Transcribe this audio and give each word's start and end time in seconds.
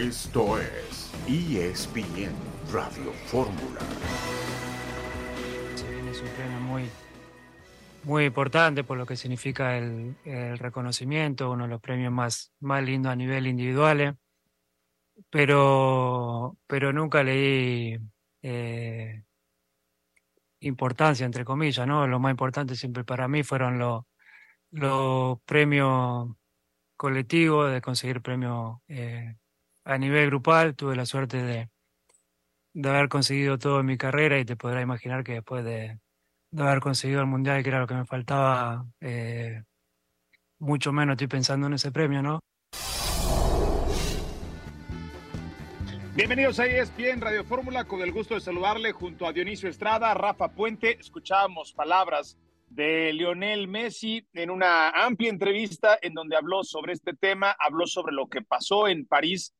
Esto 0.00 0.58
es 0.58 1.12
ESPN 1.28 2.32
Radio 2.72 3.12
Fórmula. 3.26 3.80
Es 6.10 6.22
un 6.22 6.28
premio 6.28 6.60
muy, 6.60 6.88
muy 8.04 8.24
importante 8.24 8.82
por 8.82 8.96
lo 8.96 9.04
que 9.04 9.16
significa 9.16 9.76
el, 9.76 10.16
reconocimiento, 10.56 11.50
uno 11.50 11.64
de 11.64 11.68
los 11.68 11.82
premios 11.82 12.14
más, 12.14 12.50
más 12.60 12.82
lindos 12.82 13.12
a 13.12 13.16
nivel 13.16 13.46
individual, 13.46 14.00
eh. 14.00 14.14
pero, 15.28 16.56
pero 16.66 16.94
nunca 16.94 17.22
leí 17.22 17.98
eh, 18.40 19.22
importancia, 20.60 21.26
entre 21.26 21.44
comillas, 21.44 21.86
¿no? 21.86 22.06
Lo 22.06 22.18
más 22.20 22.30
importante 22.30 22.74
siempre 22.74 23.04
para 23.04 23.28
mí 23.28 23.42
fueron 23.42 23.78
los, 23.78 24.04
los 24.70 25.42
premios 25.42 26.34
colectivos, 26.96 27.70
de 27.70 27.82
conseguir 27.82 28.22
premios 28.22 28.78
eh, 28.88 29.36
a 29.90 29.98
nivel 29.98 30.26
grupal. 30.26 30.74
Tuve 30.76 30.96
la 30.96 31.06
suerte 31.06 31.42
de, 31.42 31.68
de 32.74 32.88
haber 32.88 33.08
conseguido 33.08 33.58
todo 33.58 33.80
en 33.80 33.86
mi 33.86 33.98
carrera 33.98 34.38
y 34.38 34.44
te 34.44 34.56
podrás 34.56 34.82
imaginar 34.82 35.24
que 35.24 35.32
después 35.32 35.64
de, 35.64 35.98
de 36.50 36.62
haber 36.62 36.80
conseguido 36.80 37.20
el 37.20 37.26
mundial, 37.26 37.62
que 37.62 37.68
era 37.68 37.80
lo 37.80 37.86
que 37.86 37.94
me 37.94 38.04
faltaba, 38.04 38.86
eh, 39.00 39.62
mucho 40.58 40.92
menos 40.92 41.14
estoy 41.14 41.26
pensando 41.26 41.66
en 41.66 41.74
ese 41.74 41.90
premio, 41.90 42.22
¿no? 42.22 42.40
Bienvenidos 46.14 46.58
a 46.58 46.66
ESPN 46.66 47.20
Radio 47.20 47.44
Fórmula, 47.44 47.84
con 47.84 48.02
el 48.02 48.12
gusto 48.12 48.34
de 48.34 48.40
saludarle 48.40 48.92
junto 48.92 49.26
a 49.26 49.32
Dionisio 49.32 49.68
Estrada, 49.68 50.12
Rafa 50.12 50.48
Puente. 50.52 50.98
Escuchábamos 51.00 51.72
palabras 51.72 52.36
de 52.68 53.12
Lionel 53.12 53.68
Messi 53.68 54.26
en 54.34 54.50
una 54.50 54.90
amplia 54.90 55.30
entrevista 55.30 55.98
en 56.02 56.14
donde 56.14 56.36
habló 56.36 56.62
sobre 56.62 56.92
este 56.92 57.14
tema, 57.14 57.56
habló 57.58 57.86
sobre 57.86 58.12
lo 58.12 58.28
que 58.28 58.42
pasó 58.42 58.86
en 58.86 59.06
París, 59.06 59.54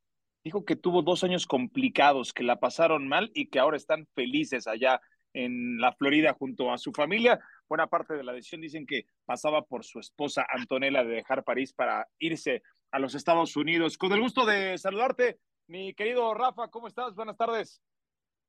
dijo 0.45 0.65
que 0.65 0.77
tuvo 0.77 1.03
dos 1.03 1.25
años 1.25 1.47
complicados, 1.47 2.33
que 2.33 2.43
la 2.43 2.61
pasaron 2.61 3.09
mal 3.09 3.31
y 3.35 3.47
que 3.49 3.59
ahora 3.59 3.77
están 3.77 4.07
felices 4.15 4.67
allá 4.67 5.01
en 5.33 5.79
la 5.79 5.93
Florida 5.93 6.33
junto 6.33 6.73
a 6.73 6.79
su 6.79 6.93
familia. 6.93 7.41
Buena 7.69 7.87
parte 7.87 8.15
de 8.15 8.25
la 8.25 8.33
decisión 8.33 8.61
dicen 8.61 8.87
que 8.87 9.05
pasaba 9.25 9.63
por 9.63 9.85
su 9.85 10.01
esposa 10.01 10.47
Antonella 10.49 11.05
de 11.05 11.15
dejar 11.15 11.45
París 11.45 11.73
para 11.73 12.07
irse 12.19 12.63
a 12.91 12.99
los 12.99 13.15
Estados 13.15 13.57
Unidos. 13.57 13.97
Con 13.97 14.13
el 14.13 14.21
gusto 14.21 14.45
de 14.45 14.77
saludarte, 14.79 15.39
mi 15.69 15.95
querido 15.95 16.35
Rafa, 16.35 16.69
¿cómo 16.69 16.89
estás? 16.89 17.15
Buenas 17.15 17.37
tardes. 17.37 17.81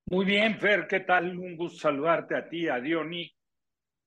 Muy 0.07 0.25
bien, 0.25 0.59
Fer, 0.59 0.87
¿qué 0.87 1.01
tal? 1.01 1.37
Un 1.37 1.55
gusto 1.55 1.79
saludarte 1.79 2.35
a 2.35 2.49
ti, 2.49 2.67
a 2.67 2.79
Diony, 2.79 3.31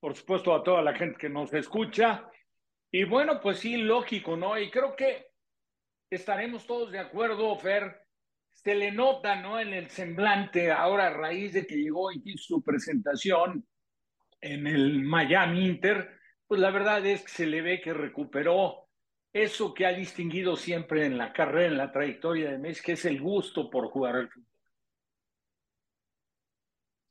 por 0.01 0.15
supuesto 0.15 0.55
a 0.55 0.63
toda 0.63 0.83
la 0.83 0.95
gente 0.95 1.17
que 1.19 1.29
nos 1.29 1.53
escucha. 1.55 2.29
Y 2.91 3.05
bueno, 3.05 3.41
pues 3.41 3.61
sí, 3.61 3.77
lógico, 3.77 4.37
¿no? 4.37 4.59
Y 4.59 4.71
creo 4.71 4.97
que 4.97 5.29
estaremos 6.15 6.67
todos 6.67 6.91
de 6.91 6.99
acuerdo, 6.99 7.57
Fer. 7.59 8.01
Se 8.53 8.75
le 8.75 8.93
nota, 8.93 9.41
¿no? 9.41 9.59
En 9.59 9.73
el 9.73 9.91
semblante, 9.91 10.71
ahora 10.71 11.09
a 11.09 11.11
raíz 11.11 11.53
de 11.53 11.67
que 11.67 11.77
llegó 11.77 12.13
y 12.13 12.23
hizo 12.25 12.57
su 12.57 12.63
presentación 12.63 13.67
en 14.41 14.67
el 14.67 15.03
Miami 15.03 15.67
Inter, 15.67 16.19
pues 16.47 16.61
la 16.61 16.71
verdad 16.71 17.05
es 17.05 17.23
que 17.23 17.31
se 17.31 17.47
le 17.47 17.63
ve 17.63 17.81
que 17.81 17.93
recuperó 17.93 18.89
eso 19.33 19.75
que 19.75 19.87
ha 19.87 19.93
distinguido 19.93 20.57
siempre 20.57 21.07
en 21.07 21.19
la 21.19 21.33
carrera, 21.33 21.67
en 21.67 21.79
la 21.79 21.91
trayectoria 21.91 22.53
de 22.53 22.59
Messi, 22.59 22.83
que 22.83 22.93
es 22.93 23.05
el 23.05 23.21
gusto 23.21 23.69
por 23.69 23.89
jugar 23.89 24.17
al 24.17 24.29
fútbol. 24.29 24.55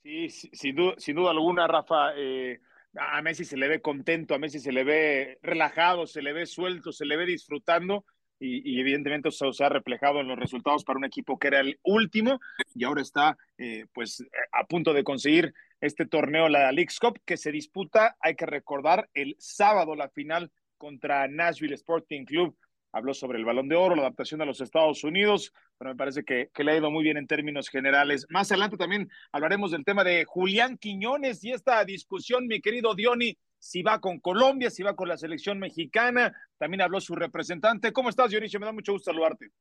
Sí, 0.03 0.29
sin 0.29 0.75
duda, 0.75 1.31
alguna, 1.31 1.67
Rafa. 1.67 2.13
Eh, 2.15 2.59
a 2.95 3.21
Messi 3.21 3.45
se 3.45 3.57
le 3.57 3.67
ve 3.67 3.81
contento, 3.81 4.35
a 4.35 4.39
Messi 4.39 4.59
se 4.59 4.71
le 4.71 4.83
ve 4.83 5.39
relajado, 5.41 6.05
se 6.05 6.21
le 6.21 6.33
ve 6.33 6.45
suelto, 6.45 6.91
se 6.91 7.05
le 7.05 7.17
ve 7.17 7.25
disfrutando. 7.25 8.05
Y, 8.45 8.77
evidentemente 8.77 9.29
eso 9.29 9.53
se 9.53 9.63
ha 9.63 9.69
reflejado 9.69 10.19
en 10.19 10.27
los 10.27 10.37
resultados 10.37 10.83
para 10.83 10.99
un 10.99 11.05
equipo 11.05 11.39
que 11.39 11.47
era 11.47 11.61
el 11.61 11.79
último 11.83 12.41
y 12.75 12.83
ahora 12.83 13.01
está 13.01 13.37
eh, 13.57 13.85
pues 13.93 14.21
a 14.51 14.65
punto 14.65 14.93
de 14.93 15.05
conseguir 15.05 15.53
este 15.79 16.05
torneo, 16.05 16.49
la 16.49 16.69
League's 16.73 16.99
Cup, 16.99 17.19
que 17.25 17.37
se 17.37 17.53
disputa, 17.53 18.17
hay 18.19 18.35
que 18.35 18.45
recordar, 18.45 19.09
el 19.13 19.37
sábado 19.39 19.95
la 19.95 20.09
final 20.09 20.51
contra 20.77 21.27
Nashville 21.29 21.75
Sporting 21.75 22.25
Club. 22.25 22.57
Habló 22.91 23.13
sobre 23.13 23.39
el 23.39 23.45
balón 23.45 23.69
de 23.69 23.75
oro, 23.75 23.95
la 23.95 24.01
adaptación 24.03 24.41
a 24.41 24.45
los 24.45 24.59
Estados 24.59 25.03
Unidos, 25.03 25.53
pero 25.77 25.91
me 25.91 25.97
parece 25.97 26.23
que, 26.23 26.51
que, 26.53 26.63
le 26.63 26.73
ha 26.73 26.77
ido 26.77 26.91
muy 26.91 27.03
bien 27.03 27.17
en 27.17 27.27
términos 27.27 27.69
generales. 27.69 28.27
Más 28.29 28.51
adelante 28.51 28.77
también 28.77 29.09
hablaremos 29.31 29.71
del 29.71 29.85
tema 29.85 30.03
de 30.03 30.25
Julián 30.25 30.77
Quiñones 30.77 31.43
y 31.43 31.53
esta 31.53 31.83
discusión, 31.85 32.45
mi 32.47 32.59
querido 32.61 32.93
Diony, 32.93 33.37
si 33.63 33.81
va 33.81 34.01
con 34.01 34.19
Colombia, 34.19 34.69
si 34.69 34.83
va 34.83 34.93
con 34.93 35.07
la 35.07 35.17
selección 35.17 35.57
mexicana. 35.57 36.35
También 36.57 36.81
habló 36.81 36.99
su 36.99 37.15
representante. 37.15 37.93
¿Cómo 37.93 38.09
estás, 38.09 38.29
Dionisio? 38.29 38.59
Me 38.59 38.65
da 38.65 38.73
mucho 38.73 38.91
gusto 38.91 39.09
saludarte. 39.09 39.51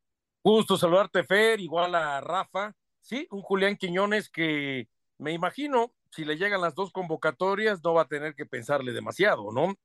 Gusto 0.43 0.77
saludarte, 0.77 1.23
Fer, 1.23 1.61
igual 1.61 1.95
a 1.95 2.21
Rafa. 2.21 2.75
Sí, 3.01 3.29
un 3.31 3.43
Julián 3.43 3.77
Quiñones 3.77 4.29
que 4.29 4.89
me 5.19 5.31
imagino, 5.33 5.95
si 6.11 6.25
le 6.25 6.37
llegan 6.37 6.61
las 6.61 6.75
dos 6.75 6.91
convocatorias, 6.91 7.81
no 7.85 7.95
va 7.95 8.03
a 8.03 8.09
tener 8.09 8.35
que 8.35 8.45
pensarle 8.45 8.93
demasiado, 8.93 9.53
¿no? 9.53 9.77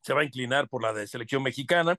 se 0.00 0.14
va 0.14 0.22
a 0.22 0.24
inclinar 0.24 0.68
por 0.68 0.82
la 0.82 0.92
de 0.92 1.06
selección 1.06 1.42
mexicana, 1.42 1.98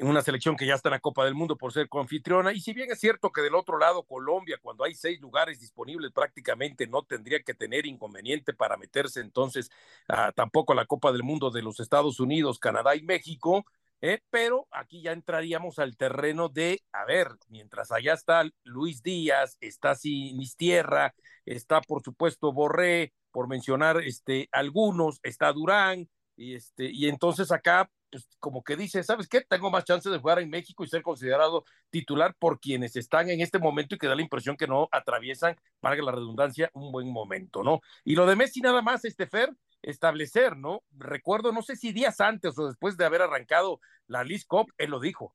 una 0.00 0.22
selección 0.22 0.56
que 0.56 0.66
ya 0.66 0.74
está 0.74 0.88
en 0.88 0.92
la 0.92 1.00
Copa 1.00 1.24
del 1.24 1.34
Mundo 1.34 1.56
por 1.56 1.72
ser 1.72 1.88
coanfitriona. 1.88 2.52
Y 2.52 2.60
si 2.60 2.72
bien 2.72 2.90
es 2.90 3.00
cierto 3.00 3.30
que 3.30 3.42
del 3.42 3.54
otro 3.54 3.78
lado, 3.78 4.02
Colombia, 4.04 4.58
cuando 4.60 4.84
hay 4.84 4.94
seis 4.94 5.20
lugares 5.20 5.60
disponibles, 5.60 6.12
prácticamente 6.12 6.86
no 6.86 7.02
tendría 7.02 7.42
que 7.42 7.54
tener 7.54 7.86
inconveniente 7.86 8.52
para 8.52 8.76
meterse 8.76 9.20
entonces 9.20 9.70
a, 10.08 10.32
tampoco 10.32 10.72
a 10.72 10.76
la 10.76 10.86
Copa 10.86 11.12
del 11.12 11.22
Mundo 11.22 11.50
de 11.50 11.62
los 11.62 11.80
Estados 11.80 12.20
Unidos, 12.20 12.58
Canadá 12.58 12.96
y 12.96 13.02
México. 13.02 13.64
¿eh? 14.00 14.20
pero 14.30 14.68
aquí 14.70 15.02
ya 15.02 15.12
entraríamos 15.12 15.78
al 15.78 15.96
terreno 15.96 16.48
de, 16.48 16.82
a 16.92 17.04
ver, 17.04 17.28
mientras 17.48 17.90
allá 17.90 18.14
está 18.14 18.44
Luis 18.64 19.02
Díaz, 19.02 19.56
está 19.60 19.94
Sinistierra, 19.94 21.14
está 21.44 21.80
por 21.80 22.02
supuesto 22.02 22.52
Borré, 22.52 23.12
por 23.32 23.48
mencionar 23.48 24.00
este, 24.02 24.48
algunos, 24.52 25.20
está 25.22 25.52
Durán, 25.52 26.08
y, 26.36 26.54
este, 26.54 26.90
y 26.90 27.08
entonces 27.08 27.50
acá, 27.50 27.90
pues 28.10 28.28
como 28.38 28.62
que 28.62 28.76
dice, 28.76 29.02
¿sabes 29.02 29.28
qué? 29.28 29.40
Tengo 29.42 29.70
más 29.70 29.84
chance 29.84 30.08
de 30.08 30.18
jugar 30.18 30.38
en 30.38 30.50
México 30.50 30.84
y 30.84 30.88
ser 30.88 31.02
considerado 31.02 31.64
titular 31.90 32.34
por 32.38 32.60
quienes 32.60 32.96
están 32.96 33.30
en 33.30 33.40
este 33.40 33.58
momento 33.58 33.94
y 33.94 33.98
que 33.98 34.06
da 34.06 34.14
la 34.14 34.22
impresión 34.22 34.56
que 34.56 34.66
no 34.66 34.88
atraviesan, 34.92 35.56
para 35.80 35.96
la 35.96 36.12
redundancia, 36.12 36.70
un 36.74 36.92
buen 36.92 37.10
momento, 37.10 37.62
¿no? 37.62 37.80
Y 38.04 38.14
lo 38.14 38.26
de 38.26 38.36
Messi 38.36 38.60
nada 38.60 38.82
más, 38.82 39.04
este 39.04 39.26
Fer, 39.26 39.54
establecer, 39.82 40.56
¿no? 40.56 40.82
Recuerdo, 40.92 41.52
no 41.52 41.62
sé 41.62 41.76
si 41.76 41.92
días 41.92 42.20
antes 42.20 42.58
o 42.58 42.66
después 42.66 42.96
de 42.96 43.04
haber 43.04 43.22
arrancado 43.22 43.80
la 44.06 44.24
Liz 44.24 44.44
Cup, 44.44 44.72
él 44.78 44.90
lo 44.90 45.00
dijo. 45.00 45.34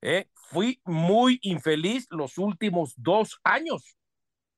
¿eh? 0.00 0.28
Fui 0.32 0.80
muy 0.84 1.38
infeliz 1.42 2.06
los 2.10 2.38
últimos 2.38 2.94
dos 2.96 3.40
años, 3.44 3.98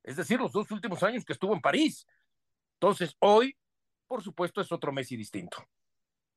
es 0.02 0.16
decir, 0.16 0.40
los 0.40 0.52
dos 0.52 0.70
últimos 0.70 1.02
años 1.02 1.24
que 1.24 1.32
estuvo 1.32 1.54
en 1.54 1.60
París. 1.60 2.06
Entonces, 2.74 3.16
hoy 3.18 3.56
por 4.10 4.24
supuesto, 4.24 4.60
es 4.60 4.72
otro 4.72 4.90
Messi 4.90 5.16
distinto. 5.16 5.64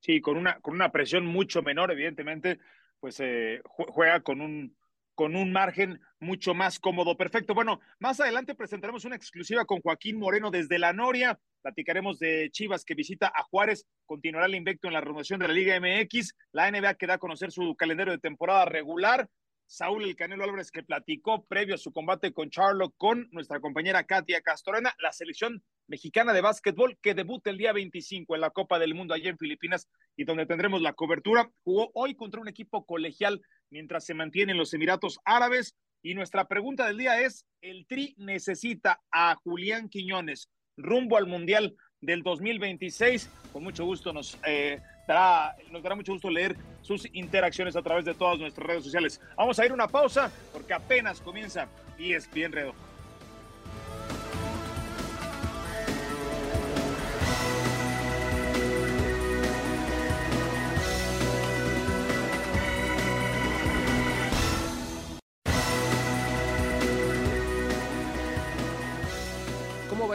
Sí, 0.04 0.20
con 0.20 0.36
una, 0.36 0.60
con 0.60 0.74
una 0.74 0.92
presión 0.92 1.24
mucho 1.24 1.62
menor, 1.62 1.90
evidentemente, 1.90 2.58
pues 3.00 3.18
eh, 3.20 3.62
juega 3.64 4.20
con 4.20 4.42
un, 4.42 4.76
con 5.14 5.34
un 5.34 5.50
margen 5.50 5.98
mucho 6.20 6.52
más 6.52 6.78
cómodo. 6.78 7.16
Perfecto. 7.16 7.54
Bueno, 7.54 7.80
más 8.00 8.20
adelante 8.20 8.54
presentaremos 8.54 9.06
una 9.06 9.16
exclusiva 9.16 9.64
con 9.64 9.80
Joaquín 9.80 10.18
Moreno 10.18 10.50
desde 10.50 10.78
la 10.78 10.92
Noria. 10.92 11.40
Platicaremos 11.62 12.18
de 12.18 12.50
Chivas 12.52 12.84
que 12.84 12.94
visita 12.94 13.32
a 13.34 13.44
Juárez. 13.44 13.86
Continuará 14.04 14.44
el 14.44 14.56
invicto 14.56 14.88
en 14.88 14.92
la 14.92 15.00
renovación 15.00 15.40
de 15.40 15.48
la 15.48 15.54
Liga 15.54 15.80
MX. 15.80 16.34
La 16.52 16.70
NBA 16.70 16.96
que 16.96 17.06
da 17.06 17.14
a 17.14 17.18
conocer 17.18 17.50
su 17.50 17.74
calendario 17.74 18.12
de 18.12 18.18
temporada 18.18 18.66
regular. 18.66 19.30
Saúl 19.66 20.04
El 20.04 20.16
Canelo 20.16 20.44
Álvarez 20.44 20.70
que 20.70 20.82
platicó 20.82 21.44
previo 21.46 21.74
a 21.74 21.78
su 21.78 21.92
combate 21.92 22.32
con 22.32 22.50
Charlo 22.50 22.90
con 22.96 23.28
nuestra 23.32 23.60
compañera 23.60 24.04
Katia 24.04 24.40
Castorena, 24.40 24.94
la 24.98 25.12
selección 25.12 25.62
mexicana 25.86 26.32
de 26.32 26.40
básquetbol 26.40 26.98
que 27.00 27.14
debuta 27.14 27.50
el 27.50 27.58
día 27.58 27.72
25 27.72 28.34
en 28.34 28.40
la 28.40 28.50
Copa 28.50 28.78
del 28.78 28.94
Mundo 28.94 29.14
allá 29.14 29.30
en 29.30 29.38
Filipinas 29.38 29.88
y 30.16 30.24
donde 30.24 30.46
tendremos 30.46 30.82
la 30.82 30.92
cobertura. 30.92 31.50
Jugó 31.64 31.90
hoy 31.94 32.14
contra 32.14 32.40
un 32.40 32.48
equipo 32.48 32.86
colegial 32.86 33.42
mientras 33.70 34.04
se 34.04 34.14
mantiene 34.14 34.52
en 34.52 34.58
los 34.58 34.74
Emiratos 34.74 35.18
Árabes 35.24 35.74
y 36.02 36.14
nuestra 36.14 36.46
pregunta 36.46 36.86
del 36.86 36.98
día 36.98 37.20
es, 37.20 37.46
¿el 37.62 37.86
Tri 37.86 38.14
necesita 38.18 39.02
a 39.10 39.36
Julián 39.36 39.88
Quiñones 39.88 40.50
rumbo 40.76 41.16
al 41.16 41.26
Mundial 41.26 41.76
del 42.04 42.22
2026? 42.22 43.30
Con 43.52 43.62
mucho 43.64 43.84
gusto 43.84 44.12
nos... 44.12 44.38
Eh, 44.46 44.80
dará, 45.06 45.56
nos 45.70 45.82
dará 45.82 45.94
mucho 45.94 46.12
gusto 46.12 46.30
leer 46.30 46.56
sus 46.82 47.08
interacciones 47.12 47.76
a 47.76 47.82
través 47.82 48.04
de 48.04 48.14
todas 48.14 48.38
nuestras 48.38 48.66
redes 48.66 48.84
sociales. 48.84 49.20
Vamos 49.36 49.58
a 49.58 49.66
ir 49.66 49.72
una 49.72 49.88
pausa 49.88 50.30
porque 50.52 50.72
apenas 50.74 51.20
comienza 51.20 51.68
y 51.98 52.12
es 52.12 52.30
bien 52.32 52.52
redo. 52.52 52.74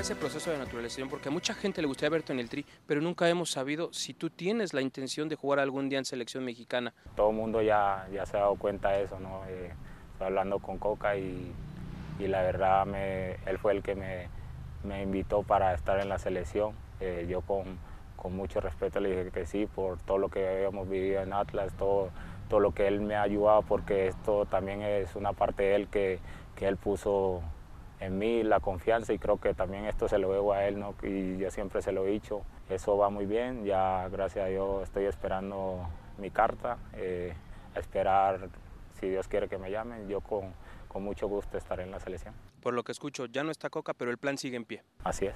Ese 0.10 0.20
proceso 0.20 0.50
de 0.50 0.58
naturalización? 0.58 1.08
Porque 1.08 1.30
a 1.30 1.32
mucha 1.32 1.54
gente 1.54 1.82
le 1.82 1.88
gustaría 1.88 2.10
verte 2.10 2.34
en 2.34 2.40
el 2.40 2.50
tri, 2.50 2.66
pero 2.88 3.00
nunca 3.00 3.30
hemos 3.30 3.52
sabido 3.52 3.94
si 3.94 4.16
tú 4.16 4.32
tienes 4.32 4.74
la 4.74 4.82
intención 4.82 5.30
de 5.30 5.36
jugar 5.36 5.60
algún 5.60 5.88
día 5.88 6.00
en 6.00 6.06
selección 6.06 6.44
mexicana. 6.44 6.96
Todo 7.16 7.30
el 7.30 7.36
mundo 7.36 7.62
ya, 7.62 8.08
ya 8.12 8.26
se 8.26 8.38
ha 8.38 8.40
dado 8.40 8.56
cuenta 8.56 8.90
de 8.90 9.04
eso, 9.04 9.20
¿no? 9.20 9.44
Eh, 9.48 9.72
hablando 10.20 10.58
con 10.58 10.80
Coca 10.80 11.16
y, 11.16 11.54
y 12.18 12.28
la 12.28 12.42
verdad 12.42 12.88
me, 12.88 13.34
él 13.46 13.60
fue 13.60 13.74
el 13.74 13.84
que 13.84 13.94
me, 13.94 14.30
me, 14.84 15.04
invitó 15.04 15.44
para 15.44 15.76
estar 15.76 16.00
en 16.00 16.10
la 16.10 16.18
selección. 16.18 16.74
Eh, 17.02 17.28
yo 17.30 17.42
con, 17.42 17.78
con, 18.16 18.36
mucho 18.36 18.62
respeto 18.62 19.00
le 19.00 19.10
dije 19.10 19.30
que 19.30 19.46
sí 19.46 19.68
por 19.68 20.00
todo 20.00 20.18
lo 20.18 20.30
que 20.30 20.48
habíamos 20.48 20.90
vivido 20.90 21.22
en 21.22 21.34
Atlas, 21.34 21.72
todo, 21.78 22.10
todo 22.50 22.60
lo 22.60 22.72
que 22.72 22.88
él 22.88 23.00
me 23.00 23.14
ha 23.14 23.22
ayudado, 23.22 23.62
porque 23.62 24.08
esto 24.08 24.48
también 24.48 24.82
es 24.82 25.16
una 25.16 25.34
parte 25.34 25.62
de 25.62 25.76
él 25.76 25.88
que, 25.88 26.18
que 26.56 26.68
él 26.68 26.78
puso 26.78 27.44
en 28.00 28.18
mí 28.18 28.44
la 28.44 28.60
confianza 28.60 29.14
y 29.14 29.20
creo 29.20 29.40
que 29.40 29.54
también 29.54 29.86
esto 29.86 30.08
se 30.08 30.18
lo 30.18 30.32
debo 30.32 30.54
a 30.54 30.66
él 30.66 30.80
¿no? 30.80 30.96
y 31.04 31.38
yo 31.38 31.52
siempre 31.52 31.82
se 31.82 31.92
lo 31.92 32.06
he 32.06 32.12
dicho. 32.12 32.44
Eso 32.70 32.98
va 32.98 33.10
muy 33.10 33.26
bien, 33.26 33.66
ya 33.66 34.08
gracias 34.10 34.46
a 34.46 34.48
Dios 34.50 34.84
estoy 34.84 35.06
esperando 35.06 35.88
mi 36.18 36.30
carta, 36.30 36.78
eh, 36.96 37.34
a 37.76 37.80
esperar 37.80 38.50
si 39.00 39.10
Dios 39.10 39.28
quiere 39.28 39.48
que 39.48 39.58
me 39.58 39.72
llamen, 39.72 40.08
yo 40.08 40.22
con, 40.22 40.54
con 40.88 41.04
mucho 41.04 41.28
gusto 41.28 41.58
estaré 41.58 41.84
en 41.84 41.92
la 41.92 42.00
selección. 42.00 42.34
Por 42.62 42.74
lo 42.74 42.84
que 42.84 42.92
escucho, 42.92 43.26
ya 43.26 43.44
no 43.44 43.52
está 43.52 43.70
Coca, 43.70 43.94
pero 43.94 44.12
el 44.12 44.18
plan 44.18 44.38
sigue 44.38 44.58
en 44.58 44.66
pie. 44.66 44.84
Así 45.04 45.28
es. 45.28 45.36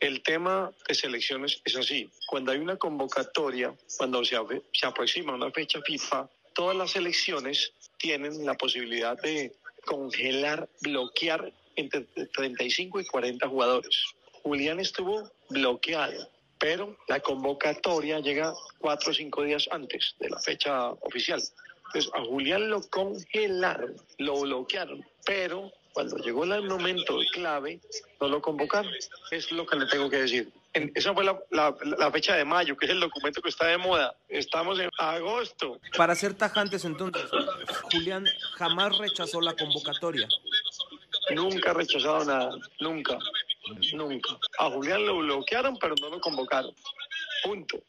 El 0.00 0.22
tema 0.22 0.70
de 0.86 0.94
selecciones 0.94 1.60
es 1.64 1.76
así. 1.76 2.08
Cuando 2.28 2.52
hay 2.52 2.58
una 2.58 2.76
convocatoria, 2.76 3.74
cuando 3.98 4.24
se, 4.24 4.36
se 4.72 4.86
aproxima 4.86 5.34
una 5.34 5.50
fecha 5.50 5.80
FIFA, 5.82 6.28
todas 6.54 6.76
las 6.76 6.92
selecciones 6.92 7.72
tienen 7.98 8.46
la 8.46 8.54
posibilidad 8.54 9.20
de 9.20 9.52
congelar, 9.88 10.68
bloquear 10.82 11.50
entre 11.76 12.02
35 12.34 13.00
y 13.00 13.06
40 13.06 13.48
jugadores. 13.48 14.04
Julián 14.42 14.80
estuvo 14.80 15.30
bloqueado, 15.48 16.28
pero 16.58 16.94
la 17.08 17.20
convocatoria 17.20 18.20
llega 18.20 18.52
cuatro 18.78 19.12
o 19.12 19.14
cinco 19.14 19.42
días 19.42 19.66
antes 19.70 20.14
de 20.20 20.28
la 20.28 20.38
fecha 20.40 20.90
oficial. 20.90 21.42
Entonces 21.86 22.10
a 22.14 22.22
Julián 22.24 22.68
lo 22.68 22.82
congelaron, 22.90 23.96
lo 24.18 24.40
bloquearon, 24.40 25.02
pero 25.24 25.72
cuando 25.94 26.18
llegó 26.18 26.44
el 26.44 26.68
momento 26.68 27.18
clave, 27.32 27.80
no 28.20 28.28
lo 28.28 28.42
convocaron. 28.42 28.92
Es 29.30 29.50
lo 29.50 29.64
que 29.66 29.76
le 29.76 29.86
tengo 29.86 30.10
que 30.10 30.18
decir. 30.18 30.52
En, 30.74 30.92
esa 30.94 31.14
fue 31.14 31.24
la, 31.24 31.38
la, 31.50 31.74
la, 31.82 32.10
fecha 32.10 32.34
de 32.34 32.44
mayo, 32.44 32.76
que 32.76 32.86
es 32.86 32.92
el 32.92 33.00
documento 33.00 33.40
que 33.40 33.48
está 33.48 33.66
de 33.66 33.78
moda. 33.78 34.14
Estamos 34.28 34.78
en 34.78 34.90
agosto. 34.98 35.80
Para 35.96 36.14
ser 36.14 36.34
tajantes 36.34 36.84
entonces, 36.84 37.24
Julián 37.90 38.26
jamás 38.56 38.98
rechazó 38.98 39.40
la 39.40 39.54
convocatoria. 39.54 40.28
Nunca 41.34 41.70
ha 41.70 41.74
rechazado 41.74 42.24
nada, 42.24 42.50
nunca, 42.80 43.18
nunca. 43.94 44.38
A 44.58 44.70
Julián 44.70 45.04
lo 45.04 45.18
bloquearon, 45.18 45.76
pero 45.78 45.94
no 46.00 46.10
lo 46.10 46.20
convocaron. 46.20 46.74
Punto. 47.42 47.82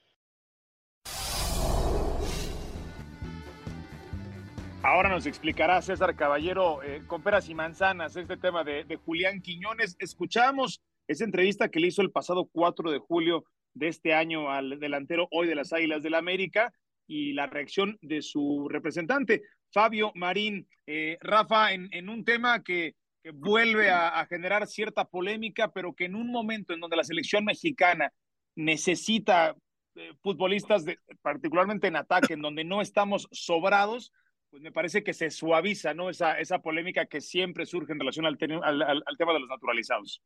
Ahora 4.82 5.10
nos 5.10 5.26
explicará 5.26 5.82
César 5.82 6.16
Caballero 6.16 6.82
eh, 6.84 7.04
con 7.06 7.22
peras 7.22 7.50
y 7.50 7.54
manzanas 7.54 8.16
este 8.16 8.38
tema 8.38 8.64
de, 8.64 8.86
de, 8.86 8.96
Julián 8.96 9.42
Quiñones. 9.42 9.98
Escuchamos 10.00 10.82
esa 11.10 11.26
entrevista 11.26 11.70
que 11.70 11.80
le 11.80 11.88
hizo 11.88 12.04
el 12.04 12.12
pasado 12.12 12.48
4 12.52 12.92
de 12.92 13.00
julio 13.00 13.44
de 13.74 13.88
este 13.88 14.14
año 14.14 14.52
al 14.52 14.80
delantero 14.80 15.28
hoy 15.32 15.48
de 15.48 15.56
las 15.56 15.74
Águilas 15.74 16.04
del 16.04 16.12
la 16.12 16.20
América 16.20 16.72
y 17.08 17.34
la 17.34 17.48
reacción 17.48 17.98
de 18.02 18.22
su 18.22 18.68
representante, 18.70 19.42
Fabio 19.74 20.12
Marín. 20.14 20.68
Eh, 20.86 21.18
Rafa, 21.22 21.74
en, 21.74 22.10
un 22.10 22.24
tema 22.24 22.64
que, 22.64 22.96
vuelve 23.34 23.90
a, 23.90 24.20
a 24.20 24.26
generar 24.28 24.66
cierta 24.68 25.06
polémica, 25.06 25.72
pero 25.72 25.94
que 25.94 26.06
en 26.06 26.16
un 26.16 26.32
momento 26.32 26.74
en 26.74 26.80
donde 26.80 26.96
la 26.96 27.04
selección 27.04 27.44
mexicana 27.44 28.14
necesita 28.56 29.56
eh, 29.96 30.14
futbolistas, 30.22 30.86
de, 30.86 31.00
particularmente 31.22 31.88
en 31.88 31.96
ataque, 31.96 32.34
en 32.34 32.42
donde 32.42 32.64
no 32.64 32.82
estamos 32.82 33.28
sobrados, 33.32 34.14
pues 34.52 34.62
me 34.62 34.72
parece 34.72 35.04
que 35.04 35.14
se 35.14 35.32
suaviza, 35.32 35.94
¿no? 35.94 36.10
Esa, 36.10 36.40
esa 36.40 36.60
polémica 36.60 37.08
que 37.08 37.20
siempre 37.20 37.66
surge 37.66 37.94
en 37.94 38.00
relación 38.00 38.26
al, 38.26 38.38
al, 38.64 38.82
al, 38.82 39.04
al 39.06 39.18
tema 39.18 39.34
de 39.34 39.40
los 39.40 39.50
naturalizados. 39.50 40.22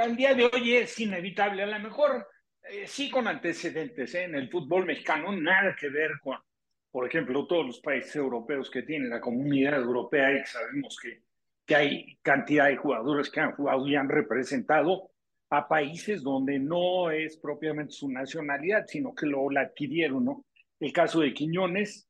Al 0.00 0.16
día 0.16 0.34
de 0.34 0.50
hoy 0.52 0.76
es 0.76 0.98
inevitable, 0.98 1.62
a 1.62 1.66
lo 1.66 1.78
mejor 1.80 2.26
eh, 2.62 2.86
sí 2.86 3.10
con 3.10 3.26
antecedentes 3.28 4.14
¿eh? 4.14 4.24
en 4.24 4.34
el 4.34 4.50
fútbol 4.50 4.86
mexicano, 4.86 5.32
nada 5.32 5.76
que 5.78 5.88
ver 5.88 6.12
con, 6.22 6.38
por 6.90 7.06
ejemplo, 7.06 7.46
todos 7.46 7.66
los 7.66 7.80
países 7.80 8.16
europeos 8.16 8.70
que 8.70 8.82
tienen 8.82 9.10
la 9.10 9.20
comunidad 9.20 9.80
europea 9.80 10.32
y 10.32 10.44
sabemos 10.46 10.96
que, 11.02 11.22
que 11.66 11.74
hay 11.74 12.18
cantidad 12.22 12.68
de 12.68 12.76
jugadores 12.76 13.30
que 13.30 13.40
han 13.40 13.52
jugado 13.52 13.86
y 13.86 13.96
han 13.96 14.08
representado 14.08 15.10
a 15.50 15.68
países 15.68 16.22
donde 16.22 16.58
no 16.58 17.10
es 17.10 17.36
propiamente 17.36 17.92
su 17.92 18.10
nacionalidad, 18.10 18.86
sino 18.86 19.14
que 19.14 19.26
lo 19.26 19.50
la 19.50 19.62
adquirieron, 19.62 20.24
¿no? 20.24 20.46
El 20.80 20.92
caso 20.92 21.20
de 21.20 21.34
Quiñones, 21.34 22.08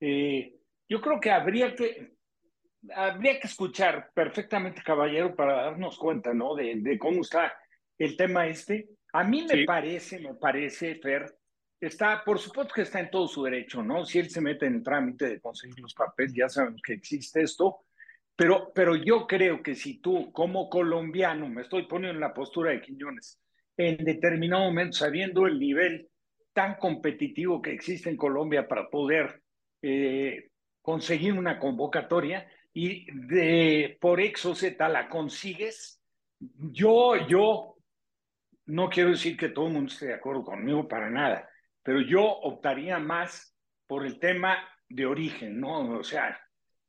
eh, 0.00 0.56
yo 0.88 1.00
creo 1.00 1.20
que 1.20 1.30
habría 1.30 1.74
que 1.76 2.14
habría 2.94 3.38
que 3.38 3.46
escuchar 3.46 4.10
perfectamente, 4.14 4.82
caballero, 4.82 5.34
para 5.34 5.64
darnos 5.64 5.98
cuenta, 5.98 6.32
¿no? 6.32 6.54
De, 6.54 6.74
de 6.76 6.98
cómo 6.98 7.20
está 7.20 7.52
el 7.98 8.16
tema 8.16 8.46
este. 8.46 8.88
A 9.12 9.24
mí 9.24 9.42
me 9.42 9.54
sí. 9.54 9.64
parece, 9.64 10.18
me 10.20 10.34
parece, 10.34 10.94
Fer, 10.96 11.34
está, 11.80 12.22
por 12.24 12.38
supuesto 12.38 12.74
que 12.74 12.82
está 12.82 13.00
en 13.00 13.10
todo 13.10 13.26
su 13.26 13.42
derecho, 13.42 13.82
¿no? 13.82 14.04
Si 14.04 14.18
él 14.18 14.30
se 14.30 14.40
mete 14.40 14.66
en 14.66 14.76
el 14.76 14.82
trámite 14.82 15.28
de 15.28 15.40
conseguir 15.40 15.80
los 15.80 15.94
papeles, 15.94 16.32
ya 16.34 16.48
sabemos 16.48 16.80
que 16.82 16.94
existe 16.94 17.42
esto, 17.42 17.84
pero, 18.36 18.72
pero 18.74 18.96
yo 18.96 19.26
creo 19.26 19.62
que 19.62 19.74
si 19.74 20.00
tú, 20.00 20.32
como 20.32 20.70
colombiano, 20.70 21.48
me 21.48 21.62
estoy 21.62 21.86
poniendo 21.86 22.14
en 22.14 22.20
la 22.20 22.32
postura 22.32 22.70
de 22.70 22.80
Quiñones, 22.80 23.40
en 23.76 24.04
determinado 24.04 24.64
momento, 24.64 24.98
sabiendo 24.98 25.46
el 25.46 25.58
nivel 25.58 26.08
tan 26.52 26.76
competitivo 26.76 27.60
que 27.62 27.72
existe 27.72 28.10
en 28.10 28.16
Colombia 28.16 28.66
para 28.66 28.88
poder 28.88 29.42
eh, 29.82 30.50
conseguir 30.82 31.34
una 31.34 31.58
convocatoria 31.58 32.46
y 32.72 33.06
de, 33.26 33.98
por 34.00 34.20
Exo 34.20 34.54
Z 34.54 34.88
la 34.88 35.08
consigues, 35.08 36.00
yo, 36.38 37.26
yo, 37.26 37.76
no 38.66 38.88
quiero 38.88 39.10
decir 39.10 39.36
que 39.36 39.48
todo 39.48 39.66
el 39.66 39.72
mundo 39.72 39.92
esté 39.92 40.06
de 40.06 40.14
acuerdo 40.14 40.44
conmigo 40.44 40.86
para 40.86 41.10
nada, 41.10 41.48
pero 41.82 42.00
yo 42.00 42.22
optaría 42.22 42.98
más 42.98 43.56
por 43.86 44.06
el 44.06 44.18
tema 44.18 44.56
de 44.88 45.06
origen, 45.06 45.60
¿no? 45.60 45.98
O 45.98 46.04
sea, 46.04 46.40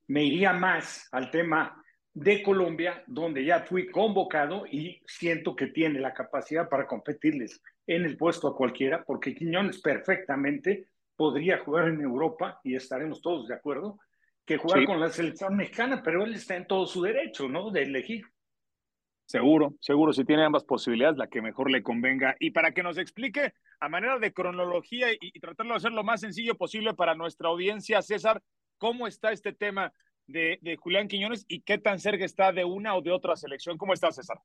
me 0.08 0.24
iría 0.24 0.54
más 0.54 1.08
al 1.12 1.32
tema 1.32 1.82
de 2.14 2.44
Colombia, 2.44 3.04
donde 3.08 3.46
ya 3.46 3.62
fui 3.62 3.90
convocado 3.90 4.66
y 4.68 5.02
siento 5.08 5.56
que 5.56 5.68
tiene 5.68 6.00
la 6.00 6.14
capacidad 6.14 6.68
para 6.68 6.86
competirles 6.86 7.62
en 7.88 8.06
el 8.06 8.18
puesto 8.18 8.48
a 8.48 8.56
cualquiera, 8.56 9.04
porque 9.04 9.34
Quiñones 9.34 9.82
perfectamente 9.82 10.90
podría 11.16 11.60
jugar 11.60 11.88
en 11.88 12.02
Europa, 12.02 12.60
y 12.64 12.76
estaremos 12.76 13.22
todos 13.22 13.48
de 13.48 13.56
acuerdo, 13.56 14.00
que 14.52 14.58
jugar 14.58 14.80
sí. 14.80 14.86
con 14.86 15.00
la 15.00 15.10
selección 15.10 15.56
mexicana, 15.56 16.02
pero 16.04 16.24
él 16.24 16.34
está 16.34 16.56
en 16.56 16.68
todo 16.68 16.86
su 16.86 17.02
derecho, 17.02 17.48
¿no? 17.48 17.72
De 17.72 17.84
elegir. 17.84 18.26
Seguro, 19.26 19.76
seguro, 19.80 20.12
si 20.12 20.26
tiene 20.26 20.44
ambas 20.44 20.66
posibilidades, 20.66 21.18
la 21.18 21.28
que 21.28 21.42
mejor 21.42 21.72
le 21.72 21.82
convenga. 21.82 22.36
Y 22.40 22.52
para 22.52 22.74
que 22.74 22.84
nos 22.84 22.98
explique 22.98 23.54
a 23.80 23.88
manera 23.88 24.20
de 24.20 24.34
cronología 24.34 25.14
y, 25.14 25.18
y 25.22 25.40
tratarlo 25.40 25.74
de 25.74 25.78
hacer 25.78 25.94
lo 25.94 26.04
más 26.04 26.20
sencillo 26.20 26.56
posible 26.56 26.94
para 26.94 27.16
nuestra 27.16 27.48
audiencia, 27.48 28.02
César, 28.02 28.42
¿cómo 28.78 29.08
está 29.08 29.32
este 29.32 29.54
tema 29.54 29.94
de, 30.28 30.60
de, 30.62 30.76
Julián 30.76 31.08
Quiñones 31.08 31.46
y 31.48 31.62
qué 31.62 31.78
tan 31.78 32.00
cerca 32.00 32.26
está 32.26 32.52
de 32.52 32.66
una 32.66 32.96
o 32.96 33.02
de 33.02 33.12
otra 33.12 33.38
selección? 33.38 33.78
¿Cómo 33.78 33.94
estás, 33.94 34.16
César? 34.16 34.38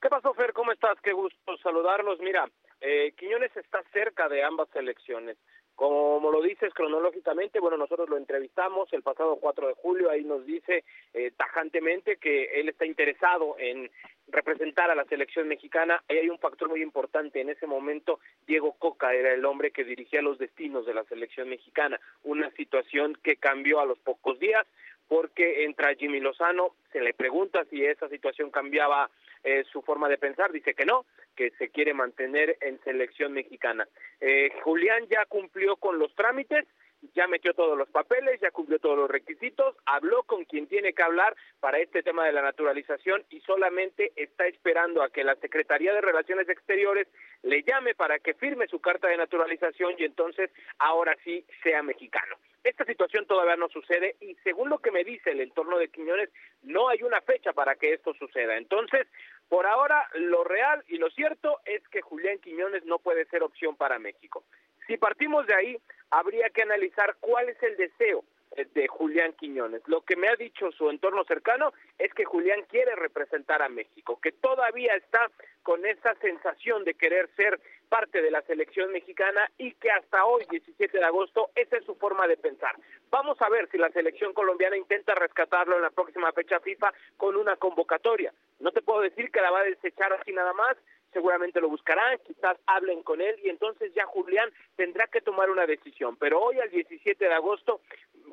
¿Qué 0.00 0.08
pasó, 0.08 0.34
Fer? 0.34 0.52
¿Cómo 0.52 0.70
estás? 0.70 0.96
Qué 1.02 1.12
gusto 1.12 1.56
saludarlos. 1.60 2.20
Mira, 2.20 2.48
eh, 2.80 3.12
Quiñones 3.16 3.56
está 3.56 3.82
cerca 3.92 4.28
de 4.28 4.44
ambas 4.44 4.68
selecciones. 4.72 5.36
Como 5.74 6.30
lo 6.30 6.40
dices 6.40 6.72
cronológicamente, 6.72 7.58
bueno, 7.58 7.76
nosotros 7.76 8.08
lo 8.08 8.16
entrevistamos 8.16 8.92
el 8.92 9.02
pasado 9.02 9.36
4 9.36 9.68
de 9.68 9.74
julio, 9.74 10.10
ahí 10.10 10.22
nos 10.22 10.46
dice 10.46 10.84
eh, 11.12 11.32
tajantemente 11.36 12.16
que 12.16 12.60
él 12.60 12.68
está 12.68 12.86
interesado 12.86 13.56
en 13.58 13.90
representar 14.28 14.90
a 14.90 14.94
la 14.94 15.04
selección 15.04 15.48
mexicana. 15.48 16.02
Ahí 16.08 16.18
hay 16.18 16.28
un 16.28 16.38
factor 16.38 16.68
muy 16.68 16.82
importante. 16.82 17.40
En 17.40 17.50
ese 17.50 17.66
momento, 17.66 18.20
Diego 18.46 18.72
Coca 18.78 19.12
era 19.14 19.32
el 19.32 19.44
hombre 19.44 19.72
que 19.72 19.84
dirigía 19.84 20.22
los 20.22 20.38
destinos 20.38 20.86
de 20.86 20.94
la 20.94 21.04
selección 21.04 21.48
mexicana. 21.48 22.00
Una 22.22 22.50
situación 22.52 23.18
que 23.22 23.36
cambió 23.36 23.80
a 23.80 23.86
los 23.86 23.98
pocos 23.98 24.38
días 24.38 24.66
porque 25.08 25.64
entra 25.64 25.94
Jimmy 25.94 26.20
Lozano, 26.20 26.74
se 26.92 27.00
le 27.00 27.12
pregunta 27.12 27.64
si 27.70 27.84
esa 27.84 28.08
situación 28.08 28.50
cambiaba 28.50 29.10
eh, 29.44 29.64
su 29.70 29.82
forma 29.82 30.08
de 30.08 30.18
pensar, 30.18 30.50
dice 30.52 30.74
que 30.74 30.84
no, 30.84 31.04
que 31.36 31.50
se 31.58 31.68
quiere 31.68 31.94
mantener 31.94 32.56
en 32.60 32.80
selección 32.82 33.32
mexicana. 33.32 33.86
Eh, 34.20 34.50
Julián 34.62 35.06
ya 35.08 35.24
cumplió 35.26 35.76
con 35.76 35.98
los 35.98 36.14
trámites, 36.14 36.66
ya 37.12 37.26
metió 37.26 37.52
todos 37.52 37.76
los 37.76 37.88
papeles, 37.90 38.40
ya 38.40 38.50
cumplió 38.50 38.78
todos 38.78 38.96
los 38.96 39.10
requisitos, 39.10 39.76
habló 39.84 40.22
con 40.22 40.44
quien 40.44 40.66
tiene 40.66 40.94
que 40.94 41.02
hablar 41.02 41.36
para 41.60 41.78
este 41.78 42.02
tema 42.02 42.24
de 42.24 42.32
la 42.32 42.42
naturalización 42.42 43.24
y 43.28 43.40
solamente 43.40 44.12
está 44.16 44.46
esperando 44.46 45.02
a 45.02 45.10
que 45.10 45.24
la 45.24 45.36
Secretaría 45.36 45.92
de 45.92 46.00
Relaciones 46.00 46.48
Exteriores 46.48 47.08
le 47.42 47.62
llame 47.62 47.94
para 47.94 48.18
que 48.18 48.34
firme 48.34 48.66
su 48.68 48.80
carta 48.80 49.08
de 49.08 49.18
naturalización 49.18 49.94
y 49.98 50.04
entonces 50.04 50.50
ahora 50.78 51.14
sí 51.24 51.44
sea 51.62 51.82
mexicano. 51.82 52.36
Esta 52.64 52.86
situación 52.86 53.26
todavía 53.26 53.56
no 53.56 53.68
sucede 53.68 54.16
y 54.20 54.34
según 54.36 54.70
lo 54.70 54.78
que 54.78 54.90
me 54.90 55.04
dice 55.04 55.32
el 55.32 55.42
entorno 55.42 55.78
de 55.78 55.88
Quiñones, 55.88 56.30
no 56.62 56.88
hay 56.88 57.02
una 57.02 57.20
fecha 57.20 57.52
para 57.52 57.74
que 57.74 57.92
esto 57.92 58.14
suceda. 58.14 58.56
Entonces, 58.56 59.06
por 59.48 59.66
ahora, 59.66 60.08
lo 60.14 60.44
real 60.44 60.82
y 60.88 60.98
lo 60.98 61.10
cierto 61.10 61.60
es 61.64 61.86
que 61.88 62.00
Julián 62.00 62.38
Quiñones 62.38 62.84
no 62.84 62.98
puede 62.98 63.24
ser 63.26 63.42
opción 63.42 63.76
para 63.76 63.98
México. 63.98 64.44
Si 64.86 64.96
partimos 64.96 65.46
de 65.46 65.54
ahí, 65.54 65.78
habría 66.10 66.50
que 66.50 66.62
analizar 66.62 67.16
cuál 67.20 67.48
es 67.48 67.62
el 67.62 67.76
deseo 67.76 68.24
de 68.54 68.88
Julián 68.88 69.32
Quiñones. 69.32 69.82
Lo 69.86 70.02
que 70.02 70.16
me 70.16 70.28
ha 70.28 70.36
dicho 70.36 70.70
su 70.72 70.88
entorno 70.90 71.24
cercano 71.24 71.72
es 71.98 72.12
que 72.14 72.24
Julián 72.24 72.64
quiere 72.68 72.94
representar 72.94 73.62
a 73.62 73.68
México, 73.68 74.20
que 74.20 74.32
todavía 74.32 74.94
está 74.94 75.30
con 75.62 75.84
esa 75.86 76.14
sensación 76.16 76.84
de 76.84 76.94
querer 76.94 77.28
ser 77.36 77.60
parte 77.88 78.22
de 78.22 78.30
la 78.30 78.42
selección 78.42 78.92
mexicana 78.92 79.50
y 79.58 79.72
que 79.74 79.90
hasta 79.90 80.24
hoy, 80.24 80.44
17 80.50 80.98
de 80.98 81.04
agosto, 81.04 81.50
esa 81.54 81.76
es 81.76 81.84
su 81.84 81.94
forma 81.96 82.26
de 82.26 82.36
pensar. 82.36 82.76
Vamos 83.10 83.40
a 83.40 83.48
ver 83.48 83.68
si 83.70 83.78
la 83.78 83.90
selección 83.90 84.32
colombiana 84.32 84.76
intenta 84.76 85.14
rescatarlo 85.14 85.76
en 85.76 85.82
la 85.82 85.90
próxima 85.90 86.32
fecha 86.32 86.60
FIFA 86.60 86.92
con 87.16 87.36
una 87.36 87.56
convocatoria. 87.56 88.32
No 88.60 88.72
te 88.72 88.82
puedo 88.82 89.00
decir 89.00 89.30
que 89.30 89.40
la 89.40 89.50
va 89.50 89.60
a 89.60 89.64
desechar 89.64 90.12
así 90.12 90.32
nada 90.32 90.52
más, 90.52 90.76
seguramente 91.12 91.60
lo 91.60 91.68
buscarán, 91.70 92.18
quizás 92.26 92.58
hablen 92.66 93.02
con 93.02 93.20
él 93.20 93.36
y 93.42 93.48
entonces 93.48 93.94
ya 93.94 94.04
Julián 94.04 94.50
tendrá 94.76 95.06
que 95.06 95.20
tomar 95.20 95.48
una 95.48 95.66
decisión. 95.66 96.16
Pero 96.16 96.40
hoy, 96.40 96.58
al 96.58 96.70
17 96.70 97.24
de 97.24 97.32
agosto, 97.32 97.80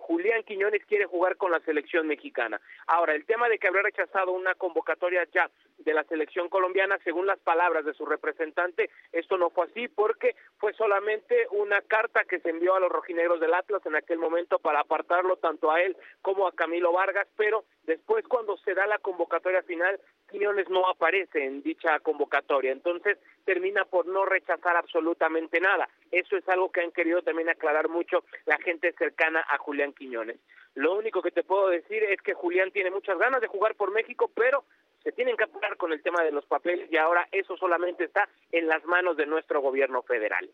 Julián 0.01 0.43
Quiñones 0.43 0.83
quiere 0.85 1.05
jugar 1.05 1.37
con 1.37 1.51
la 1.51 1.59
selección 1.61 2.07
mexicana. 2.07 2.59
Ahora, 2.87 3.13
el 3.13 3.25
tema 3.25 3.47
de 3.47 3.59
que 3.59 3.67
habrá 3.67 3.83
rechazado 3.83 4.31
una 4.31 4.55
convocatoria 4.55 5.27
ya 5.33 5.49
de 5.77 5.93
la 5.93 6.03
selección 6.05 6.49
colombiana, 6.49 6.97
según 7.03 7.27
las 7.27 7.39
palabras 7.39 7.85
de 7.85 7.93
su 7.93 8.05
representante, 8.05 8.89
esto 9.11 9.37
no 9.37 9.49
fue 9.51 9.67
así 9.67 9.87
porque 9.87 10.35
fue 10.57 10.73
solamente 10.73 11.47
una 11.51 11.81
carta 11.81 12.23
que 12.25 12.39
se 12.39 12.49
envió 12.49 12.75
a 12.75 12.79
los 12.79 12.91
rojinegros 12.91 13.39
del 13.39 13.53
Atlas 13.53 13.85
en 13.85 13.95
aquel 13.95 14.19
momento 14.19 14.59
para 14.59 14.81
apartarlo 14.81 15.37
tanto 15.37 15.71
a 15.71 15.81
él 15.81 15.95
como 16.21 16.47
a 16.47 16.53
Camilo 16.53 16.91
Vargas, 16.91 17.27
pero 17.37 17.63
después 17.83 18.25
cuando 18.27 18.57
se 18.57 18.73
da 18.73 18.87
la 18.87 18.99
convocatoria 18.99 19.63
final, 19.63 19.99
Quiñones 20.29 20.69
no 20.69 20.87
aparece 20.87 21.43
en 21.45 21.61
dicha 21.61 21.99
convocatoria, 21.99 22.71
entonces 22.71 23.17
termina 23.41 23.85
por 23.85 24.05
no 24.07 24.25
rechazar 24.25 24.75
absolutamente 24.75 25.59
nada. 25.59 25.87
Eso 26.11 26.37
es 26.37 26.47
algo 26.49 26.71
que 26.71 26.81
han 26.81 26.91
querido 26.91 27.21
también 27.21 27.49
aclarar 27.49 27.89
mucho 27.89 28.23
la 28.45 28.57
gente 28.57 28.93
cercana 28.93 29.43
a 29.49 29.57
Julián 29.57 29.93
Quiñones. 29.93 30.39
Lo 30.75 30.95
único 30.95 31.21
que 31.21 31.31
te 31.31 31.43
puedo 31.43 31.69
decir 31.69 32.03
es 32.03 32.21
que 32.21 32.33
Julián 32.33 32.71
tiene 32.71 32.91
muchas 32.91 33.17
ganas 33.17 33.41
de 33.41 33.47
jugar 33.47 33.75
por 33.75 33.91
México, 33.91 34.31
pero 34.33 34.63
se 35.03 35.11
tienen 35.11 35.35
que 35.35 35.43
apurar 35.43 35.77
con 35.77 35.91
el 35.91 36.01
tema 36.01 36.23
de 36.23 36.31
los 36.31 36.45
papeles 36.45 36.91
y 36.91 36.97
ahora 36.97 37.27
eso 37.31 37.57
solamente 37.57 38.05
está 38.05 38.29
en 38.51 38.67
las 38.67 38.83
manos 38.85 39.17
de 39.17 39.25
nuestro 39.25 39.61
gobierno 39.61 40.01
federal. 40.03 40.49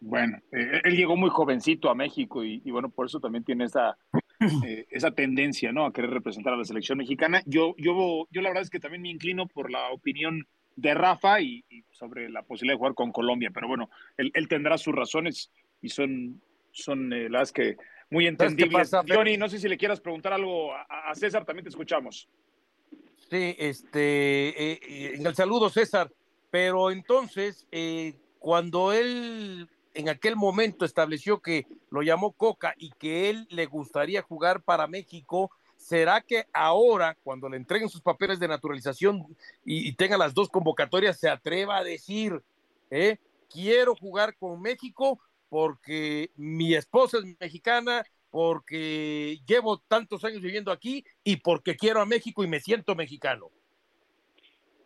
Bueno, 0.00 0.38
eh, 0.50 0.80
él 0.84 0.96
llegó 0.96 1.16
muy 1.16 1.28
jovencito 1.28 1.90
a 1.90 1.94
México 1.94 2.42
y, 2.42 2.58
bueno, 2.70 2.88
por 2.88 3.06
eso 3.06 3.20
también 3.20 3.44
tiene 3.44 3.64
esa, 3.64 3.98
eh, 4.66 4.86
esa 4.90 5.10
tendencia, 5.10 5.72
¿no? 5.72 5.84
A 5.84 5.92
querer 5.92 6.10
representar 6.10 6.54
a 6.54 6.56
la 6.56 6.64
selección 6.64 6.96
mexicana. 6.96 7.42
Yo, 7.44 7.74
yo, 7.76 8.26
yo 8.30 8.40
la 8.40 8.48
verdad 8.48 8.62
es 8.62 8.70
que 8.70 8.80
también 8.80 9.02
me 9.02 9.10
inclino 9.10 9.46
por 9.46 9.70
la 9.70 9.90
opinión 9.90 10.46
de 10.80 10.94
Rafa 10.94 11.40
y, 11.40 11.64
sobre 11.90 12.30
la 12.30 12.42
posibilidad 12.42 12.74
de 12.74 12.78
jugar 12.78 12.94
con 12.94 13.12
Colombia, 13.12 13.50
pero 13.52 13.68
bueno, 13.68 13.90
él, 14.16 14.48
tendrá 14.48 14.78
sus 14.78 14.94
razones 14.94 15.50
y 15.82 15.90
son, 15.90 16.40
son 16.72 17.12
eh, 17.12 17.28
las 17.28 17.52
que 17.52 17.76
muy 18.08 18.26
entendibles. 18.26 18.90
Johnny, 19.08 19.36
no 19.36 19.48
sé 19.48 19.58
si 19.58 19.68
le 19.68 19.76
quieras 19.76 20.00
preguntar 20.00 20.32
algo 20.32 20.72
a, 20.74 21.14
César, 21.14 21.44
también 21.44 21.64
te 21.64 21.70
escuchamos. 21.70 22.28
Sí, 23.30 23.54
este, 23.58 25.14
en 25.14 25.24
el 25.24 25.34
saludo 25.34 25.68
César, 25.68 26.10
pero 26.50 26.90
entonces, 26.90 27.68
cuando 28.38 28.92
él 28.92 29.68
en 29.94 30.08
aquel 30.08 30.36
momento 30.36 30.84
estableció 30.84 31.40
que 31.40 31.66
lo 31.90 32.02
llamó 32.02 32.32
Coca 32.32 32.74
y 32.78 32.90
que 32.90 33.30
él 33.30 33.46
le 33.50 33.66
gustaría 33.66 34.22
jugar 34.22 34.62
para 34.62 34.86
México, 34.86 35.50
¿será 35.80 36.20
que 36.20 36.44
ahora, 36.52 37.16
cuando 37.24 37.48
le 37.48 37.56
entreguen 37.56 37.88
sus 37.88 38.02
papeles 38.02 38.38
de 38.38 38.46
naturalización 38.46 39.26
y, 39.64 39.92
tenga 39.94 40.18
las 40.18 40.34
dos 40.34 40.48
convocatorias, 40.48 41.18
se 41.18 41.28
atreva 41.28 41.78
a 41.78 41.84
decir, 41.84 42.40
eh, 42.90 43.16
quiero 43.50 43.96
jugar 43.96 44.36
con 44.36 44.60
México 44.60 45.18
porque 45.48 46.30
mi 46.36 46.74
esposa 46.74 47.18
es 47.18 47.24
mexicana, 47.40 48.04
porque 48.30 49.38
llevo 49.46 49.78
tantos 49.78 50.24
años 50.24 50.42
viviendo 50.42 50.70
aquí 50.70 51.04
y 51.24 51.38
porque 51.38 51.76
quiero 51.76 52.00
a 52.00 52.06
México 52.06 52.44
y 52.44 52.46
me 52.46 52.60
siento 52.60 52.94
mexicano? 52.94 53.50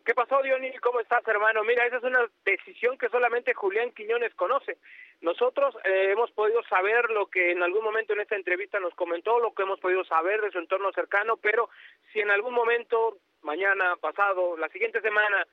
¿Qué 0.05 0.13
pasó, 0.13 0.41
Dionis? 0.43 0.79
¿Cómo 0.81 0.99
estás, 0.99 1.27
hermano? 1.27 1.63
Mira, 1.63 1.85
esa 1.85 1.97
es 1.97 2.03
una 2.03 2.25
decisión 2.45 2.97
que 2.97 3.09
solamente 3.09 3.53
Julián 3.53 3.91
Quiñones 3.91 4.33
conoce. 4.35 4.77
Nosotros 5.21 5.75
eh, 5.83 6.11
hemos 6.11 6.31
podido 6.31 6.61
saber 6.63 7.09
lo 7.09 7.27
que 7.27 7.51
en 7.51 7.63
algún 7.63 7.83
momento 7.83 8.13
en 8.13 8.19
esta 8.19 8.35
entrevista 8.35 8.79
nos 8.79 8.93
comentó, 8.95 9.39
lo 9.39 9.53
que 9.53 9.63
hemos 9.63 9.79
podido 9.79 10.03
saber 10.05 10.41
de 10.41 10.51
su 10.51 10.59
entorno 10.59 10.91
cercano, 10.91 11.37
pero 11.37 11.69
si 12.11 12.19
en 12.19 12.29
algún 12.31 12.53
momento, 12.53 13.17
mañana, 13.41 13.95
pasado, 13.97 14.57
la 14.57 14.69
siguiente 14.69 15.01
semana, 15.01 15.47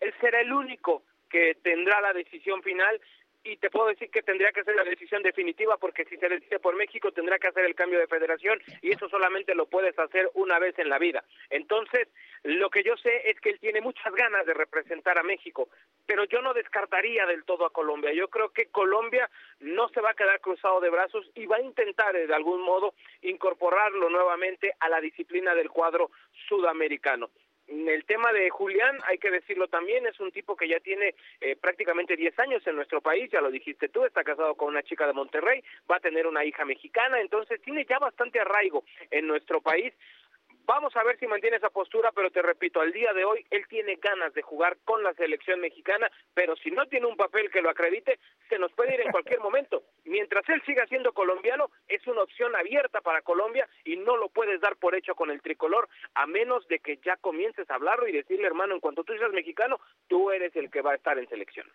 él 0.00 0.14
será 0.20 0.40
el 0.40 0.52
único 0.52 1.02
que 1.30 1.54
tendrá 1.62 2.00
la 2.00 2.12
decisión 2.12 2.62
final, 2.62 3.00
y 3.44 3.58
te 3.58 3.70
puedo 3.70 3.88
decir 3.88 4.10
que 4.10 4.22
tendría 4.22 4.52
que 4.52 4.64
ser 4.64 4.74
la 4.74 4.84
decisión 4.84 5.22
definitiva 5.22 5.76
porque 5.76 6.04
si 6.06 6.16
se 6.16 6.28
decide 6.28 6.58
por 6.58 6.74
México 6.74 7.12
tendrá 7.12 7.38
que 7.38 7.48
hacer 7.48 7.64
el 7.66 7.74
cambio 7.74 7.98
de 7.98 8.06
federación 8.06 8.60
y 8.80 8.90
eso 8.90 9.08
solamente 9.08 9.54
lo 9.54 9.66
puedes 9.66 9.96
hacer 9.98 10.30
una 10.34 10.58
vez 10.58 10.78
en 10.78 10.88
la 10.88 10.98
vida. 10.98 11.22
Entonces, 11.50 12.08
lo 12.42 12.70
que 12.70 12.82
yo 12.82 12.96
sé 12.96 13.30
es 13.30 13.38
que 13.40 13.50
él 13.50 13.60
tiene 13.60 13.80
muchas 13.82 14.12
ganas 14.14 14.46
de 14.46 14.54
representar 14.54 15.18
a 15.18 15.22
México, 15.22 15.68
pero 16.06 16.24
yo 16.24 16.40
no 16.40 16.54
descartaría 16.54 17.26
del 17.26 17.44
todo 17.44 17.66
a 17.66 17.72
Colombia. 17.72 18.12
Yo 18.12 18.28
creo 18.28 18.50
que 18.50 18.66
Colombia 18.66 19.30
no 19.60 19.88
se 19.90 20.00
va 20.00 20.10
a 20.10 20.14
quedar 20.14 20.40
cruzado 20.40 20.80
de 20.80 20.90
brazos 20.90 21.30
y 21.34 21.46
va 21.46 21.56
a 21.56 21.62
intentar 21.62 22.14
de 22.14 22.34
algún 22.34 22.62
modo 22.62 22.94
incorporarlo 23.22 24.08
nuevamente 24.08 24.72
a 24.80 24.88
la 24.88 25.00
disciplina 25.00 25.54
del 25.54 25.70
cuadro 25.70 26.10
sudamericano 26.48 27.30
el 27.66 28.04
tema 28.04 28.32
de 28.32 28.50
Julián, 28.50 28.98
hay 29.04 29.18
que 29.18 29.30
decirlo 29.30 29.68
también, 29.68 30.06
es 30.06 30.18
un 30.20 30.32
tipo 30.32 30.56
que 30.56 30.68
ya 30.68 30.80
tiene 30.80 31.14
eh, 31.40 31.56
prácticamente 31.56 32.16
10 32.16 32.38
años 32.40 32.66
en 32.66 32.76
nuestro 32.76 33.00
país, 33.00 33.30
ya 33.30 33.40
lo 33.40 33.50
dijiste 33.50 33.88
tú, 33.88 34.04
está 34.04 34.22
casado 34.22 34.54
con 34.54 34.68
una 34.68 34.82
chica 34.82 35.06
de 35.06 35.12
Monterrey, 35.12 35.62
va 35.90 35.96
a 35.96 36.00
tener 36.00 36.26
una 36.26 36.44
hija 36.44 36.64
mexicana, 36.64 37.20
entonces 37.20 37.60
tiene 37.62 37.84
ya 37.84 37.98
bastante 37.98 38.40
arraigo 38.40 38.84
en 39.10 39.26
nuestro 39.26 39.60
país. 39.60 39.92
Vamos 40.66 40.96
a 40.96 41.04
ver 41.04 41.18
si 41.18 41.26
mantiene 41.26 41.58
esa 41.58 41.68
postura, 41.68 42.10
pero 42.14 42.30
te 42.30 42.40
repito, 42.40 42.80
al 42.80 42.90
día 42.90 43.12
de 43.12 43.24
hoy 43.24 43.44
él 43.50 43.66
tiene 43.68 43.96
ganas 43.96 44.32
de 44.32 44.40
jugar 44.40 44.78
con 44.84 45.02
la 45.02 45.12
selección 45.12 45.60
mexicana, 45.60 46.10
pero 46.32 46.56
si 46.56 46.70
no 46.70 46.86
tiene 46.86 47.06
un 47.06 47.16
papel 47.16 47.50
que 47.50 47.60
lo 47.60 47.68
acredite, 47.68 48.18
se 48.48 48.58
nos 48.58 48.72
puede 48.72 48.94
ir 48.94 49.00
en 49.02 49.12
cualquier 49.12 49.40
momento. 49.40 49.82
Mientras 50.04 50.48
él 50.48 50.53
siga 50.64 50.86
siendo 50.86 51.12
colombiano, 51.12 51.70
es 51.88 52.06
una 52.06 52.22
opción 52.22 52.54
abierta 52.56 53.00
para 53.00 53.22
Colombia 53.22 53.68
y 53.84 53.96
no 53.96 54.16
lo 54.16 54.28
puedes 54.28 54.60
dar 54.60 54.76
por 54.76 54.94
hecho 54.94 55.14
con 55.14 55.30
el 55.30 55.42
tricolor, 55.42 55.88
a 56.14 56.26
menos 56.26 56.66
de 56.68 56.78
que 56.78 56.98
ya 57.04 57.16
comiences 57.16 57.68
a 57.70 57.74
hablarlo 57.74 58.08
y 58.08 58.12
decirle, 58.12 58.46
hermano, 58.46 58.74
en 58.74 58.80
cuanto 58.80 59.04
tú 59.04 59.12
seas 59.16 59.32
mexicano, 59.32 59.78
tú 60.08 60.30
eres 60.30 60.54
el 60.56 60.70
que 60.70 60.82
va 60.82 60.92
a 60.92 60.96
estar 60.96 61.18
en 61.18 61.28
selección. 61.28 61.66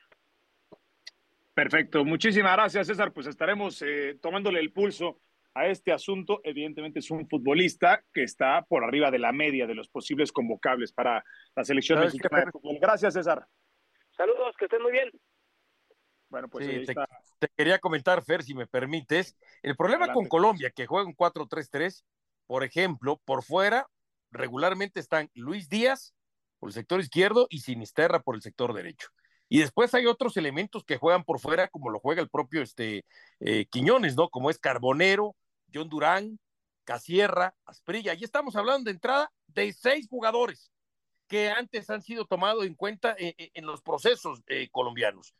Perfecto, 1.53 2.05
muchísimas 2.05 2.53
gracias 2.53 2.87
César, 2.87 3.11
pues 3.11 3.27
estaremos 3.27 3.81
eh, 3.81 4.17
tomándole 4.21 4.59
el 4.59 4.71
pulso 4.71 5.19
a 5.53 5.67
este 5.67 5.91
asunto. 5.91 6.39
Evidentemente 6.43 6.99
es 6.99 7.11
un 7.11 7.27
futbolista 7.27 8.03
que 8.13 8.23
está 8.23 8.63
por 8.63 8.83
arriba 8.83 9.11
de 9.11 9.19
la 9.19 9.31
media 9.31 9.67
de 9.67 9.75
los 9.75 9.89
posibles 9.89 10.31
convocables 10.31 10.93
para 10.93 11.23
la 11.55 11.63
selección 11.63 11.99
mexicana 11.99 12.45
de 12.45 12.51
fútbol. 12.51 12.77
Gracias, 12.79 13.13
César. 13.13 13.45
Saludos, 14.15 14.55
que 14.57 14.65
estén 14.65 14.81
muy 14.81 14.91
bien. 14.91 15.11
Bueno, 16.29 16.47
pues 16.47 16.85
te, 17.39 17.49
quería 17.55 17.79
comentar, 17.79 18.23
Fer, 18.23 18.43
si 18.43 18.53
me 18.53 18.67
permites. 18.67 19.35
El 19.63 19.75
problema 19.75 20.13
con 20.13 20.27
Colombia, 20.27 20.69
que 20.69 20.85
juega 20.85 21.07
un 21.07 21.15
4-3-3, 21.15 22.03
por 22.45 22.63
ejemplo, 22.63 23.19
por 23.25 23.43
fuera 23.43 23.87
regularmente 24.31 24.99
están 24.99 25.29
Luis 25.33 25.69
Díaz 25.69 26.13
por 26.59 26.69
el 26.69 26.73
sector 26.73 26.99
izquierdo 26.99 27.47
y 27.49 27.59
Sinisterra 27.59 28.21
por 28.21 28.35
el 28.35 28.41
sector 28.41 28.73
derecho. 28.73 29.09
Y 29.47 29.59
después 29.59 29.93
hay 29.95 30.05
otros 30.05 30.37
elementos 30.37 30.83
que 30.83 30.97
juegan 30.97 31.23
por 31.23 31.39
fuera, 31.39 31.67
como 31.69 31.89
lo 31.89 31.99
juega 31.99 32.21
el 32.21 32.29
propio 32.29 32.61
este, 32.61 33.05
eh, 33.39 33.65
Quiñones, 33.69 34.15
¿no? 34.15 34.29
Como 34.29 34.51
es 34.51 34.59
Carbonero, 34.59 35.35
John 35.73 35.89
Durán, 35.89 36.39
Casierra, 36.83 37.55
Asprilla. 37.65 38.13
Y 38.13 38.23
estamos 38.23 38.55
hablando 38.55 38.85
de 38.85 38.91
entrada 38.91 39.31
de 39.47 39.73
seis 39.73 40.07
jugadores 40.07 40.71
que 41.27 41.49
antes 41.49 41.89
han 41.89 42.03
sido 42.03 42.25
tomados 42.25 42.65
en 42.65 42.75
cuenta 42.75 43.15
eh, 43.17 43.33
eh, 43.37 43.51
en, 43.55 43.65
los 43.65 43.81
procesos 43.81 44.43
colombianos. 44.71 45.33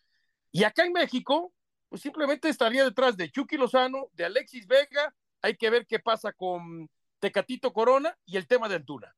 Y 0.51 0.63
acá 0.63 0.85
en 0.85 0.93
México, 0.93 1.53
pues 1.89 2.01
simplemente 2.01 2.49
estaría 2.49 2.83
detrás 2.83 3.17
de 3.17 3.31
Chucky 3.31 3.57
Lozano, 3.57 4.09
de 4.13 4.25
Alexis 4.25 4.67
Vega. 4.67 5.13
Hay 5.41 5.55
que 5.55 5.69
ver 5.69 5.85
qué 5.85 5.99
pasa 5.99 6.31
con 6.33 6.89
Tecatito 7.19 7.73
Corona 7.73 8.17
y 8.25 8.37
el 8.37 8.47
tema 8.47 8.67
de 8.67 8.75
Antuna. 8.75 9.15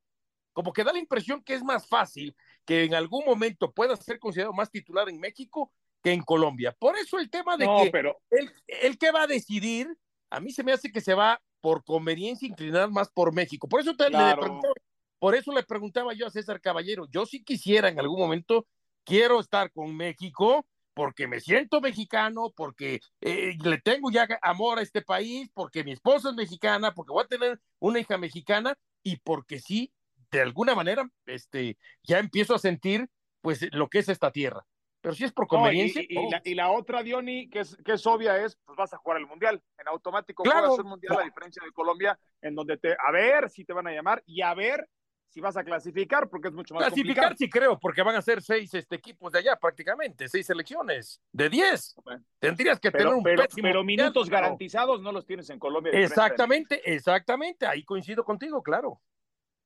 Como 0.54 0.74
que 0.74 0.84
da 0.84 0.92
la 0.92 1.00
impresión 1.00 1.44
que 1.44 1.54
es 1.54 1.64
más 1.64 1.88
fácil 1.88 2.36
que 2.66 2.84
en 2.84 2.94
algún 2.94 3.26
momento 3.26 3.72
pueda 3.72 3.96
ser 3.96 4.20
considerado 4.20 4.54
más 4.54 4.70
titular 4.70 5.08
en 5.10 5.20
México 5.20 5.72
que 6.04 6.12
en 6.12 6.22
Colombia. 6.22 6.76
Por 6.78 6.98
eso 6.98 7.20
el 7.20 7.30
tema 7.30 7.58
de 7.58 7.66
que 7.66 7.90
pero... 7.92 8.20
él, 8.30 8.98
que 8.98 9.12
va 9.12 9.24
a 9.24 9.28
decidir, 9.28 9.88
a 10.30 10.40
mí 10.40 10.52
se 10.52 10.64
me 10.64 10.74
hace 10.74 10.92
que 10.92 11.02
se 11.02 11.14
va 11.14 11.42
por 11.62 11.84
conveniencia 11.84 12.48
inclinar 12.48 12.90
más 12.90 13.10
por 13.10 13.34
México. 13.34 13.70
Por 13.70 13.82
eso, 13.82 13.96
te, 13.96 14.10
le 14.10 14.36
preguntaba, 14.36 14.74
por 15.20 15.36
eso 15.36 15.54
le 15.54 15.64
preguntaba 15.64 16.14
yo 16.14 16.28
a 16.28 16.32
César 16.32 16.60
Caballero, 16.60 17.08
yo 17.12 17.26
sí 17.26 17.44
quisiera 17.44 17.88
en 17.88 18.00
algún 18.00 18.20
momento, 18.20 18.68
quiero 19.04 19.40
estar 19.40 19.72
con 19.72 19.96
México 19.96 20.66
porque 20.94 21.28
me 21.28 21.40
siento 21.40 21.82
mexicano, 21.82 22.52
porque 22.56 23.00
eh, 23.22 23.56
le 23.64 23.78
tengo 23.80 24.12
ya 24.12 24.28
amor 24.42 24.80
a 24.80 24.82
este 24.82 25.02
país, 25.02 25.50
porque 25.54 25.84
mi 25.84 25.92
esposa 25.92 26.30
es 26.30 26.36
mexicana, 26.36 26.94
porque 26.94 27.12
voy 27.14 27.24
a 27.24 27.28
tener 27.28 27.60
una 27.80 28.00
hija 28.00 28.18
mexicana 28.18 28.78
y 29.04 29.18
porque 29.18 29.60
sí 29.60 29.92
de 30.32 30.42
alguna 30.42 30.76
manera, 30.76 31.10
este, 31.26 31.78
ya 32.04 32.18
empiezo 32.20 32.56
a 32.56 32.60
sentir, 32.60 33.10
pues, 33.42 33.68
lo 33.74 33.90
que 33.90 34.00
es 34.00 34.08
esta 34.08 34.32
tierra. 34.32 34.66
Pero 35.02 35.14
si 35.16 35.26
es 35.26 35.34
por 35.34 35.44
No, 35.46 35.48
y- 35.48 35.58
conveniencia. 35.58 36.02
y, 36.04 36.08
y 36.10 36.16
no. 36.16 36.30
la, 36.30 36.42
y 36.46 36.56
la 36.56 36.72
otra, 36.72 37.04
Diony, 37.04 37.50
que 37.50 37.60
es, 37.62 37.76
que 37.84 37.94
es 37.94 38.06
obvia, 38.08 38.38
es 38.38 38.56
pues 38.66 38.78
vas 38.78 38.94
a 38.94 38.98
jugar 38.98 39.18
el 39.20 39.26
Mundial. 39.28 39.62
En 39.78 39.88
automático 39.90 40.44
Claro, 40.44 40.60
juegas 40.68 40.80
el 40.80 40.86
Mundial, 40.86 41.18
a 41.20 41.24
diferencia 41.24 41.62
de 41.66 41.72
Colombia, 41.74 42.18
en 42.42 42.56
donde 42.56 42.78
te, 42.78 42.94
a 42.94 43.12
ver 43.12 43.50
si 43.50 43.66
te 43.66 43.74
van 43.74 43.88
a 43.88 43.92
llamar 43.92 44.24
y 44.26 44.42
a 44.42 44.54
ver 44.54 44.88
si 45.32 45.40
vas 45.40 45.56
a 45.56 45.64
clasificar, 45.64 46.30
porque 46.30 46.50
es 46.50 46.54
mucho 46.54 46.74
más 46.74 46.84
Clasificar 46.84 47.30
complicado. 47.30 47.36
sí 47.38 47.50
creo, 47.50 47.80
porque 47.80 48.04
van 48.04 48.18
a 48.18 48.22
ser 48.22 48.42
seis 48.42 48.74
este, 48.74 48.98
equipos 48.98 49.32
de 49.32 49.40
allá 49.40 49.56
prácticamente, 49.56 50.28
seis 50.28 50.46
selecciones 50.46 51.22
de 51.32 51.50
diez. 51.50 51.96
Bueno. 52.04 52.22
Tendrías 52.38 52.82
que 52.82 52.92
tener 52.92 53.08
un 53.08 53.24
pero, 53.24 53.44
pésimo 53.44 53.64
pero 53.64 53.84
minutos 53.84 54.30
garantizados 54.30 55.02
no 55.02 55.14
los 55.14 55.26
tienes 55.26 55.50
en 55.50 55.58
Colombia. 55.58 55.94
Exactamente, 55.94 56.82
exactamente. 56.94 57.66
Ahí 57.66 57.84
coincido 57.86 58.26
contigo, 58.26 58.62
claro. 58.62 59.02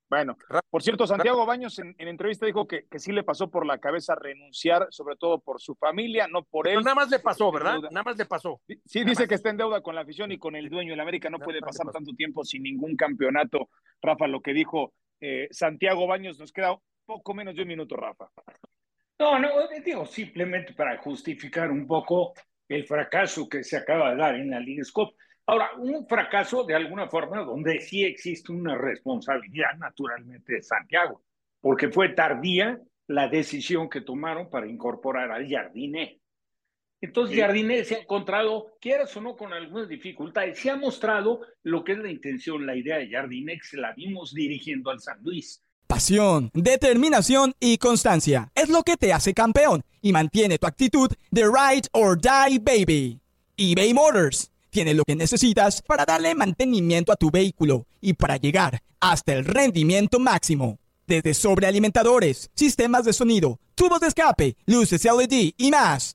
Bueno, 0.08 0.38
por 0.70 0.84
cierto, 0.84 1.08
Santiago 1.08 1.48
Baños 1.48 1.80
en, 1.80 1.96
en 1.98 2.08
entrevista 2.08 2.46
dijo 2.46 2.68
que, 2.68 2.86
que 2.86 3.00
sí 3.00 3.12
le 3.12 3.24
pasó 3.24 3.50
por 3.50 3.66
la 3.66 3.80
cabeza 3.80 4.14
renunciar, 4.14 4.86
sobre 4.92 5.16
todo 5.16 5.40
por 5.40 5.60
su 5.60 5.74
familia, 5.74 6.28
no 6.28 6.44
por 6.44 6.68
él. 6.68 6.76
Pero 6.76 6.84
nada 6.84 6.96
más 6.96 7.10
le 7.10 7.18
pasó, 7.18 7.48
Está 7.48 7.58
en 7.58 7.64
¿verdad? 7.64 7.90
Nada 7.92 8.04
más 8.04 8.16
le 8.16 8.26
pasó. 8.28 8.62
Sí, 8.86 9.04
dice 9.04 9.28
que 9.28 9.34
está 9.34 9.50
en 9.50 9.58
deuda 9.58 9.82
con 9.82 9.96
la 9.96 10.02
afición 10.02 10.32
y 10.32 10.38
con 10.38 10.56
el 10.56 10.70
dueño. 10.70 10.94
El 10.94 11.00
América 11.00 11.32
no 11.32 11.40
Nada 11.40 11.46
puede 11.46 11.60
pasar 11.60 11.92
tanto 11.92 12.14
tiempo 12.14 12.44
sin 12.44 12.62
ningún 12.62 12.96
campeonato. 12.96 13.70
Rafa, 14.00 14.28
lo 14.28 14.42
que 14.42 14.54
dijo 14.54 14.94
eh, 15.20 15.48
Santiago 15.52 16.08
Baños, 16.08 16.40
nos 16.40 16.52
queda 16.52 16.76
poco 17.06 17.34
menos 17.34 17.56
de 17.56 17.62
un 17.62 17.68
minuto, 17.68 17.96
Rafa. 17.96 18.30
No, 19.20 19.40
no, 19.40 19.62
eh, 19.72 19.82
digo, 19.84 20.06
simplemente 20.06 20.74
para 20.74 20.98
justificar 20.98 21.72
un 21.72 21.88
poco 21.88 22.34
el 22.68 22.86
fracaso 22.86 23.48
que 23.48 23.64
se 23.64 23.78
acaba 23.78 24.12
de 24.12 24.18
dar 24.18 24.36
en 24.36 24.50
la 24.50 24.60
Liga. 24.60 24.84
Ahora, 25.48 25.72
un 25.78 26.08
fracaso 26.08 26.64
de 26.64 26.76
alguna 26.76 27.08
forma 27.08 27.42
donde 27.42 27.80
sí 27.80 28.04
existe 28.04 28.52
una 28.52 28.76
responsabilidad 28.78 29.78
naturalmente 29.78 30.56
de 30.56 30.62
Santiago, 30.62 31.22
porque 31.62 31.90
fue 31.90 32.10
tardía 32.10 32.80
la 33.08 33.28
decisión 33.28 33.90
que 33.90 34.02
tomaron 34.02 34.50
para 34.50 34.68
incorporar 34.68 35.32
al 35.32 35.48
Jardiné. 35.48 36.20
Entonces, 37.02 37.36
Sí. 37.36 37.42
Jardiné 37.42 37.84
se 37.84 37.96
ha 37.96 38.00
encontrado, 38.00 38.78
quieras 38.80 39.16
o 39.18 39.22
no, 39.22 39.36
con 39.36 39.54
algunas 39.54 39.88
dificultades. 39.88 40.60
Se 40.60 40.70
ha 40.70 40.76
mostrado 40.76 41.42
lo 41.64 41.84
que 41.84 41.94
es 41.94 42.00
la 42.00 42.10
intención, 42.10 42.66
la 42.66 42.76
idea 42.76 42.98
de 42.98 43.08
que 43.08 43.60
se 43.64 43.78
la 43.78 43.94
vimos 43.94 44.34
dirigiendo 44.34 44.90
al 44.90 45.00
San 45.00 45.22
Luis. 45.22 45.62
Pasión, 45.88 46.50
determinación 46.54 47.54
y 47.60 47.78
constancia 47.78 48.52
es 48.56 48.70
lo 48.70 48.82
que 48.82 48.98
te 48.98 49.14
hace 49.14 49.34
campeón 49.34 49.84
y 50.02 50.12
mantiene 50.12 50.58
tu 50.58 50.66
actitud 50.66 51.12
de 51.30 51.44
ride 51.44 51.88
or 51.92 52.20
die 52.20 52.60
baby. 52.60 53.20
eBay 53.56 53.94
Motors 53.94 54.52
tiene 54.72 54.94
lo 54.94 55.04
que 55.06 55.16
necesitas 55.16 55.82
para 55.82 56.04
darle 56.04 56.34
mantenimiento 56.36 57.12
a 57.12 57.16
tu 57.16 57.30
vehículo 57.30 57.86
y 58.02 58.14
para 58.14 58.38
llegar 58.38 58.82
hasta 59.00 59.34
el 59.34 59.46
rendimiento 59.46 60.20
máximo. 60.20 60.80
Desde 61.08 61.34
sobrealimentadores, 61.34 62.50
sistemas 62.56 63.06
de 63.06 63.14
sonido, 63.14 63.60
tubos 63.76 64.00
de 64.00 64.08
escape, 64.08 64.58
luces 64.66 65.06
LED 65.06 65.54
y 65.56 65.70
más. 65.70 66.15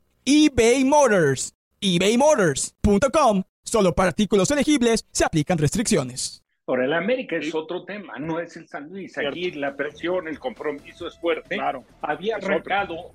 eBay 0.25 0.83
Motors. 0.85 1.53
ebaymotors.com. 1.81 3.43
Solo 3.63 3.93
para 3.95 4.09
artículos 4.09 4.51
elegibles 4.51 5.05
se 5.11 5.23
aplican 5.25 5.57
restricciones. 5.57 6.43
Ahora, 6.67 6.85
el 6.85 6.93
América 6.93 7.35
es 7.37 7.53
otro 7.55 7.83
tema, 7.83 8.17
no 8.19 8.39
es 8.39 8.55
el 8.55 8.67
San 8.67 8.89
Luis. 8.89 9.17
Aquí 9.17 9.51
la 9.51 9.75
presión, 9.75 10.27
el 10.27 10.39
compromiso 10.39 11.07
es 11.07 11.17
fuerte. 11.19 11.55
Claro. 11.55 11.83
Había 12.01 12.37
arrancado, 12.37 13.11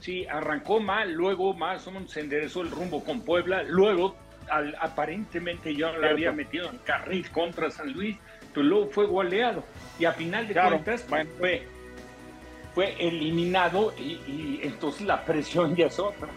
sí, 0.00 0.26
arrancó 0.26 0.78
mal, 0.78 1.12
luego 1.12 1.52
más 1.54 1.86
o 1.86 1.90
menos 1.90 2.10
se 2.12 2.20
enderezó 2.20 2.60
el 2.62 2.70
rumbo 2.70 3.02
con 3.02 3.22
Puebla, 3.22 3.62
luego 3.64 4.14
al- 4.48 4.76
aparentemente 4.80 5.74
ya 5.74 5.92
le 5.92 6.10
había 6.10 6.32
metido 6.32 6.68
en 6.70 6.78
carril 6.78 7.28
contra 7.30 7.70
San 7.70 7.92
Luis, 7.92 8.16
pero 8.52 8.62
luego 8.66 8.90
fue 8.90 9.06
goleado. 9.06 9.64
Y 9.98 10.04
a 10.04 10.12
final 10.12 10.46
de 10.46 10.52
Claro, 10.52 10.70
cuentas 10.82 11.06
bueno. 11.08 11.30
fue, 11.38 11.66
fue 12.74 12.94
eliminado 12.98 13.92
y, 13.98 14.60
entonces 14.62 15.06
la 15.06 15.24
presión 15.24 15.76
ya 15.76 15.86
es 15.86 15.98
otra. 15.98 16.28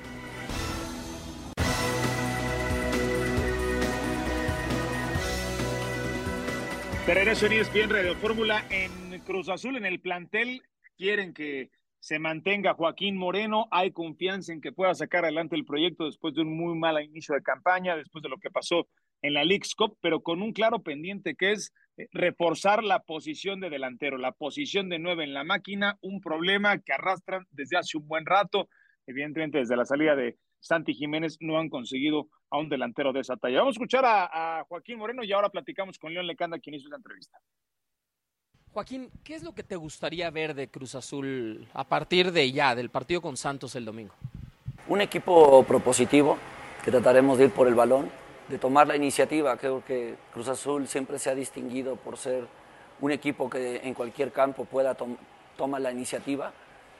De 7.07 7.13
regreso 7.13 7.45
en 7.45 7.53
ESPN 7.53 7.89
Radio 7.89 8.15
Fórmula 8.15 8.65
en 8.69 9.19
Cruz 9.21 9.47
Azul, 9.49 9.77
en 9.77 9.85
el 9.85 9.99
plantel, 9.99 10.63
quieren 10.97 11.33
que 11.33 11.69
se 11.99 12.17
mantenga 12.17 12.73
Joaquín 12.73 13.15
Moreno. 13.15 13.67
Hay 13.69 13.91
confianza 13.91 14.53
en 14.53 14.61
que 14.61 14.71
pueda 14.71 14.93
sacar 14.95 15.23
adelante 15.23 15.55
el 15.55 15.65
proyecto 15.65 16.05
después 16.05 16.33
de 16.33 16.41
un 16.41 16.57
muy 16.57 16.77
mal 16.77 17.01
inicio 17.03 17.35
de 17.35 17.43
campaña, 17.43 17.95
después 17.95 18.23
de 18.23 18.29
lo 18.29 18.37
que 18.37 18.49
pasó 18.49 18.87
en 19.21 19.35
la 19.35 19.43
League's 19.43 19.75
Cup, 19.75 19.97
pero 20.01 20.21
con 20.21 20.41
un 20.41 20.51
claro 20.51 20.79
pendiente 20.79 21.35
que 21.35 21.51
es 21.51 21.71
reforzar 22.11 22.83
la 22.83 22.99
posición 22.99 23.59
de 23.59 23.69
delantero, 23.69 24.17
la 24.17 24.31
posición 24.31 24.89
de 24.89 24.99
nueve 24.99 25.23
en 25.23 25.33
la 25.33 25.43
máquina, 25.43 25.97
un 26.01 26.21
problema 26.21 26.77
que 26.79 26.93
arrastran 26.93 27.45
desde 27.51 27.77
hace 27.77 27.97
un 27.97 28.07
buen 28.07 28.25
rato. 28.25 28.67
Evidentemente, 29.07 29.59
desde 29.59 29.77
la 29.77 29.85
salida 29.85 30.15
de 30.15 30.37
Santi 30.59 30.93
Jiménez 30.93 31.37
no 31.39 31.59
han 31.59 31.69
conseguido 31.69 32.27
a 32.49 32.57
un 32.57 32.69
delantero 32.69 33.13
de 33.13 33.19
esa 33.21 33.37
talla. 33.37 33.59
Vamos 33.59 33.75
a 33.75 33.77
escuchar 33.77 34.05
a, 34.05 34.59
a 34.59 34.63
Joaquín 34.65 34.97
Moreno 34.97 35.23
y 35.23 35.31
ahora 35.31 35.49
platicamos 35.49 35.97
con 35.99 36.13
León 36.13 36.27
Lecanda, 36.27 36.59
quien 36.59 36.75
hizo 36.75 36.89
la 36.89 36.97
entrevista. 36.97 37.37
Joaquín, 38.71 39.09
¿qué 39.23 39.35
es 39.35 39.43
lo 39.43 39.53
que 39.53 39.63
te 39.63 39.77
gustaría 39.77 40.29
ver 40.31 40.53
de 40.53 40.67
Cruz 40.67 40.95
Azul 40.95 41.65
a 41.73 41.85
partir 41.85 42.33
de 42.33 42.51
ya, 42.51 42.75
del 42.75 42.89
partido 42.89 43.21
con 43.21 43.37
Santos 43.37 43.75
el 43.75 43.85
domingo? 43.85 44.13
Un 44.89 44.99
equipo 44.99 45.63
propositivo, 45.63 46.37
que 46.83 46.91
trataremos 46.91 47.37
de 47.37 47.45
ir 47.45 47.51
por 47.51 47.67
el 47.67 47.73
balón, 47.73 48.11
de 48.47 48.57
tomar 48.57 48.87
la 48.87 48.95
iniciativa. 48.95 49.57
Creo 49.57 49.83
que 49.83 50.15
Cruz 50.33 50.47
Azul 50.47 50.87
siempre 50.87 51.19
se 51.19 51.29
ha 51.29 51.35
distinguido 51.35 51.95
por 51.95 52.17
ser 52.17 52.45
un 53.01 53.11
equipo 53.11 53.49
que 53.49 53.77
en 53.77 53.93
cualquier 53.93 54.31
campo 54.31 54.65
pueda 54.65 54.95
tom 54.95 55.17
tomar 55.57 55.81
la 55.81 55.91
iniciativa. 55.91 56.51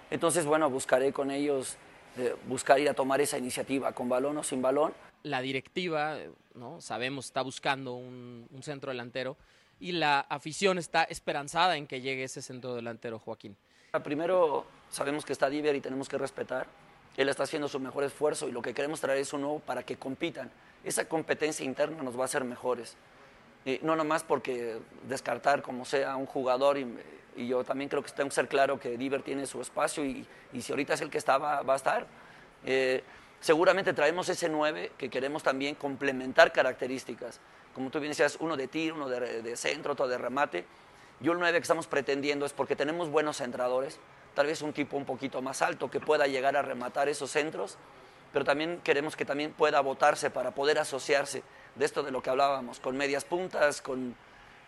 Entonces, 0.10 0.46
bueno, 0.46 0.70
buscaré 0.70 1.12
con 1.12 1.30
ellos 1.30 1.78
eh, 2.18 2.36
buscar 2.48 2.80
ir 2.80 2.90
a 2.90 2.94
tomar 2.94 3.20
esa 3.20 3.38
iniciativa, 3.38 3.92
con 3.92 4.08
balón 4.08 4.38
o 4.38 4.44
sin 4.44 4.62
balón. 4.62 4.94
La 5.24 5.42
directiva, 5.42 6.18
¿no? 6.54 6.80
Sabemos, 6.80 7.26
está 7.26 7.42
buscando 7.42 7.96
un, 7.96 8.48
un 8.52 8.64
centro 8.64 8.92
delantero 8.92 9.36
y 9.80 9.92
la 9.92 10.22
afición 10.22 10.78
está 10.78 11.04
esperanzada 11.04 11.76
en 11.76 11.88
que 11.88 12.00
llegue 12.00 12.24
ese 12.24 12.42
centro 12.42 12.76
delantero, 12.76 13.20
Joaquín. 13.20 13.58
Primero, 14.04 14.66
sabemos 14.90 15.26
que 15.26 15.34
está 15.34 15.50
Diver 15.50 15.76
y 15.76 15.82
tenemos 15.82 16.08
que 16.08 16.18
respetar. 16.18 16.68
Él 17.18 17.30
está 17.30 17.44
haciendo 17.44 17.68
su 17.68 17.80
mejor 17.80 18.04
esfuerzo 18.04 18.48
y 18.48 18.52
lo 18.52 18.62
que 18.62 18.74
queremos 18.74 19.00
traer 19.00 19.20
es 19.20 19.34
un 19.34 19.42
nuevo 19.42 19.60
para 19.60 19.84
que 19.84 19.98
compitan. 19.98 20.52
Esa 20.84 21.08
competencia 21.08 21.66
interna 21.66 22.04
nos 22.04 22.18
va 22.18 22.24
a 22.24 22.26
hacer 22.26 22.44
mejores. 22.44 22.96
Eh, 23.66 23.80
no 23.82 23.96
nomás 23.96 24.24
porque 24.24 24.78
descartar 25.08 25.62
como 25.62 25.86
sea 25.86 26.16
un 26.16 26.26
jugador 26.26 26.78
y, 26.78 26.88
y 27.36 27.48
yo 27.48 27.64
también 27.64 27.90
creo 27.90 28.04
que 28.04 28.12
tengo 28.12 28.30
que 28.30 28.36
ser 28.36 28.48
claro 28.48 28.80
que 28.80 28.98
Diver 28.98 29.24
tiene 29.24 29.46
su 29.46 29.62
espacio 29.62 30.06
y, 30.06 30.26
y 30.54 30.62
si 30.62 30.72
ahorita 30.72 30.94
es 30.94 31.02
el 31.02 31.10
que 31.10 31.18
está, 31.18 31.38
va, 31.38 31.62
va 31.62 31.74
a 31.74 31.78
estar. 31.78 32.06
Eh, 32.66 33.04
seguramente 33.40 33.94
traemos 33.94 34.30
ese 34.30 34.50
9 34.50 34.92
que 34.98 35.10
queremos 35.10 35.44
también 35.44 35.76
complementar 35.76 36.52
características. 36.52 37.40
Como 37.74 37.90
tú 37.90 38.00
bien 38.00 38.12
decías, 38.12 38.38
uno 38.40 38.56
de 38.56 38.68
tiro, 38.68 38.96
uno 38.96 39.10
de, 39.10 39.42
de 39.42 39.58
centro, 39.58 39.94
otro 39.94 40.08
de 40.08 40.18
remate. 40.18 40.66
Yo 41.20 41.32
el 41.32 41.40
9 41.40 41.58
que 41.58 41.64
estamos 41.64 41.88
pretendiendo 41.88 42.46
es 42.46 42.54
porque 42.54 42.76
tenemos 42.76 43.10
buenos 43.10 43.38
centradores, 43.38 44.00
tal 44.36 44.48
vez 44.48 44.62
un 44.62 44.74
tipo 44.74 44.98
un 44.98 45.06
poquito 45.06 45.42
más 45.42 45.62
alto 45.62 45.90
que 45.90 46.00
pueda 46.00 46.28
llegar 46.28 46.56
a 46.56 46.62
rematar 46.62 47.10
esos 47.10 47.32
centros, 47.32 47.78
pero 48.32 48.46
también 48.46 48.82
queremos 48.84 49.16
que 49.16 49.26
también 49.26 49.54
pueda 49.54 49.80
votarse 49.80 50.30
para 50.30 50.52
poder 50.52 50.78
asociarse 50.78 51.42
de 51.76 51.86
esto 51.86 52.04
de 52.04 52.12
lo 52.12 52.22
que 52.22 52.30
hablábamos, 52.30 52.80
con 52.80 52.98
medias 52.98 53.24
puntas, 53.24 53.82
con, 53.82 54.16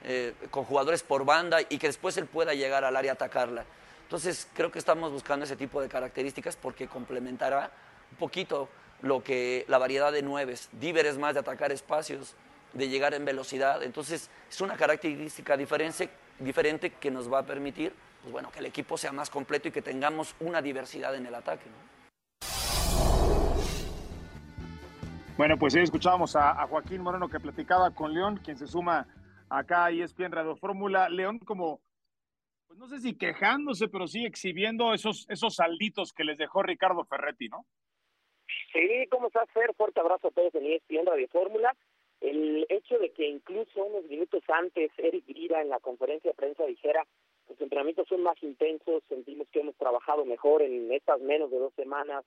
eh, 0.04 0.34
con 0.50 0.64
jugadores 0.64 1.04
por 1.04 1.26
banda 1.26 1.60
y 1.62 1.78
que 1.78 1.88
después 1.88 2.18
él 2.18 2.26
pueda 2.26 2.54
llegar 2.54 2.84
al 2.86 2.96
área 2.96 3.12
a 3.12 3.16
atacarla. 3.16 3.66
Entonces 4.04 4.48
creo 4.54 4.72
que 4.72 4.80
estamos 4.80 5.12
buscando 5.12 5.46
ese 5.46 5.58
tipo 5.58 5.82
de 5.82 5.90
características 5.90 6.56
porque 6.56 6.88
complementará 6.88 7.72
un 8.12 8.18
poquito 8.18 8.70
lo 9.02 9.22
que 9.22 9.66
la 9.68 9.78
variedad 9.78 10.14
de 10.14 10.22
nueves. 10.22 10.70
Diver 10.72 11.06
es 11.06 11.18
más 11.18 11.34
de 11.34 11.42
atacar 11.42 11.74
espacios, 11.74 12.36
de 12.72 12.88
llegar 12.88 13.14
en 13.14 13.26
velocidad. 13.26 13.84
Entonces 13.84 14.30
es 14.50 14.62
una 14.62 14.78
característica 14.78 15.58
diferente, 15.58 16.10
diferente 16.40 16.92
que 16.92 17.12
nos 17.12 17.32
va 17.32 17.40
a 17.40 17.46
permitir 17.46 17.94
pues 18.22 18.32
bueno, 18.32 18.52
que 18.52 18.60
el 18.60 18.66
equipo 18.66 18.98
sea 18.98 19.12
más 19.12 19.30
completo 19.30 19.68
y 19.68 19.72
que 19.72 19.82
tengamos 19.82 20.36
una 20.40 20.62
diversidad 20.62 21.16
en 21.16 21.26
el 21.26 21.36
ataque. 21.36 21.70
¿no? 21.70 21.98
Bueno, 25.38 25.58
pues 25.58 25.76
ahí 25.76 25.84
escuchábamos 25.84 26.36
a, 26.36 26.52
a, 26.52 26.68
Joaquín 26.68 27.02
Moreno 27.02 27.30
que 27.30 27.40
platicaba 27.40 27.92
con 27.92 28.14
León, 28.14 28.40
quien 28.44 28.58
se 28.58 28.68
suma 28.68 29.08
acá 29.50 29.86
a 29.86 29.92
ESPN 29.92 30.32
Radio 30.32 30.56
Fórmula. 30.56 31.10
León, 31.10 31.40
como 31.40 31.82
pues 32.68 32.80
no 32.80 32.88
sé 32.88 33.00
si 33.00 33.18
quejándose, 33.18 33.88
pero 33.88 34.08
sí 34.08 34.26
exhibiendo 34.26 34.94
esos, 34.94 35.26
esos 35.30 35.56
salditos 35.56 36.14
que 36.14 36.24
les 36.24 36.38
dejó 36.38 36.64
Ricardo 36.64 37.06
Ferretti, 37.06 37.48
¿no? 37.50 37.66
Sí, 38.74 39.08
¿cómo 39.10 39.28
estás, 39.28 39.50
Fer? 39.52 39.74
Fuerte 39.76 40.00
abrazo 40.00 40.28
a 40.28 40.32
todos 40.32 40.54
en 40.56 40.66
ESPN 40.66 41.06
Radio 41.06 41.28
Fórmula. 41.30 41.76
El 42.20 42.66
hecho 42.70 42.98
de 42.98 43.12
que 43.12 43.28
incluso 43.28 43.84
unos 43.84 44.06
minutos 44.10 44.44
antes 44.50 44.92
Eric 44.98 45.26
Grira 45.28 45.62
en 45.62 45.70
la 45.70 45.80
conferencia 45.80 46.32
de 46.32 46.36
prensa 46.36 46.66
dijera 46.66 47.06
los 47.50 47.62
entrenamientos 47.62 48.08
son 48.08 48.24
más 48.24 48.42
intensos, 48.44 49.04
sentimos 49.08 49.48
que 49.50 49.62
hemos 49.62 49.76
trabajado 49.76 50.26
mejor 50.26 50.62
en 50.62 50.92
estas 50.92 51.22
menos 51.22 51.50
de 51.52 51.60
dos 51.60 51.74
semanas 51.76 52.26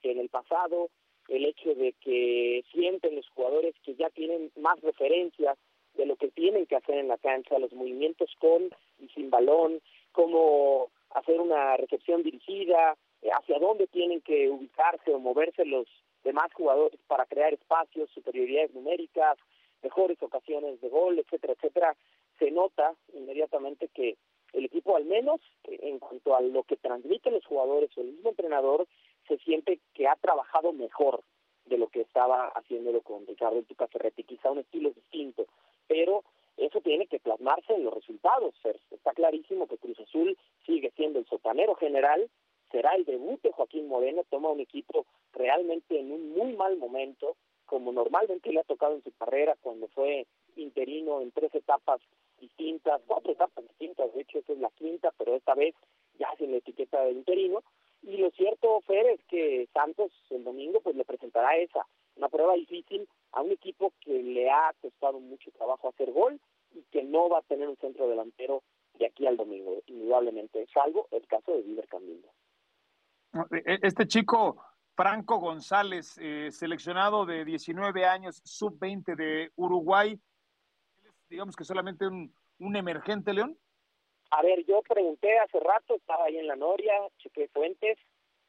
que 0.00 0.12
en 0.12 0.18
el 0.18 0.28
pasado, 0.28 0.90
el 1.28 1.44
hecho 1.44 1.74
de 1.74 1.92
que 2.00 2.64
sienten 2.72 3.16
los 3.16 3.28
jugadores 3.30 3.74
que 3.84 3.94
ya 3.94 4.10
tienen 4.10 4.50
más 4.56 4.80
referencias 4.80 5.58
de 5.94 6.06
lo 6.06 6.16
que 6.16 6.28
tienen 6.28 6.66
que 6.66 6.76
hacer 6.76 6.96
en 6.96 7.08
la 7.08 7.18
cancha, 7.18 7.58
los 7.58 7.72
movimientos 7.72 8.30
con 8.38 8.70
y 8.98 9.08
sin 9.08 9.30
balón, 9.30 9.80
cómo 10.12 10.90
hacer 11.10 11.40
una 11.40 11.76
recepción 11.76 12.22
dirigida, 12.22 12.96
eh, 13.20 13.30
hacia 13.30 13.58
dónde 13.58 13.86
tienen 13.86 14.20
que 14.22 14.48
ubicarse 14.48 15.12
o 15.12 15.18
moverse 15.18 15.64
los 15.64 15.86
demás 16.24 16.52
jugadores 16.54 16.98
para 17.06 17.26
crear 17.26 17.52
espacios, 17.52 18.10
superioridades 18.10 18.74
numéricas, 18.74 19.36
mejores 19.82 20.22
ocasiones 20.22 20.80
de 20.80 20.88
gol, 20.88 21.18
etcétera, 21.18 21.54
etcétera, 21.54 21.96
se 22.38 22.50
nota 22.50 22.94
inmediatamente 23.14 23.88
que 23.88 24.16
el 24.52 24.66
equipo, 24.66 24.96
al 24.96 25.04
menos 25.04 25.40
en 25.64 25.98
cuanto 25.98 26.36
a 26.36 26.40
lo 26.40 26.62
que 26.64 26.76
transmiten 26.76 27.34
los 27.34 27.44
jugadores 27.46 27.90
o 27.96 28.00
el 28.00 28.12
mismo 28.12 28.30
entrenador, 28.30 28.86
se 29.28 29.38
siente 29.38 29.80
que 29.94 30.06
ha 30.06 30.16
trabajado 30.16 30.72
mejor 30.72 31.22
de 31.66 31.78
lo 31.78 31.88
que 31.88 32.00
estaba 32.00 32.48
haciéndolo 32.48 33.00
con 33.02 33.26
Ricardo 33.26 33.62
Tuca 33.62 33.86
Ferretti, 33.86 34.24
quizá 34.24 34.50
un 34.50 34.58
estilo 34.58 34.90
distinto, 34.90 35.46
pero 35.86 36.24
eso 36.56 36.80
tiene 36.80 37.06
que 37.06 37.18
plasmarse 37.18 37.74
en 37.74 37.84
los 37.84 37.94
resultados. 37.94 38.54
Está 38.90 39.12
clarísimo 39.12 39.66
que 39.66 39.78
Cruz 39.78 39.98
Azul 40.00 40.36
sigue 40.66 40.90
siendo 40.96 41.18
el 41.18 41.26
sotanero 41.26 41.74
general, 41.76 42.28
será 42.70 42.94
el 42.94 43.04
debut 43.04 43.40
de 43.42 43.52
Joaquín 43.52 43.88
Moreno, 43.88 44.24
toma 44.28 44.50
un 44.50 44.60
equipo 44.60 45.06
realmente 45.32 45.98
en 45.98 46.12
un 46.12 46.32
muy 46.32 46.52
mal 46.54 46.76
momento, 46.76 47.36
como 47.66 47.92
normalmente 47.92 48.52
le 48.52 48.60
ha 48.60 48.64
tocado 48.64 48.94
en 48.94 49.02
su 49.02 49.12
carrera 49.12 49.56
cuando 49.60 49.88
fue 49.88 50.26
interino 50.56 51.20
en 51.20 51.30
tres 51.30 51.54
etapas 51.54 52.00
distintas, 52.42 53.00
cuatro 53.06 53.32
etapas 53.32 53.64
distintas, 53.68 54.12
de 54.12 54.20
hecho 54.20 54.38
esta 54.40 54.52
es 54.52 54.58
la 54.58 54.70
quinta, 54.70 55.12
pero 55.16 55.36
esta 55.36 55.54
vez 55.54 55.74
ya 56.18 56.28
sin 56.36 56.50
la 56.50 56.58
etiqueta 56.58 57.02
de 57.04 57.12
interino. 57.12 57.62
Y 58.02 58.16
lo 58.16 58.30
cierto, 58.32 58.80
Fer, 58.80 59.06
es 59.06 59.20
que 59.28 59.68
Santos 59.72 60.12
el 60.30 60.42
domingo 60.42 60.80
pues 60.80 60.96
le 60.96 61.04
presentará 61.04 61.56
esa, 61.56 61.86
una 62.16 62.28
prueba 62.28 62.54
difícil 62.54 63.08
a 63.30 63.42
un 63.42 63.52
equipo 63.52 63.92
que 64.00 64.22
le 64.22 64.50
ha 64.50 64.74
costado 64.80 65.20
mucho 65.20 65.52
trabajo 65.52 65.88
hacer 65.88 66.10
gol 66.10 66.40
y 66.74 66.82
que 66.90 67.04
no 67.04 67.28
va 67.28 67.38
a 67.38 67.42
tener 67.42 67.68
un 67.68 67.76
centro 67.76 68.08
delantero 68.08 68.62
de 68.98 69.06
aquí 69.06 69.26
al 69.26 69.36
domingo, 69.36 69.78
indudablemente, 69.86 70.66
salvo 70.74 71.06
el 71.12 71.26
caso 71.26 71.52
de 71.52 71.62
Diver 71.62 71.86
Camilo. 71.88 72.28
E, 73.50 73.78
este 73.82 74.06
chico, 74.06 74.56
Franco 74.94 75.38
González, 75.38 76.18
eh, 76.18 76.50
seleccionado 76.50 77.24
de 77.24 77.44
19 77.44 78.04
años, 78.04 78.42
sub-20 78.44 79.16
de 79.16 79.50
Uruguay, 79.56 80.18
digamos 81.32 81.56
que 81.56 81.64
solamente 81.64 82.06
un, 82.06 82.76
emergente, 82.76 83.32
León. 83.32 83.58
A 84.30 84.42
ver, 84.42 84.64
yo 84.66 84.82
pregunté 84.82 85.38
hace 85.38 85.58
rato, 85.60 85.96
estaba 85.96 86.26
ahí 86.26 86.36
en 86.36 86.46
la 86.46 86.56
Noria, 86.56 86.92
chequé 87.18 87.48
fuentes, 87.48 87.98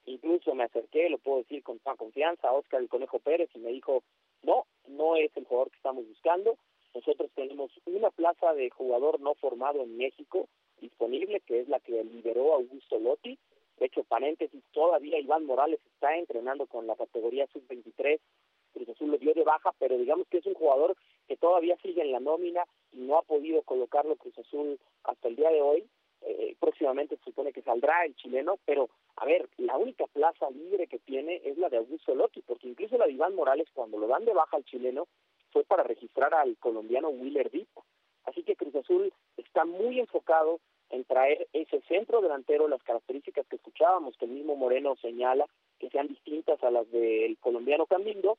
incluso 0.05 0.53
me 0.53 0.65
acerqué, 0.65 1.09
lo 1.09 1.17
puedo 1.17 1.39
decir 1.39 1.63
con 1.63 1.79
toda 1.79 1.95
confianza, 1.95 2.49
a 2.49 2.53
Oscar 2.53 2.81
el 2.81 2.89
Conejo 2.89 3.19
Pérez 3.19 3.49
y 3.55 3.59
me 3.59 3.71
dijo, 3.71 4.03
no, 4.43 4.65
no 4.87 5.15
es 5.15 5.31
el 5.35 5.45
jugador 5.45 5.71
que 5.71 5.77
estamos 5.77 6.05
buscando. 6.07 6.57
Nosotros 6.93 7.31
tenemos 7.33 7.71
una 7.85 8.11
plaza 8.11 8.53
de 8.53 8.69
jugador 8.69 9.19
no 9.19 9.33
formado 9.35 9.81
en 9.81 9.97
México 9.97 10.47
disponible, 10.79 11.39
que 11.39 11.61
es 11.61 11.69
la 11.69 11.79
que 11.79 12.03
liberó 12.03 12.53
Augusto 12.53 12.99
Lotti. 12.99 13.39
De 13.77 13.85
hecho, 13.85 14.03
paréntesis, 14.03 14.61
todavía 14.73 15.19
Iván 15.19 15.45
Morales 15.45 15.79
está 15.85 16.15
entrenando 16.17 16.67
con 16.67 16.85
la 16.85 16.95
categoría 16.95 17.47
sub-23. 17.47 18.19
Cruz 18.73 18.89
Azul 18.89 19.11
lo 19.11 19.17
dio 19.17 19.33
de 19.33 19.43
baja, 19.43 19.71
pero 19.79 19.97
digamos 19.97 20.27
que 20.27 20.39
es 20.39 20.45
un 20.45 20.53
jugador 20.53 20.95
que 21.27 21.37
todavía 21.37 21.77
sigue 21.77 22.01
en 22.01 22.11
la 22.11 22.19
nómina 22.19 22.63
y 22.91 23.01
no 23.01 23.17
ha 23.17 23.21
podido 23.21 23.61
colocarlo 23.61 24.15
Cruz 24.15 24.37
Azul 24.37 24.79
hasta 25.03 25.27
el 25.27 25.35
día 25.35 25.49
de 25.49 25.61
hoy. 25.61 25.87
Eh, 26.25 26.55
próximamente 26.59 27.17
se 27.17 27.23
supone 27.23 27.51
que 27.51 27.61
saldrá 27.61 28.05
el 28.05 28.15
chileno, 28.15 28.57
pero 28.65 28.89
a 29.17 29.25
ver, 29.25 29.49
la 29.57 29.77
única 29.77 30.07
plaza 30.07 30.49
libre 30.49 30.87
que 30.87 30.99
tiene 30.99 31.41
es 31.43 31.57
la 31.57 31.69
de 31.69 31.77
Augusto 31.77 32.15
Lotti, 32.15 32.41
porque 32.41 32.67
incluso 32.67 32.97
la 32.97 33.05
de 33.05 33.13
Iván 33.13 33.35
Morales, 33.35 33.67
cuando 33.73 33.97
lo 33.97 34.07
dan 34.07 34.25
de 34.25 34.33
baja 34.33 34.57
al 34.57 34.63
chileno, 34.63 35.07
fue 35.51 35.63
para 35.63 35.83
registrar 35.83 36.33
al 36.33 36.57
colombiano 36.57 37.09
Willer 37.09 37.51
Deep. 37.51 37.67
Así 38.25 38.43
que 38.43 38.55
Cruz 38.55 38.73
Azul 38.75 39.13
está 39.37 39.65
muy 39.65 39.99
enfocado 39.99 40.59
en 40.89 41.03
traer 41.05 41.47
ese 41.53 41.81
centro 41.81 42.21
delantero, 42.21 42.67
las 42.67 42.83
características 42.83 43.45
que 43.47 43.55
escuchábamos, 43.57 44.15
que 44.17 44.25
el 44.25 44.31
mismo 44.31 44.55
Moreno 44.55 44.95
señala, 45.01 45.45
que 45.79 45.89
sean 45.89 46.07
distintas 46.07 46.63
a 46.63 46.71
las 46.71 46.89
del 46.91 47.37
colombiano 47.39 47.85
Camilo, 47.85 48.37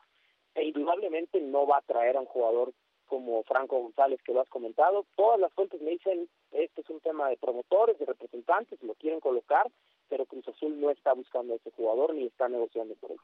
e 0.54 0.64
indudablemente 0.64 1.40
no 1.40 1.66
va 1.66 1.78
a 1.78 1.82
traer 1.82 2.16
a 2.16 2.20
un 2.20 2.26
jugador 2.26 2.72
como 3.06 3.42
Franco 3.44 3.80
González, 3.80 4.20
que 4.22 4.32
lo 4.32 4.40
has 4.40 4.48
comentado. 4.48 5.06
Todas 5.16 5.38
las 5.38 5.52
fuentes 5.52 5.80
me 5.80 5.90
dicen, 5.90 6.28
este 6.52 6.80
es 6.80 6.90
un 6.90 7.00
tema 7.00 7.28
de 7.28 7.36
promotores, 7.36 7.98
de 7.98 8.06
representantes, 8.06 8.82
lo 8.82 8.94
quieren 8.94 9.20
colocar, 9.20 9.70
pero 10.08 10.26
Cruz 10.26 10.46
Azul 10.48 10.80
no 10.80 10.90
está 10.90 11.12
buscando 11.12 11.52
a 11.52 11.56
ese 11.56 11.70
jugador 11.72 12.14
ni 12.14 12.26
está 12.26 12.48
negociando 12.48 12.94
por 12.96 13.12
él. 13.12 13.18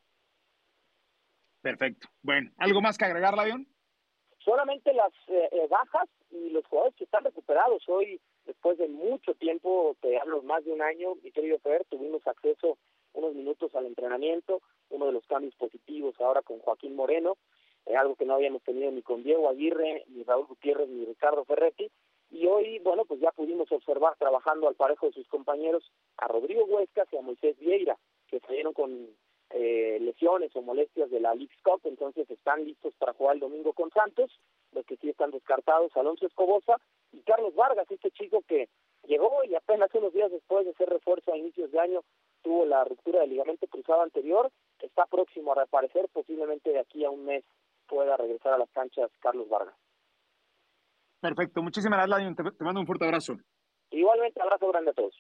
Perfecto. 1.62 2.09
Bueno, 2.23 2.51
¿algo 2.59 2.81
más 2.81 2.97
que 2.97 3.05
agregar, 3.05 3.35
Lavión? 3.35 3.66
Solamente 4.38 4.93
las 4.95 5.12
eh, 5.29 5.49
eh, 5.53 5.66
bajas 5.69 6.09
y 6.31 6.51
los 6.51 6.66
jugadores 6.66 6.97
que 6.97 7.05
están 7.05 7.25
recuperados. 7.25 7.83
Hoy, 7.88 8.21
después 8.47 8.79
de 8.79 8.88
mucho 8.88 9.35
tiempo, 9.35 9.95
te 10.01 10.19
hablo 10.19 10.43
más 10.43 10.64
de 10.64 10.73
un 10.73 10.81
año, 10.81 11.16
mi 11.23 11.31
querido 11.31 11.59
Fer, 11.59 11.85
tuvimos 11.90 12.27
acceso 12.27 12.79
unos 13.12 13.35
minutos 13.35 13.75
al 13.75 13.87
entrenamiento, 13.87 14.61
uno 14.90 15.07
de 15.07 15.12
los 15.12 15.27
cambios 15.27 15.55
positivos 15.57 16.14
ahora 16.20 16.42
con 16.42 16.59
Joaquín 16.61 16.96
Moreno, 16.96 17.37
eh, 17.87 17.96
algo 17.96 18.16
que 18.16 18.25
no 18.25 18.35
habíamos 18.35 18.62
tenido 18.62 18.90
ni 18.90 19.03
con 19.03 19.23
Diego 19.23 19.49
Aguirre, 19.49 20.05
ni 20.09 20.23
Raúl 20.23 20.46
Gutiérrez, 20.46 20.88
ni 20.88 21.05
Ricardo 21.05 21.44
Ferretti, 21.44 21.90
y 22.31 22.46
hoy, 22.46 22.79
bueno, 22.81 23.05
pues 23.05 23.20
ya 23.20 23.33
pudimos 23.33 23.70
observar 23.73 24.16
trabajando 24.16 24.68
al 24.68 24.77
parejo 24.77 25.07
de 25.07 25.12
sus 25.12 25.27
compañeros 25.29 25.90
a 26.16 26.29
Rodrigo 26.29 26.64
Huescas 26.64 27.09
y 27.12 27.16
a 27.16 27.23
Moisés 27.23 27.59
Vieira, 27.59 27.99
que 28.29 28.38
salieron 28.40 28.73
con 28.73 29.09
eh, 29.51 29.99
lesiones 30.01 30.55
o 30.55 30.62
molestias 30.62 31.11
de 31.11 31.18
la 31.18 31.35
League 31.35 31.57
Cup, 31.64 31.81
entonces 31.85 32.31
están 32.31 32.64
listos 32.64 32.94
para 32.99 33.14
jugar 33.14 33.35
el 33.35 33.40
domingo 33.40 33.73
con 33.73 33.90
Santos, 33.90 34.31
los 34.73 34.87
que 34.87 34.96
sí 34.96 35.09
están 35.09 35.33
descartados, 35.33 35.96
Alonso 35.96 36.27
Escobosa 36.27 36.77
y 37.12 37.18
Carlos 37.23 37.55
Vargas, 37.57 37.90
este 37.90 38.12
chico 38.12 38.44
que 38.46 38.68
llegó 39.09 39.42
y 39.44 39.57
apenas 39.57 39.92
unos 39.94 40.12
días 40.12 40.31
después 40.31 40.64
de 40.66 40.75
ser 40.75 40.88
refuerzo 40.88 41.33
a 41.33 41.37
inicios 41.37 41.73
de 41.73 41.81
año 41.81 42.05
tuvo 42.42 42.64
la 42.64 42.85
ruptura 42.85 43.20
del 43.20 43.31
ligamento 43.31 43.66
cruzado 43.66 44.03
anterior, 44.03 44.50
está 44.81 45.07
próximo 45.07 45.53
a 45.53 45.57
reaparecer, 45.57 46.09
posiblemente 46.12 46.70
de 46.70 46.81
aquí 46.81 47.05
a 47.05 47.11
un 47.11 47.24
mes 47.24 47.44
pueda 47.87 48.16
regresar 48.16 48.53
a 48.53 48.59
las 48.59 48.70
canchas 48.70 49.11
Carlos 49.20 49.48
Vargas. 49.48 49.74
Perfecto, 51.20 51.62
muchísimas 51.62 52.07
gracias, 52.07 52.37
te, 52.37 52.42
te 52.42 52.64
mando 52.64 52.81
un 52.81 52.87
fuerte 52.87 53.05
abrazo. 53.05 53.37
Igualmente, 53.90 54.40
abrazo 54.40 54.68
grande 54.68 54.90
a 54.90 54.94
todos. 54.94 55.14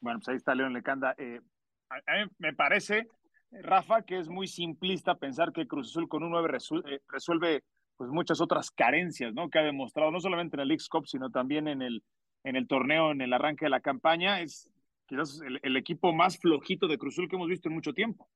Bueno, 0.00 0.18
pues 0.18 0.28
ahí 0.28 0.36
está 0.36 0.54
León 0.54 0.72
Lecanda. 0.72 1.14
Eh, 1.18 1.40
a, 1.88 1.96
mí 1.96 2.30
me 2.38 2.52
parece, 2.52 3.08
Rafa, 3.50 4.02
que 4.02 4.18
es 4.18 4.28
muy 4.28 4.46
simplista 4.46 5.16
pensar 5.16 5.52
que 5.52 5.66
Cruz 5.66 5.90
Azul 5.90 6.08
con 6.08 6.22
un 6.22 6.30
9 6.30 6.58
eh, 6.86 7.00
resuelve 7.08 7.64
pues 7.96 8.10
muchas 8.10 8.40
otras 8.40 8.70
carencias, 8.70 9.34
¿no? 9.34 9.50
Que 9.50 9.58
ha 9.58 9.62
demostrado 9.62 10.10
no 10.10 10.20
solamente 10.20 10.56
en 10.56 10.60
el 10.60 10.70
X 10.72 10.88
Cup, 10.88 11.06
sino 11.06 11.30
también 11.30 11.68
en 11.68 11.82
el 11.82 12.02
en 12.44 12.56
el 12.56 12.66
torneo, 12.66 13.10
en 13.10 13.20
el 13.20 13.32
arranque 13.32 13.66
de 13.66 13.70
la 13.70 13.80
campaña. 13.80 14.40
Es 14.40 14.70
quizás 15.10 15.40
el, 15.62 15.76
equipo 15.76 16.12
más 16.12 16.38
flojito 16.38 16.86
de 16.86 16.96
Cruz 16.96 17.14
Azul 17.14 17.28
que 17.28 17.34
hemos 17.34 17.48
visto 17.48 17.68
en 17.68 17.74
mucho 17.74 17.92
tiempo. 17.92 18.30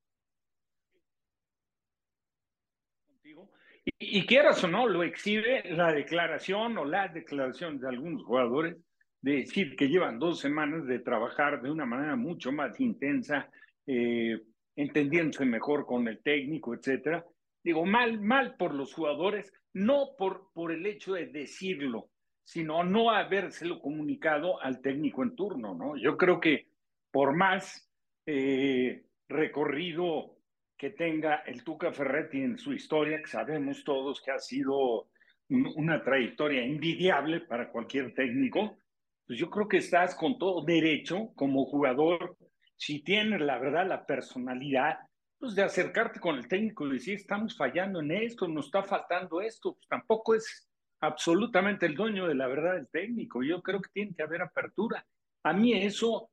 Y, 3.85 4.19
y, 4.19 4.25
quieras 4.25 4.61
o 4.63 4.67
no, 4.67 4.87
lo 4.87 5.03
exhibe 5.03 5.63
la 5.71 5.93
declaración 5.93 6.77
o 6.77 6.85
la 6.85 7.07
declaración 7.07 7.79
de 7.79 7.87
algunos 7.87 8.23
jugadores 8.23 8.77
de 9.21 9.37
decir 9.37 9.75
que 9.75 9.87
llevan 9.87 10.19
dos 10.19 10.39
semanas 10.39 10.85
de 10.85 10.99
trabajar 10.99 11.61
de 11.61 11.71
una 11.71 11.85
manera 11.85 12.15
mucho 12.15 12.51
más 12.51 12.79
intensa, 12.81 13.49
eh, 13.87 14.41
entendiéndose 14.75 15.45
mejor 15.45 15.85
con 15.85 16.07
el 16.07 16.21
técnico, 16.21 16.73
etcétera. 16.73 17.25
Digo, 17.63 17.85
mal, 17.85 18.19
mal 18.19 18.57
por 18.57 18.73
los 18.73 18.93
jugadores, 18.93 19.53
no 19.73 20.09
por, 20.17 20.51
por 20.53 20.71
el 20.71 20.85
hecho 20.85 21.13
de 21.13 21.27
decirlo, 21.27 22.09
sino 22.45 22.83
no 22.83 23.09
habérselo 23.09 23.81
comunicado 23.81 24.61
al 24.61 24.79
técnico 24.79 25.23
en 25.23 25.35
turno, 25.35 25.73
¿no? 25.73 25.97
Yo 25.97 26.15
creo 26.15 26.39
que 26.39 26.67
por 27.11 27.35
más 27.35 27.91
eh, 28.25 29.03
recorrido 29.27 30.37
que 30.77 30.91
tenga 30.91 31.37
el 31.47 31.63
Tuca 31.63 31.91
Ferretti 31.91 32.41
en 32.41 32.57
su 32.57 32.71
historia, 32.71 33.19
que 33.19 33.27
sabemos 33.27 33.83
todos 33.83 34.21
que 34.21 34.31
ha 34.31 34.39
sido 34.39 35.09
una 35.49 36.03
trayectoria 36.03 36.63
envidiable 36.63 37.41
para 37.41 37.71
cualquier 37.71 38.13
técnico, 38.13 38.77
pues 39.25 39.39
yo 39.39 39.49
creo 39.49 39.67
que 39.67 39.77
estás 39.77 40.13
con 40.13 40.37
todo 40.37 40.63
derecho 40.63 41.31
como 41.35 41.65
jugador, 41.65 42.37
si 42.75 43.03
tienes 43.03 43.41
la 43.41 43.57
verdad, 43.57 43.87
la 43.87 44.05
personalidad, 44.05 44.99
pues 45.39 45.55
de 45.55 45.63
acercarte 45.63 46.19
con 46.19 46.35
el 46.35 46.47
técnico 46.47 46.85
y 46.85 46.93
decir, 46.93 47.15
estamos 47.15 47.57
fallando 47.57 48.01
en 48.01 48.11
esto, 48.11 48.47
nos 48.47 48.65
está 48.67 48.83
faltando 48.83 49.41
esto, 49.41 49.73
pues 49.73 49.87
tampoco 49.87 50.35
es 50.35 50.67
absolutamente 51.05 51.85
el 51.85 51.95
dueño 51.95 52.27
de 52.27 52.35
la 52.35 52.47
verdad 52.47 52.77
el 52.77 52.87
técnico, 52.89 53.43
yo 53.43 53.61
creo 53.61 53.81
que 53.81 53.89
tiene 53.93 54.13
que 54.15 54.23
haber 54.23 54.41
apertura 54.41 55.05
A 55.43 55.53
mí 55.53 55.73
eso 55.73 56.29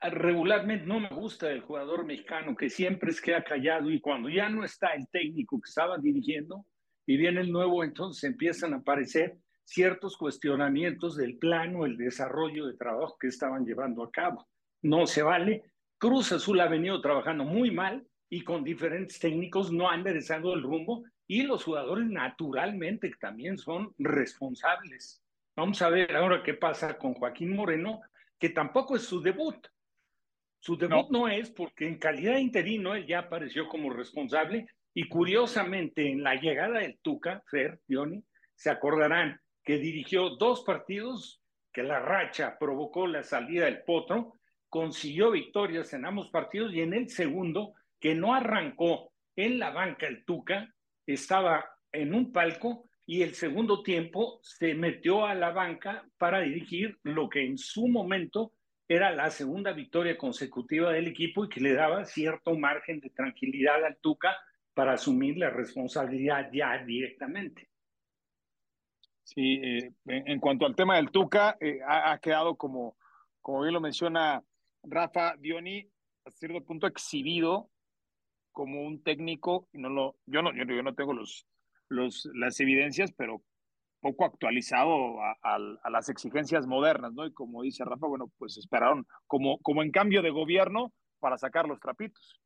regularmente 0.00 0.86
no 0.86 1.00
me 1.00 1.08
gusta 1.08 1.48
del 1.48 1.62
jugador 1.62 2.04
mexicano, 2.04 2.56
que 2.56 2.68
siempre 2.68 3.10
es 3.10 3.20
que 3.20 3.34
ha 3.34 3.42
callado 3.42 3.90
y 3.90 4.00
cuando 4.00 4.28
ya 4.28 4.48
no 4.48 4.64
está 4.64 4.88
el 4.94 5.08
técnico 5.08 5.60
que 5.60 5.68
estaba 5.68 5.98
dirigiendo 5.98 6.66
y 7.06 7.16
viene 7.16 7.40
el 7.40 7.52
nuevo, 7.52 7.84
entonces 7.84 8.24
empiezan 8.24 8.74
a 8.74 8.78
aparecer 8.78 9.38
ciertos 9.64 10.16
cuestionamientos 10.16 11.16
del 11.16 11.38
plano, 11.38 11.86
el 11.86 11.96
desarrollo 11.96 12.66
de 12.66 12.76
trabajo 12.76 13.16
que 13.18 13.28
estaban 13.28 13.64
llevando 13.64 14.02
a 14.02 14.10
cabo. 14.10 14.46
No 14.82 15.06
se 15.06 15.22
vale. 15.22 15.62
Cruz 15.98 16.32
Azul 16.32 16.60
ha 16.60 16.68
venido 16.68 17.00
trabajando 17.00 17.44
muy 17.44 17.70
mal 17.70 18.06
y 18.28 18.42
con 18.42 18.64
diferentes 18.64 19.18
técnicos 19.18 19.72
no 19.72 19.88
han 19.88 20.00
enderezado 20.00 20.54
el 20.54 20.62
rumbo 20.62 21.04
y 21.26 21.42
los 21.42 21.64
jugadores 21.64 22.06
naturalmente 22.06 23.10
también 23.20 23.58
son 23.58 23.94
responsables. 23.98 25.22
Vamos 25.56 25.80
a 25.82 25.88
ver 25.88 26.14
ahora 26.16 26.42
qué 26.42 26.54
pasa 26.54 26.98
con 26.98 27.14
Joaquín 27.14 27.54
Moreno, 27.54 28.02
que 28.38 28.50
tampoco 28.50 28.96
es 28.96 29.02
su 29.02 29.20
debut. 29.20 29.66
Su 30.58 30.76
debut 30.76 31.10
no, 31.10 31.28
es 31.28 31.50
porque 31.50 31.86
en 31.86 31.98
calidad 31.98 32.34
de 32.34 32.40
interino 32.40 32.94
él 32.94 33.06
ya 33.06 33.20
apareció 33.20 33.68
como 33.68 33.90
responsable 33.90 34.66
y 34.92 35.08
curiosamente 35.08 36.10
en 36.10 36.22
la 36.22 36.34
llegada 36.36 36.80
del 36.80 36.98
Tuca, 36.98 37.42
Fer, 37.50 37.80
Johnny, 37.88 38.22
se 38.54 38.70
acordarán 38.70 39.40
que 39.62 39.78
dirigió 39.78 40.30
dos 40.30 40.62
partidos 40.64 41.42
que 41.72 41.82
la 41.82 41.98
racha 41.98 42.56
provocó 42.58 43.06
la 43.06 43.22
salida 43.22 43.64
del 43.64 43.82
Potro, 43.82 44.38
consiguió 44.68 45.32
victorias 45.32 45.92
en 45.92 46.06
ambos 46.06 46.30
partidos 46.30 46.72
y 46.72 46.80
en 46.80 46.94
el 46.94 47.08
segundo, 47.10 47.74
que 48.00 48.14
no 48.14 48.34
arrancó 48.34 49.12
en 49.36 49.58
la 49.58 49.70
banca 49.70 50.06
el 50.06 50.24
Tuca, 50.24 50.72
estaba 51.06 51.64
en 51.92 52.14
un 52.14 52.32
palco 52.32 52.88
y 53.06 53.22
el 53.22 53.34
segundo 53.34 53.82
tiempo 53.82 54.40
se 54.42 54.74
metió 54.74 55.26
a 55.26 55.34
la 55.34 55.50
banca 55.50 56.06
para 56.18 56.40
dirigir 56.40 56.98
lo 57.02 57.28
que 57.28 57.44
en 57.44 57.58
su 57.58 57.86
momento 57.88 58.52
era 58.88 59.10
la 59.10 59.30
segunda 59.30 59.72
victoria 59.72 60.16
consecutiva 60.16 60.92
del 60.92 61.08
equipo 61.08 61.44
y 61.44 61.48
que 61.48 61.60
le 61.60 61.74
daba 61.74 62.04
cierto 62.04 62.56
margen 62.56 63.00
de 63.00 63.10
tranquilidad 63.10 63.84
al 63.84 63.96
Tuca 63.96 64.36
para 64.74 64.94
asumir 64.94 65.38
la 65.38 65.50
responsabilidad 65.50 66.50
ya 66.52 66.78
directamente. 66.84 67.68
Sí, 69.22 69.54
eh, 69.62 69.92
en, 70.06 70.38
cuanto 70.38 70.66
al 70.66 70.76
tema 70.76 70.96
del 70.96 71.10
Tuca, 71.10 71.56
eh, 71.60 71.80
ha, 71.86 72.18
quedado 72.18 72.56
como, 72.56 72.96
como 73.40 73.62
bien 73.62 73.72
lo 73.72 73.80
menciona 73.80 74.42
Rafa 74.82 75.36
Dioni, 75.38 75.88
a 76.26 76.30
cierto 76.30 76.62
punto 76.62 76.86
exhibido 76.86 77.70
como 78.54 78.82
un 78.82 79.02
técnico, 79.02 79.68
no 79.72 79.90
lo, 79.90 80.16
yo 80.24 80.40
no, 80.40 80.54
yo, 80.54 80.82
no 80.82 80.94
tengo 80.94 81.12
los, 81.12 81.46
los, 81.88 82.26
las 82.34 82.58
evidencias, 82.60 83.12
pero 83.12 83.42
poco 84.00 84.24
actualizado 84.24 85.20
a, 85.20 85.36
a, 85.42 85.90
las 85.90 86.08
exigencias 86.08 86.66
modernas, 86.66 87.12
¿no? 87.12 87.26
Y 87.26 87.32
como 87.32 87.62
dice 87.62 87.84
Rafa, 87.84 88.06
bueno, 88.06 88.30
pues 88.38 88.56
esperaron 88.56 89.06
como, 89.26 89.58
como 89.58 89.82
en 89.82 89.90
cambio 89.90 90.22
de 90.22 90.30
gobierno 90.30 90.92
para 91.20 91.36
sacar 91.36 91.66
los 91.66 91.80
trapitos. 91.80 92.40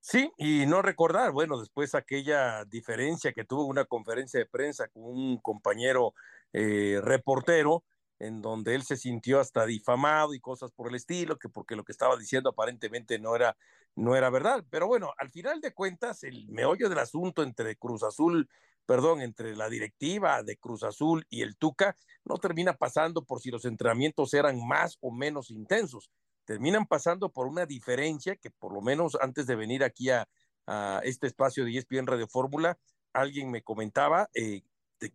Sí, 0.00 0.30
y 0.38 0.66
no 0.66 0.80
recordar, 0.80 1.32
bueno, 1.32 1.58
después 1.58 1.94
aquella 1.94 2.64
diferencia 2.66 3.32
que 3.32 3.44
tuvo 3.44 3.66
una 3.66 3.84
conferencia 3.84 4.38
de 4.38 4.46
prensa 4.46 4.88
con 4.88 5.02
un 5.04 5.38
compañero 5.38 6.14
eh, 6.52 7.00
reportero, 7.02 7.82
en 8.18 8.42
donde 8.42 8.74
él 8.74 8.82
se 8.82 8.96
sintió 8.96 9.40
hasta 9.40 9.66
difamado 9.66 10.34
y 10.34 10.40
cosas 10.40 10.72
por 10.72 10.88
el 10.88 10.96
estilo, 10.96 11.38
que 11.38 11.48
porque 11.48 11.76
lo 11.76 11.84
que 11.84 11.92
estaba 11.92 12.16
diciendo 12.16 12.50
aparentemente 12.50 13.18
no 13.18 13.36
era, 13.36 13.56
no 13.94 14.16
era 14.16 14.30
verdad. 14.30 14.64
Pero 14.70 14.86
bueno, 14.86 15.12
al 15.18 15.30
final 15.30 15.60
de 15.60 15.72
cuentas, 15.72 16.24
el 16.24 16.48
meollo 16.48 16.88
del 16.88 16.98
asunto 16.98 17.42
entre 17.42 17.76
Cruz 17.76 18.02
Azul, 18.02 18.48
perdón, 18.86 19.20
entre 19.20 19.54
la 19.56 19.68
directiva 19.68 20.42
de 20.42 20.56
Cruz 20.56 20.82
Azul 20.82 21.26
y 21.28 21.42
el 21.42 21.56
Tuca, 21.56 21.96
no 22.24 22.38
termina 22.38 22.74
pasando 22.74 23.24
por 23.24 23.40
si 23.40 23.50
los 23.50 23.64
entrenamientos 23.64 24.34
eran 24.34 24.66
más 24.66 24.96
o 25.00 25.12
menos 25.12 25.50
intensos. 25.50 26.10
Terminan 26.44 26.86
pasando 26.86 27.30
por 27.30 27.46
una 27.46 27.66
diferencia 27.66 28.36
que 28.36 28.50
por 28.50 28.72
lo 28.72 28.80
menos 28.80 29.16
antes 29.20 29.46
de 29.46 29.56
venir 29.56 29.84
aquí 29.84 30.10
a, 30.10 30.28
este 31.02 31.26
espacio 31.26 31.64
de 31.64 31.78
ESPN 31.78 32.06
Radio 32.06 32.28
Fórmula, 32.28 32.78
alguien 33.14 33.50
me 33.50 33.62
comentaba 33.62 34.28
eh, 34.34 34.60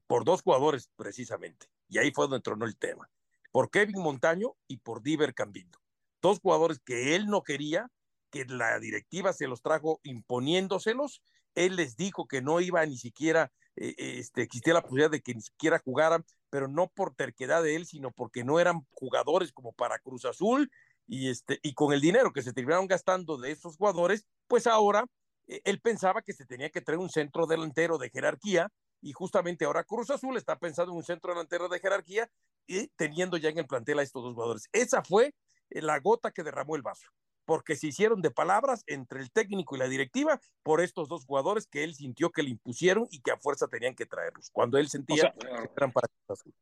por 0.07 0.25
dos 0.25 0.41
jugadores 0.41 0.89
precisamente 0.95 1.72
y 1.89 1.98
ahí 1.98 2.12
fue 2.12 2.26
donde 2.26 2.41
tronó 2.41 2.65
el 2.65 2.78
tema. 2.78 3.10
Por 3.52 3.69
Kevin 3.69 4.02
Montaño 4.02 4.56
y 4.67 4.78
por 4.78 5.02
Diver 5.02 5.34
Cambindo. 5.34 5.80
Dos 6.22 6.39
jugadores 6.39 6.80
que 6.80 7.15
él 7.15 7.28
no 7.28 7.43
quería, 7.43 7.89
que 8.32 8.46
la 8.46 8.80
directiva 8.80 9.34
se 9.34 9.48
los 9.48 9.62
trajo 9.62 10.00
imponiéndoselos. 10.04 11.22
Él 11.54 11.76
les 11.76 11.96
dijo 11.96 12.28
que 12.28 12.41
no 12.41 12.62
iba 12.62 12.86
ni 12.86 12.98
siquiera, 12.98 13.52
eh, 13.76 13.93
este, 13.98 14.41
existía 14.41 14.74
la 14.74 14.82
posibilidad 14.82 15.12
de 15.12 15.22
que 15.22 15.36
ni 15.36 15.41
siquiera 15.41 15.80
jugaran, 15.80 16.26
pero 16.50 16.67
no 16.67 16.88
por 16.88 17.13
terquedad 17.15 17.62
de 17.62 17.76
él, 17.76 17.86
sino 17.86 18.12
porque 18.12 18.43
no 18.43 18.60
eran 18.60 18.88
jugadores 18.91 19.52
como 19.52 19.74
para 19.74 20.00
Cruz 20.00 20.26
Azul 20.26 20.72
y, 21.08 21.30
este, 21.30 21.60
y 21.62 21.74
con 21.74 21.93
el 21.93 22.02
dinero 22.02 22.32
que 22.32 22.41
se 22.41 22.54
terminaron 22.54 22.88
gastando 22.88 23.38
de 23.38 23.52
esos 23.52 23.78
jugadores, 23.78 24.26
pues 24.48 24.67
ahora 24.67 25.06
eh, 25.48 25.62
él 25.65 25.80
pensaba 25.80 26.22
que 26.22 26.34
se 26.34 26.46
tenía 26.46 26.69
que 26.69 26.82
traer 26.82 27.00
un 27.00 27.10
centro 27.10 27.46
delantero 27.46 27.98
de 27.98 28.10
jerarquía 28.10 28.69
y 29.03 29.11
justamente 29.11 29.65
ahora 29.65 29.83
Cruz 29.83 30.09
Azul 30.09 30.37
está 30.37 30.57
pensando 30.57 30.91
en 30.91 30.97
un 30.97 31.03
centro 31.03 31.33
delantero 31.33 31.67
de 31.67 31.79
jerarquía 31.79 32.29
y 32.65 32.87
teniendo 32.95 33.37
ya 33.37 33.49
en 33.49 33.57
el 33.57 33.67
plantel 33.67 33.99
a 33.99 34.03
estos 34.03 34.23
dos 34.23 34.33
jugadores. 34.33 34.69
Esa 34.71 35.03
fue 35.03 35.35
eh, 35.69 35.81
la 35.81 35.99
gota 35.99 36.31
que 36.31 36.41
derramó 36.41 36.77
el 36.77 36.81
vaso, 36.81 37.11
porque 37.45 37.75
se 37.75 37.87
hicieron 37.87 38.21
de 38.21 38.31
palabras 38.31 38.83
entre 38.87 39.19
el 39.19 39.29
técnico 39.31 39.75
y 39.75 39.79
la 39.79 39.89
directiva 39.89 40.39
por 40.63 40.79
estos 40.79 41.09
dos 41.09 41.25
jugadores 41.25 41.67
que 41.67 41.83
él 41.83 41.93
sintió 41.93 42.31
que 42.31 42.43
le 42.43 42.51
impusieron 42.51 43.05
y 43.11 43.21
que 43.21 43.31
a 43.31 43.37
fuerza 43.37 43.67
tenían 43.67 43.93
que 43.93 44.05
traerlos, 44.05 44.49
cuando 44.51 44.77
él 44.77 44.87
sentía 44.87 45.33
que 45.37 45.47
eran 45.75 45.91
para 45.91 46.07
Cruz 46.07 46.39
Azul. 46.39 46.53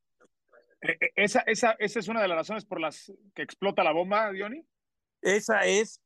Eh, 0.81 0.97
eh, 0.99 1.11
esa, 1.15 1.41
esa, 1.41 1.71
esa 1.73 1.99
es 1.99 2.07
una 2.07 2.23
de 2.23 2.27
las 2.27 2.37
razones 2.37 2.65
por 2.65 2.81
las 2.81 3.13
que 3.35 3.43
explota 3.43 3.83
la 3.83 3.91
bomba, 3.91 4.31
Diony. 4.31 4.65
Esa 5.21 5.61
es, 5.67 6.01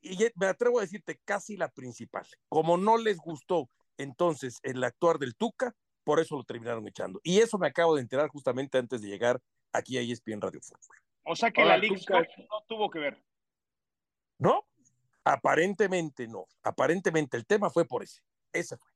y 0.00 0.16
me 0.36 0.46
atrevo 0.46 0.78
a 0.78 0.82
decirte, 0.82 1.20
casi 1.24 1.56
la 1.56 1.68
principal. 1.68 2.24
Como 2.48 2.76
no 2.76 2.96
les 2.96 3.16
gustó 3.16 3.68
entonces 4.02 4.58
el 4.62 4.82
actuar 4.84 5.18
del 5.18 5.36
Tuca, 5.36 5.74
por 6.04 6.20
eso 6.20 6.36
lo 6.36 6.44
terminaron 6.44 6.86
echando. 6.86 7.20
Y 7.22 7.38
eso 7.38 7.58
me 7.58 7.68
acabo 7.68 7.94
de 7.94 8.02
enterar 8.02 8.28
justamente 8.28 8.78
antes 8.78 9.00
de 9.02 9.08
llegar 9.08 9.40
aquí 9.72 9.96
a 9.96 10.00
ESPN 10.00 10.40
Radio 10.40 10.60
Fútbol. 10.60 10.96
O 11.24 11.36
sea 11.36 11.50
que 11.50 11.64
la 11.64 11.76
Liga 11.76 11.96
no 12.50 12.62
tuvo 12.66 12.90
que 12.90 12.98
ver. 12.98 13.22
No, 14.38 14.66
aparentemente 15.24 16.26
no. 16.26 16.46
Aparentemente 16.62 17.36
el 17.36 17.46
tema 17.46 17.70
fue 17.70 17.86
por 17.86 18.02
ese. 18.02 18.22
Ese 18.52 18.76
fue. 18.76 18.90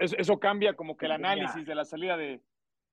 eso 0.00 0.38
cambia 0.38 0.74
como 0.74 0.96
que 0.96 1.06
el 1.06 1.12
análisis 1.12 1.64
de 1.66 1.74
la 1.74 1.84
salida 1.84 2.16
de, 2.16 2.40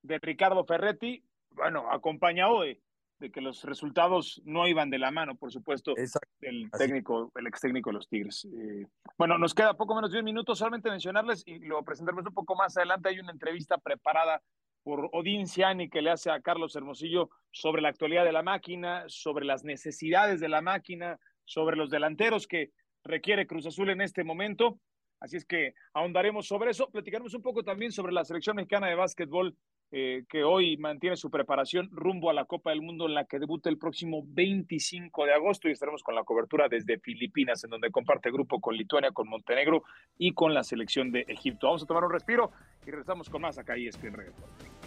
de 0.02 0.20
Ricardo 0.20 0.64
Ferretti, 0.64 1.24
bueno, 1.52 1.92
acompañado 1.92 2.62
de, 2.62 2.82
de 3.20 3.32
que 3.32 3.42
los 3.42 3.64
resultados 3.64 4.42
no 4.46 4.68
iban 4.68 4.90
de 4.90 4.98
la 4.98 5.12
mano, 5.12 5.36
por 5.36 5.52
supuesto, 5.52 5.94
del 6.40 6.72
técnico, 6.72 7.32
el 7.36 7.48
ex 7.48 7.60
técnico 7.60 7.90
de 7.90 7.94
los 7.96 8.08
Tigres. 8.08 8.46
Eh, 8.46 8.86
bueno, 9.18 9.38
nos 9.38 9.54
queda 9.54 9.76
poco 9.76 9.96
menos 9.96 10.12
de 10.12 10.18
10 10.18 10.24
minutos, 10.24 10.58
solamente 10.58 10.90
mencionarles 10.90 11.44
y 11.46 11.60
lo 11.60 11.84
presentaremos 11.84 12.26
un 12.26 12.34
poco 12.34 12.56
más 12.56 12.78
adelante. 12.78 13.10
Hay 13.10 13.20
una 13.20 13.32
entrevista 13.32 13.78
preparada 13.78 14.42
por 14.84 15.10
Odín 15.12 15.48
Ciani 15.48 15.90
que 15.90 16.02
le 16.02 16.12
hace 16.12 16.32
a 16.32 16.40
Carlos 16.40 16.76
Hermosillo 16.76 17.30
sobre 17.52 17.82
la 17.82 17.90
actualidad 17.90 18.24
de 18.24 18.32
la 18.32 18.44
máquina, 18.44 19.04
sobre 19.08 19.46
las 19.46 19.64
necesidades 19.66 20.40
de 20.40 20.50
la 20.50 20.62
máquina, 20.62 21.20
sobre 21.44 21.76
los 21.76 21.90
delanteros 21.90 22.48
que 22.48 22.72
requiere 23.04 23.48
Cruz 23.48 23.66
Azul 23.66 23.90
en 23.90 24.02
este 24.02 24.24
momento. 24.24 24.80
Así 25.20 25.36
es 25.36 25.46
que 25.46 25.74
ahondaremos 25.94 26.48
sobre 26.48 26.72
eso. 26.72 26.90
Platicaremos 26.90 27.34
un 27.34 27.42
poco 27.42 27.64
también 27.64 27.92
sobre 27.92 28.14
la 28.14 28.24
selección 28.24 28.56
mexicana 28.56 28.88
de 28.88 28.96
básquetbol 28.96 29.56
eh, 29.92 30.24
que 30.30 30.44
hoy 30.44 30.78
mantiene 30.78 31.16
su 31.16 31.32
preparación 31.32 31.90
rumbo 31.92 32.30
a 32.30 32.34
la 32.34 32.46
Copa 32.46 32.70
del 32.70 32.82
Mundo 32.82 33.08
en 33.08 33.16
la 33.16 33.26
que 33.26 33.40
debuta 33.40 33.70
el 33.70 33.78
próximo 33.78 34.24
25 34.24 35.26
de 35.26 35.34
agosto 35.34 35.68
y 35.68 35.72
estaremos 35.72 36.04
con 36.04 36.14
la 36.14 36.24
cobertura 36.24 36.68
desde 36.70 37.00
Filipinas, 37.00 37.64
en 37.64 37.72
donde 37.72 37.90
comparte 37.90 38.32
grupo 38.32 38.60
con 38.62 38.76
Lituania, 38.76 39.12
con 39.12 39.28
Montenegro 39.28 39.84
y 40.18 40.34
con 40.34 40.54
la 40.54 40.64
selección 40.64 41.12
de 41.12 41.22
Egipto. 41.28 41.68
Vamos 41.68 41.84
a 41.84 41.88
tomar 41.88 42.04
un 42.04 42.12
respiro 42.12 42.52
y 42.86 42.92
regresamos 42.92 43.30
con 43.30 43.42
más 43.42 43.58
acá 43.58 43.78
y 43.78 43.88
en 43.88 44.79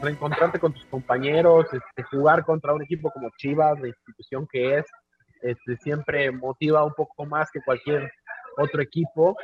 Reencontrarte, 0.00 0.58
con 0.58 0.72
tus 0.72 0.84
compañeros, 0.86 1.66
este, 1.72 2.02
jugar 2.04 2.44
contra 2.44 2.72
un 2.72 2.82
equipo 2.82 3.10
como 3.10 3.30
Chivas, 3.36 3.80
la 3.80 3.88
institución 3.88 4.46
que 4.50 4.78
es, 4.78 4.86
este, 5.42 5.76
siempre 5.78 6.30
motiva 6.30 6.84
un 6.84 6.94
poco 6.94 7.24
más 7.26 7.50
que 7.50 7.60
cualquier 7.62 8.10
otro 8.56 8.82
equipo. 8.82 9.36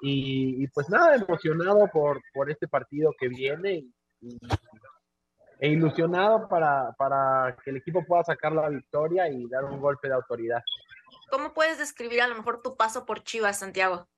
Y, 0.00 0.66
pues 0.68 0.88
nada, 0.88 1.14
emocionado 1.14 1.88
por, 1.92 2.20
por 2.32 2.50
este 2.50 2.66
partido 2.68 3.12
que 3.18 3.28
viene 3.28 3.84
e 5.60 5.68
ilusionado 5.68 6.48
para, 6.48 6.92
para 6.92 7.54
que 7.62 7.70
el 7.70 7.76
equipo 7.76 8.04
pueda 8.04 8.24
sacar 8.24 8.52
la 8.52 8.68
victoria 8.68 9.28
y 9.28 9.46
dar 9.48 9.64
un 9.64 9.80
golpe 9.80 10.08
de 10.08 10.14
autoridad. 10.14 10.62
¿Cómo 11.30 11.52
puedes 11.52 11.78
describir 11.78 12.22
a 12.22 12.28
lo 12.28 12.34
mejor 12.34 12.62
tu 12.62 12.76
paso 12.76 13.04
por 13.04 13.22
Chivas, 13.22 13.58
Santiago? 13.58 14.08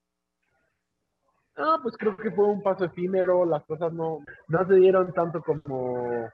Ah, 1.56 1.78
pues 1.82 1.96
creo 1.98 2.16
que 2.16 2.30
fue 2.30 2.46
un 2.46 2.62
paso 2.62 2.84
efímero, 2.84 3.44
las 3.44 3.64
cosas 3.64 3.92
no, 3.92 4.24
no 4.48 4.66
se 4.66 4.74
dieron 4.76 5.12
tanto 5.12 5.42
como, 5.42 6.30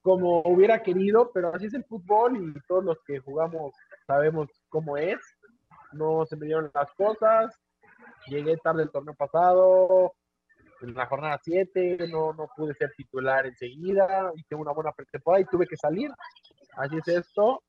como 0.00 0.40
hubiera 0.42 0.82
querido, 0.82 1.30
pero 1.32 1.54
así 1.54 1.66
es 1.66 1.74
el 1.74 1.84
fútbol 1.84 2.36
y 2.36 2.60
todos 2.66 2.84
los 2.84 2.98
que 3.06 3.18
jugamos 3.18 3.74
sabemos 4.06 4.48
cómo 4.70 4.96
es. 4.96 5.18
No 5.92 6.24
se 6.26 6.36
me 6.36 6.46
dieron 6.46 6.70
las 6.74 6.90
cosas, 6.94 7.54
llegué 8.26 8.56
tarde 8.56 8.82
el 8.82 8.90
torneo 8.90 9.14
pasado, 9.14 10.14
en 10.80 10.94
la 10.94 11.06
jornada 11.06 11.38
7, 11.42 12.08
no, 12.08 12.32
no 12.32 12.48
pude 12.56 12.74
ser 12.74 12.92
titular 12.96 13.46
enseguida, 13.46 14.32
hice 14.36 14.54
una 14.54 14.72
buena 14.72 14.92
pretemporada 14.92 15.42
y 15.42 15.46
tuve 15.46 15.66
que 15.66 15.76
salir. 15.76 16.10
Así 16.76 16.96
es 16.96 17.08
esto. 17.08 17.62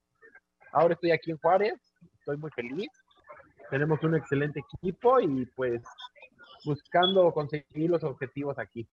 Ahora 0.71 0.93
estoy 0.93 1.11
aquí 1.11 1.31
en 1.31 1.37
Juárez, 1.37 1.79
estoy 2.19 2.37
muy 2.37 2.51
feliz. 2.51 2.89
Tenemos 3.69 4.01
un 4.03 4.15
excelente 4.15 4.59
equipo 4.59 5.19
y 5.19 5.45
pues 5.55 5.81
buscando 6.65 7.31
conseguir 7.31 7.89
los 7.89 8.03
objetivos 8.03 8.57
aquí. 8.59 8.87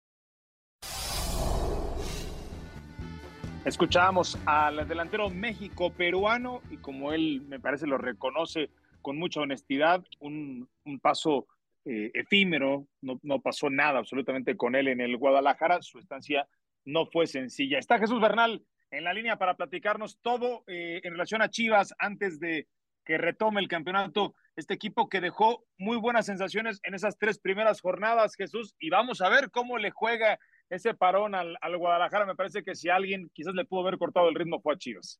Escuchábamos 3.65 4.37
al 4.45 4.87
delantero 4.87 5.29
México 5.29 5.91
peruano 5.91 6.61
y 6.69 6.77
como 6.77 7.13
él 7.13 7.41
me 7.47 7.59
parece 7.59 7.87
lo 7.87 7.97
reconoce 7.97 8.69
con 9.01 9.17
mucha 9.17 9.41
honestidad, 9.41 10.03
un, 10.19 10.69
un 10.85 10.99
paso 10.99 11.47
eh, 11.85 12.11
efímero, 12.13 12.87
no, 13.01 13.19
no, 13.23 13.41
pasó 13.41 13.69
nada 13.69 13.99
absolutamente 13.99 14.55
con 14.55 14.75
él 14.75 14.87
en 14.87 15.01
el 15.01 15.17
Guadalajara, 15.17 15.81
su 15.81 15.99
estancia 15.99 16.47
no 16.85 17.05
fue 17.05 17.27
sencilla. 17.27 17.79
Está 17.79 17.99
Jesús 17.99 18.21
Bernal 18.21 18.63
en 18.91 19.03
la 19.03 19.13
línea 19.13 19.37
para 19.37 19.55
platicarnos 19.55 20.19
todo 20.21 20.63
eh, 20.67 21.01
en 21.03 21.11
relación 21.11 21.41
a 21.41 21.49
Chivas 21.49 21.93
antes 21.97 22.39
de 22.39 22.67
que 23.03 23.17
retome 23.17 23.59
el 23.59 23.67
campeonato, 23.67 24.35
este 24.55 24.73
equipo 24.73 25.09
que 25.09 25.21
dejó 25.21 25.63
muy 25.77 25.97
buenas 25.97 26.25
sensaciones 26.25 26.79
en 26.83 26.93
esas 26.93 27.17
tres 27.17 27.39
primeras 27.39 27.81
jornadas, 27.81 28.35
Jesús, 28.35 28.75
y 28.79 28.89
vamos 28.89 29.21
a 29.21 29.29
ver 29.29 29.49
cómo 29.51 29.77
le 29.77 29.91
juega 29.91 30.39
ese 30.69 30.93
parón 30.93 31.35
al, 31.35 31.57
al 31.61 31.77
Guadalajara. 31.77 32.25
Me 32.25 32.35
parece 32.35 32.63
que 32.63 32.75
si 32.75 32.89
alguien 32.89 33.29
quizás 33.33 33.53
le 33.53 33.65
pudo 33.65 33.81
haber 33.81 33.97
cortado 33.97 34.29
el 34.29 34.35
ritmo 34.35 34.61
fue 34.61 34.73
a 34.73 34.77
Chivas. 34.77 35.19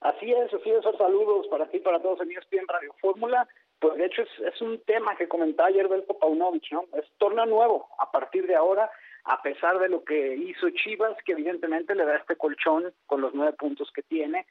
Así 0.00 0.32
es, 0.32 0.52
así 0.54 0.70
es, 0.70 0.82
saludos 0.96 1.46
para 1.48 1.68
ti, 1.68 1.78
para 1.78 2.00
todos 2.00 2.20
en 2.22 2.30
ESPN 2.30 2.66
Radio 2.68 2.94
Fórmula. 3.00 3.46
Pues 3.78 3.96
de 3.96 4.06
hecho 4.06 4.22
es, 4.22 4.28
es 4.54 4.60
un 4.62 4.82
tema 4.84 5.14
que 5.16 5.28
comentaba 5.28 5.68
ayer 5.68 5.88
Belko 5.88 6.18
Paunovic, 6.18 6.72
¿no? 6.72 6.84
Es 6.94 7.04
torneo 7.18 7.44
nuevo. 7.44 7.88
A 7.98 8.10
partir 8.10 8.46
de 8.46 8.56
ahora, 8.56 8.90
a 9.24 9.42
pesar 9.42 9.78
de 9.78 9.90
lo 9.90 10.02
que 10.02 10.36
hizo 10.36 10.70
Chivas, 10.70 11.16
que 11.24 11.32
evidentemente 11.32 11.94
le 11.94 12.06
da 12.06 12.16
este 12.16 12.36
colchón 12.36 12.92
con 13.06 13.20
los 13.20 13.34
nueve 13.34 13.54
puntos 13.58 13.90
que 13.94 14.02
tiene, 14.02 14.46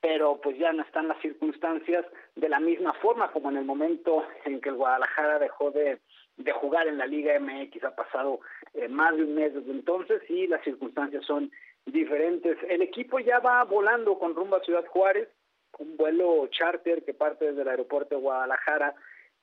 pero 0.00 0.40
pues 0.40 0.58
ya 0.58 0.72
no 0.72 0.82
están 0.82 1.08
las 1.08 1.20
circunstancias 1.20 2.06
de 2.34 2.48
la 2.48 2.58
misma 2.58 2.92
forma 2.94 3.30
como 3.32 3.50
en 3.50 3.58
el 3.58 3.64
momento 3.64 4.24
en 4.44 4.60
que 4.60 4.70
el 4.70 4.76
Guadalajara 4.76 5.38
dejó 5.38 5.70
de, 5.70 5.98
de 6.36 6.52
jugar 6.52 6.88
en 6.88 6.98
la 6.98 7.06
Liga 7.06 7.38
MX. 7.38 7.84
Ha 7.84 7.94
pasado 7.94 8.40
eh, 8.74 8.88
más 8.88 9.16
de 9.16 9.24
un 9.24 9.34
mes 9.34 9.52
desde 9.52 9.70
entonces 9.70 10.22
y 10.28 10.46
las 10.46 10.62
circunstancias 10.64 11.24
son 11.26 11.50
diferentes. 11.84 12.56
El 12.68 12.82
equipo 12.82 13.18
ya 13.18 13.40
va 13.40 13.62
volando 13.64 14.18
con 14.18 14.34
rumbo 14.34 14.56
a 14.56 14.64
Ciudad 14.64 14.86
Juárez, 14.86 15.28
un 15.78 15.96
vuelo 15.96 16.46
charter 16.48 17.04
que 17.04 17.14
parte 17.14 17.46
desde 17.46 17.62
el 17.62 17.68
aeropuerto 17.68 18.14
de 18.14 18.22
Guadalajara 18.22 18.94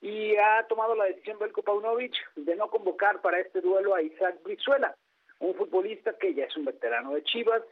y 0.02 0.36
ha 0.36 0.66
tomado 0.68 0.96
la 0.96 1.06
decisión 1.06 1.40
Belko 1.40 1.64
Paunovic 1.64 2.14
de 2.36 2.56
no 2.56 2.68
convocar 2.70 3.22
para 3.22 3.40
este 3.40 3.62
duelo 3.62 3.96
a 3.96 4.02
Isaac 4.02 4.38
Brizuela, 4.44 4.96
un 5.40 5.56
futbolista 5.56 6.14
que 6.18 6.34
ya 6.34 6.46
es 6.46 6.56
un 6.56 6.66
veterano 6.66 7.14
de 7.14 7.24
Chivas, 7.24 7.64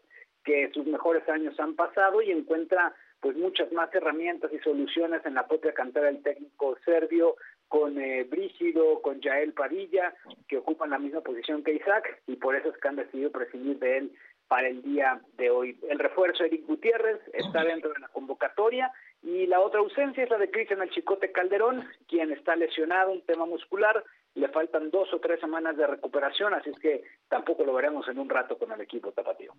que 0.45 0.71
sus 0.73 0.85
mejores 0.85 1.27
años 1.27 1.59
han 1.59 1.75
pasado 1.75 2.21
y 2.21 2.31
encuentra 2.31 2.93
pues 3.19 3.35
muchas 3.35 3.71
más 3.71 3.93
herramientas 3.93 4.53
y 4.53 4.59
soluciones 4.59 5.25
en 5.25 5.33
la 5.33 5.47
propia 5.47 5.73
cantera 5.73 6.05
del 6.05 6.21
técnico 6.21 6.77
serbio 6.85 7.35
con 7.67 7.99
eh, 7.99 8.23
Brígido, 8.23 9.01
con 9.01 9.19
Yael 9.19 9.53
Padilla, 9.53 10.13
que 10.47 10.57
ocupan 10.57 10.91
la 10.91 10.99
misma 10.99 11.21
posición 11.21 11.63
que 11.63 11.73
Isaac 11.73 12.21
y 12.27 12.35
por 12.35 12.55
eso 12.55 12.69
es 12.69 12.77
que 12.77 12.87
han 12.87 12.97
decidido 12.97 13.31
prescindir 13.31 13.79
de 13.79 13.97
él 13.97 14.11
para 14.47 14.67
el 14.67 14.83
día 14.83 15.19
de 15.37 15.49
hoy. 15.49 15.79
El 15.89 15.97
refuerzo 15.97 16.43
Eric 16.43 16.67
Gutiérrez 16.67 17.19
está 17.33 17.63
dentro 17.63 17.91
de 17.91 17.99
la 17.99 18.07
convocatoria 18.09 18.91
y 19.23 19.47
la 19.47 19.59
otra 19.59 19.79
ausencia 19.79 20.23
es 20.23 20.29
la 20.29 20.37
de 20.37 20.51
Cristian 20.51 20.83
El 20.83 20.91
Chicote 20.91 21.31
Calderón, 21.31 21.83
quien 22.07 22.31
está 22.31 22.55
lesionado, 22.55 23.11
un 23.11 23.21
tema 23.23 23.47
muscular, 23.47 24.03
le 24.35 24.49
faltan 24.49 24.91
dos 24.91 25.11
o 25.13 25.19
tres 25.19 25.39
semanas 25.39 25.77
de 25.77 25.87
recuperación, 25.87 26.53
así 26.53 26.69
es 26.69 26.79
que 26.79 27.03
tampoco 27.27 27.63
lo 27.63 27.73
veremos 27.73 28.07
en 28.07 28.19
un 28.19 28.29
rato 28.29 28.57
con 28.57 28.71
el 28.71 28.81
equipo 28.81 29.11
tapatío. 29.11 29.53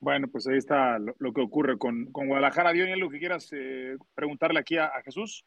Bueno, 0.00 0.28
pues 0.28 0.46
ahí 0.46 0.58
está 0.58 0.98
lo, 0.98 1.14
lo 1.18 1.32
que 1.32 1.40
ocurre 1.40 1.76
con, 1.78 2.06
con 2.12 2.28
Guadalajara. 2.28 2.72
Diony, 2.72 2.92
¿algo 2.92 3.10
que 3.10 3.18
quieras 3.18 3.50
eh, 3.52 3.96
preguntarle 4.14 4.60
aquí 4.60 4.76
a, 4.76 4.86
a 4.86 5.02
Jesús? 5.02 5.44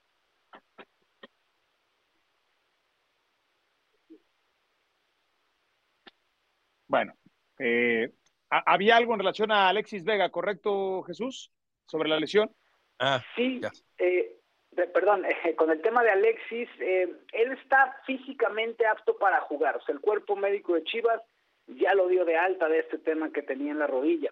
Bueno, 6.88 7.14
eh, 7.60 8.12
¿había 8.50 8.98
algo 8.98 9.14
en 9.14 9.20
relación 9.20 9.50
a 9.52 9.70
Alexis 9.70 10.04
Vega, 10.04 10.30
correcto, 10.30 11.04
Jesús, 11.04 11.50
sobre 11.86 12.10
la 12.10 12.20
lesión? 12.20 12.54
Ah, 13.00 13.24
sí, 13.36 13.62
eh, 13.98 14.42
perdón, 14.94 15.26
eh, 15.26 15.56
con 15.56 15.72
el 15.72 15.82
tema 15.82 16.04
de 16.04 16.12
Alexis, 16.12 16.70
eh, 16.80 17.10
él 17.32 17.52
está 17.54 17.98
físicamente 18.06 18.86
apto 18.86 19.18
para 19.18 19.40
jugar, 19.42 19.78
o 19.78 19.82
sea, 19.82 19.96
el 19.96 20.02
cuerpo 20.02 20.36
médico 20.36 20.76
de 20.76 20.84
Chivas 20.84 21.22
ya 21.68 21.94
lo 21.94 22.08
dio 22.10 22.26
de 22.26 22.36
alta 22.36 22.68
de 22.68 22.80
este 22.80 22.98
tema 22.98 23.32
que 23.32 23.42
tenía 23.42 23.72
en 23.72 23.80
la 23.80 23.88
rodilla. 23.88 24.32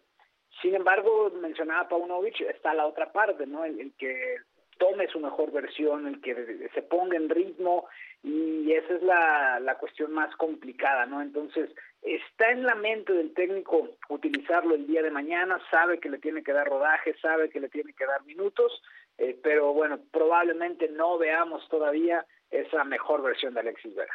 Sin 0.62 0.76
embargo, 0.76 1.32
mencionaba 1.42 1.88
Paunovic, 1.88 2.42
está 2.42 2.74
la 2.74 2.86
otra 2.86 3.12
parte, 3.12 3.46
¿no? 3.48 3.64
El, 3.64 3.80
el 3.80 3.94
que 3.94 4.38
tome 4.78 5.08
su 5.08 5.20
mejor 5.20 5.52
versión, 5.52 6.08
el 6.08 6.22
que 6.22 6.70
se 6.74 6.82
ponga 6.82 7.18
en 7.18 7.30
ritmo 7.30 7.88
y 8.24 8.72
esa 8.72 8.96
es 8.96 9.04
la, 9.04 9.60
la 9.60 9.78
cuestión 9.78 10.14
más 10.14 10.34
complicada, 10.38 11.06
¿no? 11.06 11.22
Entonces, 11.22 11.70
está 12.02 12.52
en 12.52 12.64
la 12.64 12.76
mente 12.76 13.14
del 13.14 13.34
técnico 13.34 13.90
utilizarlo 14.10 14.76
el 14.76 14.88
día 14.88 15.02
de 15.02 15.12
mañana, 15.12 15.60
sabe 15.70 16.00
que 16.00 16.10
le 16.10 16.18
tiene 16.18 16.44
que 16.44 16.54
dar 16.54 16.68
rodaje, 16.68 17.14
sabe 17.22 17.50
que 17.50 17.60
le 17.60 17.70
tiene 17.70 17.94
que 17.94 18.06
dar 18.06 18.24
minutos, 18.24 18.82
eh, 19.18 19.38
pero 19.44 19.74
bueno, 19.74 20.00
probablemente 20.12 20.88
no 20.90 21.18
veamos 21.18 21.68
todavía 21.70 22.26
esa 22.50 22.84
mejor 22.84 23.22
versión 23.22 23.54
de 23.54 23.60
Alexis 23.60 23.96
Vera. 23.96 24.14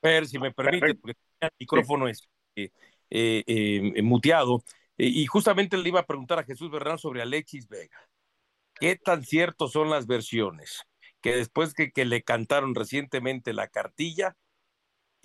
Pero 0.00 0.26
si 0.26 0.38
me 0.38 0.52
permite, 0.52 0.94
porque 0.94 1.18
el 1.40 1.50
micrófono 1.58 2.06
es 2.08 2.28
eh, 2.54 2.70
eh, 3.10 3.42
eh, 3.46 4.02
muteado, 4.02 4.62
y 4.96 5.26
justamente 5.26 5.76
le 5.76 5.88
iba 5.88 6.00
a 6.00 6.06
preguntar 6.06 6.38
a 6.38 6.44
Jesús 6.44 6.70
Bernal 6.70 6.98
sobre 6.98 7.22
Alexis 7.22 7.68
Vega. 7.68 7.98
¿Qué 8.74 8.96
tan 8.96 9.22
ciertos 9.24 9.72
son 9.72 9.90
las 9.90 10.06
versiones? 10.06 10.84
Que 11.20 11.36
después 11.36 11.74
que, 11.74 11.92
que 11.92 12.04
le 12.04 12.22
cantaron 12.22 12.74
recientemente 12.74 13.52
la 13.52 13.68
cartilla, 13.68 14.36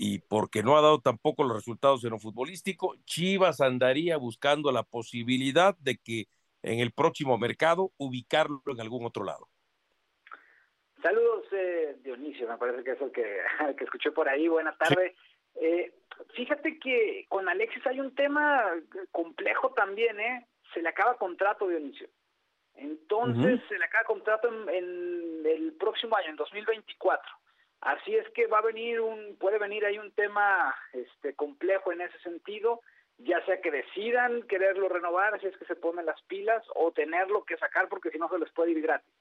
y 0.03 0.19
porque 0.19 0.63
no 0.63 0.77
ha 0.77 0.81
dado 0.81 0.99
tampoco 0.99 1.43
los 1.43 1.55
resultados 1.55 2.03
en 2.03 2.09
lo 2.09 2.19
futbolístico, 2.19 2.95
Chivas 3.05 3.61
andaría 3.61 4.17
buscando 4.17 4.71
la 4.71 4.81
posibilidad 4.81 5.77
de 5.77 5.97
que 5.97 6.25
en 6.63 6.79
el 6.79 6.91
próximo 6.91 7.37
mercado 7.37 7.91
ubicarlo 7.97 8.63
en 8.65 8.81
algún 8.81 9.05
otro 9.05 9.23
lado. 9.23 9.47
Saludos, 11.03 11.45
eh, 11.51 11.97
Dionisio, 12.03 12.47
me 12.47 12.57
parece 12.57 12.83
que 12.83 12.91
es 12.91 13.01
el 13.01 13.11
que, 13.11 13.41
el 13.67 13.75
que 13.75 13.83
escuché 13.83 14.11
por 14.11 14.27
ahí. 14.27 14.47
Buena 14.47 14.75
tarde. 14.75 15.15
Sí. 15.15 15.30
Eh, 15.55 15.93
fíjate 16.35 16.79
que 16.79 17.25
con 17.29 17.47
Alexis 17.49 17.85
hay 17.87 17.99
un 17.99 18.13
tema 18.15 18.63
complejo 19.11 19.71
también, 19.73 20.19
¿eh? 20.19 20.47
Se 20.73 20.81
le 20.81 20.89
acaba 20.89 21.17
contrato, 21.17 21.67
Dionisio. 21.67 22.07
Entonces, 22.75 23.59
uh 23.59 23.63
-huh. 23.63 23.67
se 23.67 23.77
le 23.77 23.85
acaba 23.85 24.05
contrato 24.05 24.47
en, 24.47 24.69
en 24.69 25.45
el 25.45 25.73
próximo 25.73 26.15
año, 26.15 26.29
en 26.29 26.35
2024. 26.37 27.29
Así 27.81 28.15
es 28.15 28.29
que 28.29 28.45
va 28.45 28.59
a 28.59 28.61
venir 28.61 29.01
un, 29.01 29.37
puede 29.37 29.57
venir 29.57 29.85
ahí 29.85 29.97
un 29.97 30.11
tema 30.11 30.73
este 30.93 31.33
complejo 31.35 31.91
en 31.91 32.01
ese 32.01 32.17
sentido, 32.19 32.81
ya 33.17 33.43
sea 33.45 33.59
que 33.59 33.71
decidan 33.71 34.43
quererlo 34.43 34.87
renovar, 34.87 35.39
si 35.41 35.47
es 35.47 35.57
que 35.57 35.65
se 35.65 35.75
ponen 35.75 36.05
las 36.05 36.21
pilas, 36.23 36.63
o 36.75 36.91
tenerlo 36.91 37.43
que 37.43 37.57
sacar 37.57 37.89
porque 37.89 38.11
si 38.11 38.19
no 38.19 38.29
se 38.29 38.37
les 38.37 38.51
puede 38.51 38.71
ir 38.71 38.81
gratis. 38.81 39.11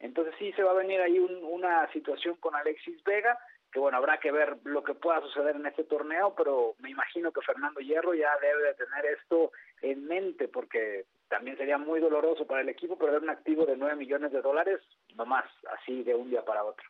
Entonces 0.00 0.34
sí 0.38 0.52
se 0.52 0.62
va 0.62 0.70
a 0.70 0.82
venir 0.82 1.00
ahí 1.00 1.18
un, 1.18 1.44
una 1.44 1.90
situación 1.92 2.36
con 2.36 2.54
Alexis 2.54 3.02
Vega, 3.04 3.38
que 3.72 3.78
bueno, 3.78 3.98
habrá 3.98 4.18
que 4.18 4.32
ver 4.32 4.58
lo 4.64 4.82
que 4.82 4.94
pueda 4.94 5.20
suceder 5.20 5.56
en 5.56 5.66
este 5.66 5.84
torneo, 5.84 6.34
pero 6.36 6.74
me 6.78 6.90
imagino 6.90 7.32
que 7.32 7.42
Fernando 7.42 7.80
Hierro 7.80 8.14
ya 8.14 8.30
debe 8.40 8.68
de 8.68 8.74
tener 8.74 9.04
esto 9.06 9.52
en 9.82 10.06
mente, 10.06 10.48
porque 10.48 11.04
también 11.28 11.56
sería 11.56 11.76
muy 11.76 12.00
doloroso 12.00 12.46
para 12.46 12.62
el 12.62 12.68
equipo 12.68 12.96
perder 12.96 13.22
un 13.22 13.30
activo 13.30 13.66
de 13.66 13.76
9 13.76 13.96
millones 13.96 14.32
de 14.32 14.40
dólares, 14.40 14.80
nomás 15.14 15.44
así 15.78 16.02
de 16.02 16.14
un 16.14 16.30
día 16.30 16.44
para 16.44 16.64
otro. 16.64 16.84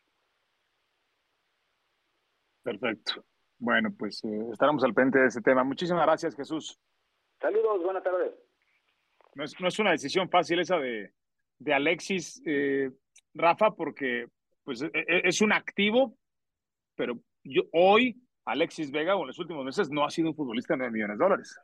Perfecto. 2.62 3.24
Bueno, 3.58 3.90
pues 3.98 4.22
eh, 4.24 4.48
estaremos 4.52 4.84
al 4.84 4.94
pendiente 4.94 5.18
de 5.18 5.26
ese 5.26 5.40
tema. 5.40 5.64
Muchísimas 5.64 6.06
gracias, 6.06 6.36
Jesús. 6.36 6.78
Saludos, 7.40 7.82
buenas 7.82 8.04
tardes. 8.04 8.32
No 9.34 9.44
es, 9.44 9.60
no 9.60 9.68
es 9.68 9.78
una 9.78 9.92
decisión 9.92 10.28
fácil 10.28 10.60
esa 10.60 10.78
de, 10.78 11.12
de 11.58 11.74
Alexis, 11.74 12.40
eh, 12.46 12.90
Rafa, 13.34 13.72
porque 13.72 14.26
pues 14.64 14.82
e, 14.82 14.90
es 15.24 15.40
un 15.40 15.52
activo, 15.52 16.16
pero 16.98 17.16
yo 17.44 17.62
hoy 17.72 18.20
Alexis 18.44 18.90
Vega 18.90 19.14
o 19.14 19.20
en 19.22 19.28
los 19.28 19.38
últimos 19.38 19.64
meses 19.64 19.88
no 19.88 20.04
ha 20.04 20.10
sido 20.10 20.30
un 20.30 20.34
futbolista 20.34 20.74
de 20.74 20.78
9 20.78 20.92
millones 20.92 21.18
de 21.18 21.24
dólares. 21.24 21.60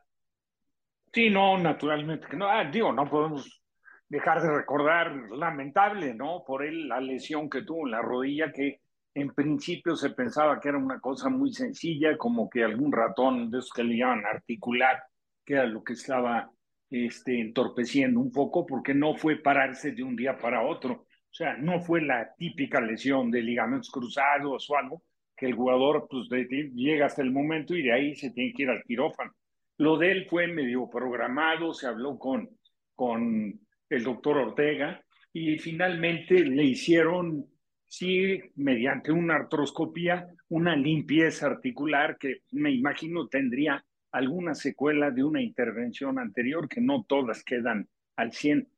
Sí, 1.13 1.29
no, 1.29 1.57
naturalmente 1.57 2.27
no. 2.35 2.47
Ah, 2.47 2.63
digo, 2.63 2.91
no 2.93 3.09
podemos 3.09 3.61
dejar 4.07 4.41
de 4.41 4.51
recordar, 4.51 5.13
lamentable, 5.31 6.13
¿no? 6.13 6.43
Por 6.45 6.65
él, 6.65 6.87
la 6.87 7.01
lesión 7.01 7.49
que 7.49 7.63
tuvo 7.63 7.85
en 7.85 7.91
la 7.91 8.01
rodilla, 8.01 8.51
que 8.51 8.79
en 9.13 9.33
principio 9.33 9.95
se 9.95 10.11
pensaba 10.11 10.59
que 10.59 10.69
era 10.69 10.77
una 10.77 10.99
cosa 10.99 11.29
muy 11.29 11.51
sencilla, 11.53 12.17
como 12.17 12.49
que 12.49 12.63
algún 12.63 12.91
ratón 12.91 13.49
de 13.49 13.59
esos 13.59 13.71
que 13.71 13.83
le 13.83 13.97
llaman 13.97 14.25
articular, 14.25 15.03
que 15.43 15.53
era 15.55 15.65
lo 15.65 15.83
que 15.83 15.93
estaba 15.93 16.49
este, 16.89 17.41
entorpeciendo 17.41 18.19
un 18.19 18.31
poco, 18.31 18.65
porque 18.65 18.93
no 18.93 19.15
fue 19.15 19.37
pararse 19.37 19.91
de 19.91 20.03
un 20.03 20.15
día 20.15 20.37
para 20.37 20.63
otro. 20.63 20.93
O 20.93 21.33
sea, 21.33 21.57
no 21.57 21.81
fue 21.81 22.01
la 22.01 22.33
típica 22.37 22.79
lesión 22.79 23.31
de 23.31 23.41
ligamentos 23.41 23.89
cruzados 23.89 24.69
o 24.69 24.77
algo, 24.77 25.03
que 25.35 25.45
el 25.45 25.53
jugador 25.53 26.07
pues, 26.09 26.27
llega 26.73 27.05
hasta 27.05 27.21
el 27.21 27.31
momento 27.31 27.75
y 27.75 27.83
de 27.83 27.93
ahí 27.93 28.15
se 28.15 28.31
tiene 28.31 28.53
que 28.53 28.63
ir 28.63 28.69
al 28.69 28.83
quirófano. 28.83 29.33
Lo 29.77 29.97
de 29.97 30.11
él 30.11 30.27
fue 30.29 30.47
medio 30.47 30.89
programado, 30.89 31.73
se 31.73 31.87
habló 31.87 32.17
con, 32.17 32.49
con 32.95 33.59
el 33.89 34.03
doctor 34.03 34.37
Ortega 34.37 35.01
y 35.33 35.57
finalmente 35.57 36.45
le 36.45 36.63
hicieron, 36.63 37.45
sí, 37.85 38.39
mediante 38.55 39.11
una 39.11 39.35
artroscopía, 39.35 40.27
una 40.47 40.75
limpieza 40.75 41.47
articular 41.47 42.17
que 42.17 42.37
me 42.51 42.71
imagino 42.71 43.27
tendría 43.27 43.83
alguna 44.11 44.55
secuela 44.55 45.11
de 45.11 45.25
una 45.25 45.41
intervención 45.41 46.19
anterior, 46.19 46.69
que 46.69 46.79
no 46.79 47.03
todas 47.03 47.43
quedan 47.43 47.89
al 48.15 48.31
100. 48.31 48.69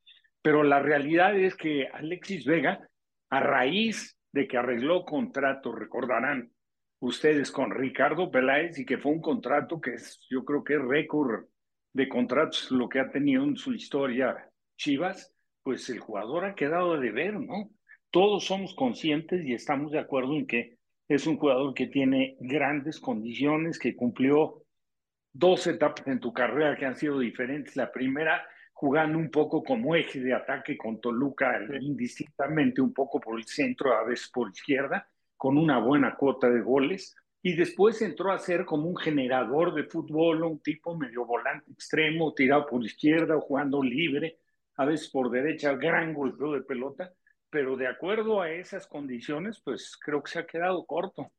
Pero 0.42 0.64
la 0.64 0.80
realidad 0.80 1.38
es 1.38 1.54
que 1.54 1.86
Alexis 1.86 2.44
Vega, 2.44 2.88
a 3.30 3.40
raíz 3.40 4.17
de 4.32 4.46
que 4.46 4.56
arregló 4.56 5.04
contrato, 5.04 5.72
recordarán 5.72 6.52
ustedes 7.00 7.50
con 7.50 7.70
Ricardo 7.70 8.30
Peláez 8.30 8.78
y 8.78 8.84
que 8.84 8.98
fue 8.98 9.12
un 9.12 9.20
contrato 9.20 9.80
que 9.80 9.94
es, 9.94 10.24
yo 10.28 10.44
creo 10.44 10.64
que 10.64 10.74
es 10.74 10.82
récord 10.82 11.46
de 11.92 12.08
contratos 12.08 12.70
lo 12.70 12.88
que 12.88 13.00
ha 13.00 13.10
tenido 13.10 13.44
en 13.44 13.56
su 13.56 13.72
historia 13.72 14.50
Chivas, 14.76 15.34
pues 15.62 15.88
el 15.90 15.98
jugador 15.98 16.44
ha 16.44 16.54
quedado 16.54 16.98
de 16.98 17.10
ver, 17.10 17.34
¿no? 17.34 17.70
Todos 18.10 18.44
somos 18.44 18.74
conscientes 18.74 19.44
y 19.44 19.52
estamos 19.52 19.92
de 19.92 19.98
acuerdo 19.98 20.34
en 20.34 20.46
que 20.46 20.78
es 21.08 21.26
un 21.26 21.38
jugador 21.38 21.74
que 21.74 21.86
tiene 21.86 22.36
grandes 22.40 23.00
condiciones, 23.00 23.78
que 23.78 23.96
cumplió 23.96 24.62
dos 25.32 25.66
etapas 25.66 26.06
en 26.06 26.20
tu 26.20 26.32
carrera 26.32 26.76
que 26.76 26.86
han 26.86 26.96
sido 26.96 27.18
diferentes. 27.18 27.76
La 27.76 27.90
primera, 27.90 28.46
jugando 28.78 29.18
un 29.18 29.28
poco 29.28 29.64
como 29.64 29.96
eje 29.96 30.20
de 30.20 30.32
ataque 30.32 30.78
con 30.78 31.00
Toluca, 31.00 31.60
indistintamente 31.80 32.80
un 32.80 32.94
poco 32.94 33.18
por 33.18 33.36
el 33.36 33.44
centro, 33.44 33.92
a 33.92 34.04
veces 34.04 34.30
por 34.32 34.48
izquierda, 34.50 35.10
con 35.36 35.58
una 35.58 35.80
buena 35.80 36.14
cuota 36.14 36.48
de 36.48 36.60
goles. 36.60 37.16
Y 37.42 37.56
después 37.56 38.00
entró 38.02 38.30
a 38.30 38.38
ser 38.38 38.64
como 38.64 38.88
un 38.88 38.96
generador 38.96 39.74
de 39.74 39.82
fútbol, 39.82 40.44
un 40.44 40.60
tipo 40.60 40.96
medio 40.96 41.26
volante 41.26 41.72
extremo, 41.72 42.32
tirado 42.34 42.66
por 42.66 42.84
izquierda 42.84 43.36
o 43.36 43.40
jugando 43.40 43.82
libre, 43.82 44.38
a 44.76 44.84
veces 44.84 45.10
por 45.10 45.28
derecha, 45.28 45.74
gran 45.74 46.14
golpeo 46.14 46.52
de 46.52 46.62
pelota. 46.62 47.12
Pero 47.50 47.76
de 47.76 47.88
acuerdo 47.88 48.40
a 48.40 48.52
esas 48.52 48.86
condiciones, 48.86 49.60
pues 49.60 49.98
creo 50.00 50.22
que 50.22 50.30
se 50.30 50.38
ha 50.38 50.46
quedado 50.46 50.86
corto. 50.86 51.32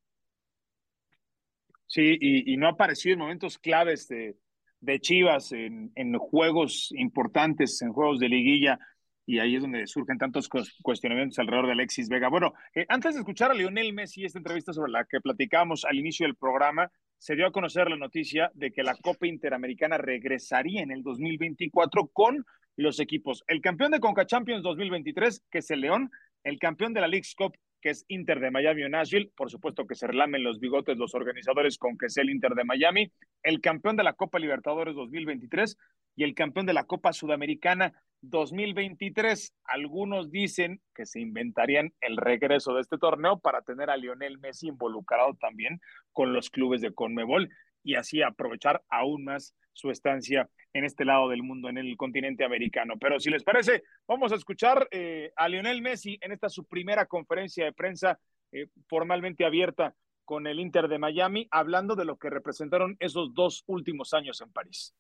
Sí, 1.87 2.17
y, 2.19 2.57
no 2.57 2.67
ha 2.67 2.71
aparecido 2.71 3.13
en 3.13 3.19
momentos 3.19 3.57
claves 3.57 4.09
de, 4.09 4.35
de 4.81 4.99
Chivas, 4.99 5.51
en, 5.51 5.91
en, 5.95 6.17
juegos 6.17 6.93
importantes, 6.95 7.81
en 7.81 7.91
juegos 7.91 8.19
de 8.19 8.29
liguilla, 8.29 8.79
y 9.25 9.37
ahí 9.37 9.55
es 9.55 9.61
donde 9.61 9.85
surgen 9.85 10.17
tantos 10.17 10.49
cuestionamientos 10.81 11.37
alrededor 11.37 11.67
de 11.67 11.73
Alexis 11.73 12.09
Vega. 12.09 12.29
Bueno, 12.29 12.53
eh, 12.73 12.85
antes 12.89 13.13
de 13.13 13.19
escuchar 13.19 13.51
a 13.51 13.53
Lionel 13.53 13.93
Messi, 13.93 14.25
esta 14.25 14.39
entrevista 14.39 14.73
sobre 14.73 14.91
la 14.91 15.05
que 15.05 15.21
platicábamos 15.21 15.85
al 15.85 15.99
inicio 15.99 16.25
del 16.25 16.35
programa, 16.35 16.91
se 17.19 17.35
dio 17.35 17.45
a 17.45 17.51
conocer 17.51 17.89
la 17.89 17.95
noticia 17.95 18.49
de 18.55 18.71
que 18.71 18.81
la 18.81 18.95
Copa 18.95 19.27
Interamericana 19.27 19.99
regresaría 19.99 20.81
en 20.81 20.89
el 20.89 21.03
2024 21.03 22.07
con 22.07 22.43
los 22.75 22.99
equipos. 22.99 23.43
El 23.47 23.61
campeón 23.61 23.91
de 23.91 23.99
Conca 23.99 24.25
Champions 24.25 24.63
2023, 24.63 25.43
que 25.51 25.59
es 25.59 25.69
el 25.69 25.81
León, 25.81 26.09
el 26.43 26.57
campeón 26.57 26.93
de 26.93 27.01
la 27.01 27.07
League's 27.07 27.35
Cup 27.35 27.55
que 27.81 27.89
es 27.89 28.05
Inter 28.07 28.39
de 28.39 28.51
Miami 28.51 28.83
o 28.83 28.89
Nashville. 28.89 29.31
Por 29.35 29.49
supuesto 29.49 29.87
que 29.87 29.95
se 29.95 30.07
relamen 30.07 30.43
los 30.43 30.59
bigotes 30.59 30.97
los 30.97 31.15
organizadores 31.15 31.77
con 31.77 31.97
que 31.97 32.07
es 32.07 32.17
el 32.17 32.29
Inter 32.29 32.53
de 32.53 32.63
Miami, 32.63 33.11
el 33.43 33.61
campeón 33.61 33.95
de 33.95 34.03
la 34.03 34.13
Copa 34.13 34.39
Libertadores 34.39 34.95
2023 34.95 35.77
y 36.15 36.23
el 36.23 36.35
campeón 36.35 36.65
de 36.65 36.73
la 36.73 36.83
Copa 36.83 37.13
Sudamericana 37.13 37.93
2023. 38.21 39.53
Algunos 39.63 40.31
dicen 40.31 40.81
que 40.93 41.05
se 41.05 41.21
inventarían 41.21 41.93
el 42.01 42.17
regreso 42.17 42.73
de 42.73 42.81
este 42.81 42.97
torneo 42.97 43.39
para 43.39 43.61
tener 43.61 43.89
a 43.89 43.97
Lionel 43.97 44.39
Messi 44.39 44.67
involucrado 44.67 45.35
también 45.39 45.79
con 46.11 46.33
los 46.33 46.49
clubes 46.49 46.81
de 46.81 46.93
Conmebol 46.93 47.49
y 47.83 47.95
así 47.95 48.21
aprovechar 48.21 48.83
aún 48.89 49.23
más 49.23 49.55
su 49.79 49.89
estancia 49.89 50.49
en 50.73 50.83
este 50.83 51.05
lado 51.05 51.29
del 51.29 51.41
mundo, 51.41 51.69
en 51.69 51.77
el 51.77 51.95
continente 51.97 52.43
americano. 52.43 52.95
Pero 52.99 53.19
si 53.19 53.29
les 53.29 53.43
parece, 53.43 53.83
vamos 54.07 54.31
a 54.31 54.35
escuchar 54.35 54.87
eh, 54.91 55.31
a 55.35 55.47
Lionel 55.47 55.81
Messi 55.81 56.17
en 56.21 56.31
esta 56.31 56.49
su 56.49 56.65
primera 56.65 57.05
conferencia 57.05 57.65
de 57.65 57.73
prensa 57.73 58.19
eh, 58.51 58.67
formalmente 58.87 59.45
abierta 59.45 59.95
con 60.25 60.45
el 60.45 60.59
Inter 60.59 60.87
de 60.87 60.99
Miami, 60.99 61.47
hablando 61.49 61.95
de 61.95 62.05
lo 62.05 62.17
que 62.17 62.29
representaron 62.29 62.95
esos 62.99 63.33
dos 63.33 63.63
últimos 63.65 64.13
años 64.13 64.41
en 64.41 64.51
París. 64.51 64.93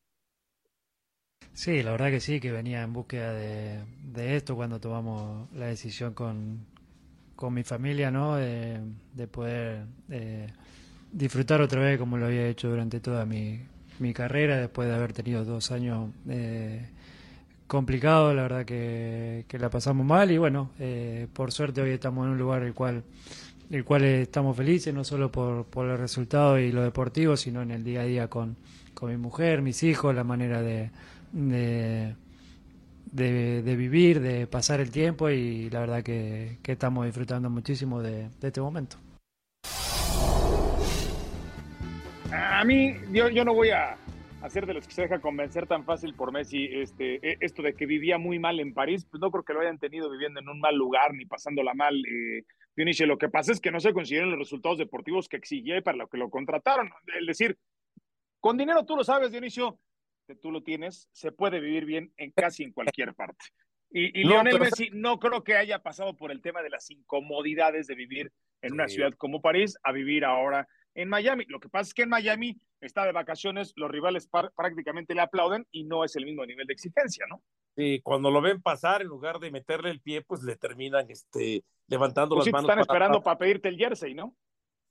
Sí, 1.53 1.83
la 1.83 1.91
verdad 1.91 2.09
que 2.09 2.19
sí, 2.19 2.39
que 2.39 2.51
venía 2.51 2.81
en 2.81 2.93
búsqueda 2.93 3.33
de, 3.33 4.35
esto 4.35 4.55
cuando 4.55 4.79
tomamos 4.79 5.51
la 5.53 5.67
decisión 5.67 6.13
con, 6.13 6.65
con 7.35 7.53
mi 7.53 7.63
familia, 7.63 8.09
¿no? 8.11 8.37
De, 8.37 9.27
poder 9.31 9.85
eh, 10.09 10.47
disfrutar 11.11 11.61
otra 11.61 11.81
vez 11.81 11.99
como 11.99 12.17
lo 12.17 12.27
había 12.27 12.47
hecho 12.47 12.69
durante 12.69 12.99
toda 12.99 13.25
mi, 13.25 13.59
mi 13.99 14.13
carrera 14.13 14.57
después 14.57 14.87
de 14.87 14.95
haber 14.95 15.13
tenido 15.13 15.45
dos 15.45 15.71
años 15.71 16.09
eh, 16.27 16.87
complicados, 17.67 18.35
la 18.35 18.43
verdad 18.43 18.65
que, 18.65 19.45
la 19.59 19.69
pasamos 19.69 20.05
mal 20.05 20.31
y 20.31 20.37
bueno, 20.37 20.71
eh, 20.79 21.27
por 21.33 21.51
suerte 21.51 21.81
hoy 21.81 21.91
estamos 21.91 22.25
en 22.25 22.31
un 22.31 22.37
lugar 22.37 22.63
el 22.63 22.73
cual 22.73 23.03
el 23.69 23.85
cual 23.85 24.03
estamos 24.03 24.57
felices, 24.57 24.93
no 24.93 25.03
solo 25.03 25.31
por, 25.31 25.65
por 25.65 25.87
el 25.87 25.97
resultado 25.99 26.57
y 26.57 26.71
lo 26.71 26.81
deportivo, 26.81 27.37
sino 27.37 27.61
en 27.61 27.69
el 27.69 27.83
día 27.83 28.01
a 28.01 28.05
día 28.05 28.27
con, 28.27 28.55
con 28.95 29.11
mi 29.11 29.17
mujer, 29.17 29.61
mis 29.61 29.83
hijos, 29.83 30.15
la 30.15 30.23
manera 30.23 30.63
de, 30.63 30.89
de, 31.31 32.15
de, 33.11 33.75
vivir, 33.75 34.21
de 34.21 34.47
pasar 34.47 34.79
el 34.79 34.89
tiempo 34.89 35.29
y 35.29 35.69
la 35.69 35.81
verdad 35.81 36.01
que, 36.01 36.57
que 36.63 36.71
estamos 36.71 37.05
disfrutando 37.05 37.51
muchísimo 37.51 38.01
de 38.01 38.29
este 38.41 38.59
momento. 38.59 38.97
A 42.31 42.63
mí, 42.63 42.95
yo, 43.11 43.29
yo 43.29 43.43
no 43.43 43.53
voy 43.53 43.69
a 43.69 43.97
hacer 44.41 44.65
de 44.65 44.73
los 44.73 44.87
que 44.87 44.93
se 44.93 45.01
deja 45.03 45.19
convencer 45.19 45.67
tan 45.67 45.83
fácil 45.83 46.13
por 46.13 46.31
Messi, 46.31 46.65
este, 46.71 47.15
e, 47.27 47.37
esto 47.41 47.61
de 47.61 47.73
que 47.73 47.85
vivía 47.85 48.17
muy 48.17 48.39
mal 48.39 48.59
en 48.59 48.73
París, 48.73 49.05
pues 49.09 49.19
no 49.19 49.31
creo 49.31 49.43
que 49.43 49.53
lo 49.53 49.61
hayan 49.61 49.79
tenido 49.79 50.09
viviendo 50.09 50.39
en 50.39 50.47
un 50.47 50.59
mal 50.59 50.75
lugar 50.75 51.13
ni 51.13 51.25
pasándola 51.25 51.73
mal. 51.73 51.95
Eh, 52.05 52.43
Dionisio, 52.75 53.05
lo 53.05 53.17
que 53.17 53.29
pasa 53.29 53.51
es 53.51 53.59
que 53.59 53.71
no 53.71 53.79
se 53.79 53.93
consiguieron 53.93 54.29
los 54.29 54.39
resultados 54.39 54.77
deportivos 54.77 55.27
que 55.27 55.37
exigía 55.37 55.81
para 55.81 55.97
lo 55.97 56.07
que 56.07 56.17
lo 56.17 56.29
contrataron. 56.29 56.89
Es 57.19 57.27
decir, 57.27 57.57
con 58.39 58.57
dinero 58.57 58.85
tú 58.85 58.95
lo 58.95 59.03
sabes, 59.03 59.31
Dionisio, 59.31 59.79
que 60.27 60.35
tú 60.35 60.51
lo 60.51 60.63
tienes, 60.63 61.09
se 61.11 61.31
puede 61.31 61.59
vivir 61.59 61.85
bien 61.85 62.13
en 62.17 62.31
casi 62.31 62.63
en 62.63 62.71
cualquier 62.71 63.13
parte. 63.15 63.45
Y, 63.91 64.21
y 64.21 64.23
Lionel 64.23 64.59
Messi 64.59 64.89
no 64.93 65.19
creo 65.19 65.43
que 65.43 65.55
haya 65.55 65.79
pasado 65.79 66.15
por 66.15 66.31
el 66.31 66.41
tema 66.41 66.61
de 66.61 66.69
las 66.69 66.91
incomodidades 66.91 67.87
de 67.87 67.95
vivir 67.95 68.31
en 68.61 68.73
una 68.73 68.87
ciudad 68.87 69.13
como 69.13 69.41
París 69.41 69.77
a 69.83 69.91
vivir 69.91 70.23
ahora 70.23 70.67
en 70.95 71.09
Miami. 71.09 71.45
Lo 71.47 71.59
que 71.59 71.69
pasa 71.69 71.89
es 71.89 71.93
que 71.93 72.03
en 72.03 72.09
Miami 72.09 72.59
está 72.81 73.05
de 73.05 73.11
vacaciones, 73.11 73.73
los 73.75 73.89
rivales 73.89 74.29
prácticamente 74.55 75.13
le 75.13 75.21
aplauden 75.21 75.67
y 75.71 75.83
no 75.83 76.03
es 76.03 76.15
el 76.15 76.25
mismo 76.25 76.45
nivel 76.45 76.67
de 76.67 76.73
exigencia, 76.73 77.25
¿no? 77.29 77.41
Sí, 77.75 78.01
cuando 78.01 78.31
lo 78.31 78.41
ven 78.41 78.61
pasar, 78.61 79.01
en 79.01 79.07
lugar 79.07 79.39
de 79.39 79.51
meterle 79.51 79.89
el 79.89 80.01
pie, 80.01 80.21
pues 80.21 80.43
le 80.43 80.57
terminan 80.57 81.09
este, 81.09 81.63
levantando 81.87 82.35
pues 82.35 82.47
las 82.47 82.53
manos. 82.53 82.69
Están 82.69 82.79
esperando 82.79 83.23
para 83.23 83.37
pedirte 83.37 83.69
el 83.69 83.77
jersey, 83.77 84.13
¿no? 84.13 84.35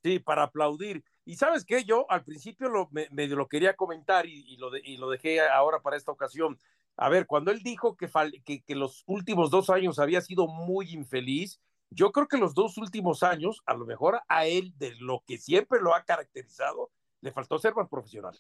Sí, 0.03 0.19
para 0.21 0.45
aplaudir. 0.45 1.03
Y 1.25 1.35
sabes 1.35 1.65
qué, 1.65 1.85
yo 1.85 2.07
al 2.11 2.25
principio 2.25 2.69
lo, 2.69 2.89
me, 2.91 3.09
lo 3.27 3.49
quería 3.49 3.75
comentar 3.75 4.27
y, 4.27 4.57
lo 4.57 4.75
y 4.77 4.97
lo 4.97 5.11
dejé 5.11 5.41
ahora 5.41 5.81
para 5.81 5.97
esta 5.97 6.13
ocasión. 6.13 6.59
A 6.97 7.09
ver, 7.09 7.27
cuando 7.27 7.51
él 7.51 7.63
dijo 7.63 7.97
que, 7.97 8.09
que, 8.45 8.63
que 8.63 8.75
los 8.75 9.03
últimos 9.07 9.51
dos 9.51 9.71
años 9.71 9.99
había 9.99 10.21
sido 10.21 10.47
muy 10.47 10.91
infeliz, 10.93 11.61
yo 11.91 12.13
creo 12.13 12.29
que 12.29 12.37
los 12.37 12.55
dos 12.55 12.77
últimos 12.79 13.23
años, 13.23 13.63
a 13.67 13.75
lo 13.75 13.87
mejor 13.87 14.21
a 14.29 14.47
él, 14.47 14.75
de 14.77 14.95
lo 14.97 15.23
que 15.27 15.39
siempre 15.39 15.81
lo 15.81 15.95
ha 15.95 16.05
caracterizado, 16.05 16.91
le 17.21 17.33
faltó 17.33 17.59
ser 17.59 17.75
más 17.75 17.89
profesional. 17.89 18.39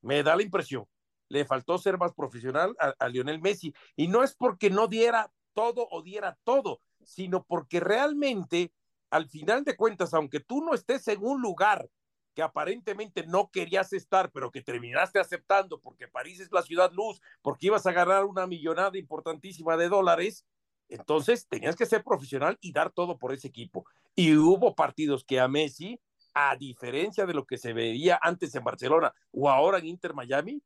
Me 0.00 0.22
da 0.22 0.36
la 0.36 0.42
impresión. 0.42 0.86
Le 1.28 1.44
faltó 1.44 1.76
ser 1.78 1.98
más 1.98 2.14
profesional 2.14 2.74
a, 2.78 3.08
Lionel 3.08 3.40
Messi. 3.40 3.74
Y 3.96 4.08
no 4.08 4.22
es 4.22 4.34
porque 4.34 4.70
no 4.70 4.88
diera 4.88 5.30
todo 5.52 5.86
o 5.90 6.02
diera 6.02 6.38
todo, 6.44 6.80
sino 7.02 7.44
porque 7.44 7.80
realmente, 7.80 8.72
al 9.10 9.28
final 9.28 9.64
de 9.64 9.76
cuentas, 9.76 10.14
aunque 10.14 10.40
tú 10.40 10.64
no 10.64 10.72
estés 10.72 11.06
en 11.08 11.22
un 11.22 11.42
lugar 11.42 11.88
que 12.34 12.42
aparentemente 12.42 13.26
no 13.26 13.50
querías 13.50 13.92
estar, 13.92 14.30
pero 14.30 14.50
que 14.50 14.62
terminaste 14.62 15.18
aceptando 15.18 15.80
porque 15.80 16.06
París 16.06 16.40
es 16.40 16.52
la 16.52 16.62
ciudad 16.62 16.92
luz, 16.92 17.20
porque 17.42 17.66
ibas 17.66 17.84
a 17.86 17.92
ganar 17.92 18.24
una 18.24 18.46
millonada 18.46 18.96
importantísima 18.96 19.76
de 19.76 19.88
dólares, 19.88 20.46
entonces 20.88 21.46
tenías 21.48 21.76
que 21.76 21.86
ser 21.86 22.02
profesional 22.02 22.58
y 22.60 22.72
dar 22.72 22.90
todo 22.90 23.18
por 23.18 23.32
ese 23.32 23.48
equipo. 23.48 23.86
Y 24.14 24.36
hubo 24.36 24.74
partidos 24.74 25.24
que 25.24 25.40
a 25.40 25.48
Messi, 25.48 26.00
a 26.34 26.56
diferencia 26.56 27.26
de 27.26 27.34
lo 27.34 27.46
que 27.46 27.58
se 27.58 27.72
veía 27.72 28.18
antes 28.22 28.54
en 28.54 28.64
Barcelona 28.64 29.12
o 29.30 29.50
ahora 29.50 29.78
en 29.78 29.86
Inter 29.86 30.14
Miami, 30.14 30.62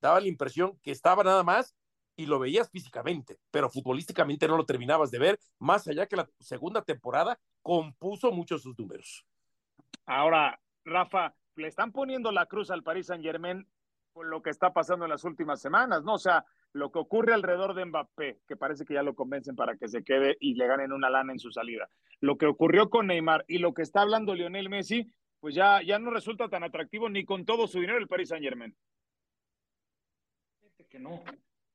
daba 0.00 0.20
la 0.20 0.28
impresión 0.28 0.78
que 0.82 0.90
estaba 0.90 1.22
nada 1.22 1.42
más 1.42 1.76
y 2.16 2.26
lo 2.26 2.38
veías 2.38 2.70
físicamente, 2.70 3.38
pero 3.50 3.70
futbolísticamente 3.70 4.46
no 4.46 4.56
lo 4.56 4.66
terminabas 4.66 5.10
de 5.10 5.18
ver, 5.18 5.40
más 5.58 5.86
allá 5.88 6.06
que 6.06 6.16
la 6.16 6.28
segunda 6.38 6.82
temporada 6.82 7.38
compuso 7.62 8.30
muchos 8.30 8.62
sus 8.62 8.78
números. 8.78 9.24
Ahora, 10.04 10.60
Rafa, 10.84 11.34
le 11.56 11.68
están 11.68 11.92
poniendo 11.92 12.32
la 12.32 12.46
cruz 12.46 12.70
al 12.70 12.82
Paris 12.82 13.06
Saint 13.06 13.24
Germain 13.24 13.66
por 14.12 14.26
lo 14.26 14.42
que 14.42 14.50
está 14.50 14.72
pasando 14.72 15.04
en 15.04 15.10
las 15.10 15.24
últimas 15.24 15.60
semanas, 15.60 16.02
¿no? 16.02 16.14
O 16.14 16.18
sea, 16.18 16.44
lo 16.72 16.90
que 16.92 16.98
ocurre 16.98 17.34
alrededor 17.34 17.74
de 17.74 17.84
Mbappé, 17.84 18.40
que 18.46 18.56
parece 18.56 18.84
que 18.84 18.94
ya 18.94 19.02
lo 19.02 19.14
convencen 19.14 19.56
para 19.56 19.76
que 19.76 19.88
se 19.88 20.04
quede 20.04 20.36
y 20.40 20.54
le 20.54 20.66
ganen 20.66 20.92
una 20.92 21.10
lana 21.10 21.32
en 21.32 21.38
su 21.38 21.50
salida. 21.50 21.88
Lo 22.20 22.38
que 22.38 22.46
ocurrió 22.46 22.90
con 22.90 23.08
Neymar 23.08 23.44
y 23.48 23.58
lo 23.58 23.74
que 23.74 23.82
está 23.82 24.02
hablando 24.02 24.34
Lionel 24.34 24.68
Messi, 24.68 25.12
pues 25.40 25.54
ya, 25.54 25.82
ya 25.82 25.98
no 25.98 26.10
resulta 26.10 26.48
tan 26.48 26.62
atractivo 26.62 27.08
ni 27.08 27.24
con 27.24 27.44
todo 27.44 27.66
su 27.66 27.80
dinero 27.80 27.98
el 27.98 28.08
Paris 28.08 28.28
Saint 28.28 28.44
Germain. 28.44 28.74
Que 30.88 30.98
no. 30.98 31.22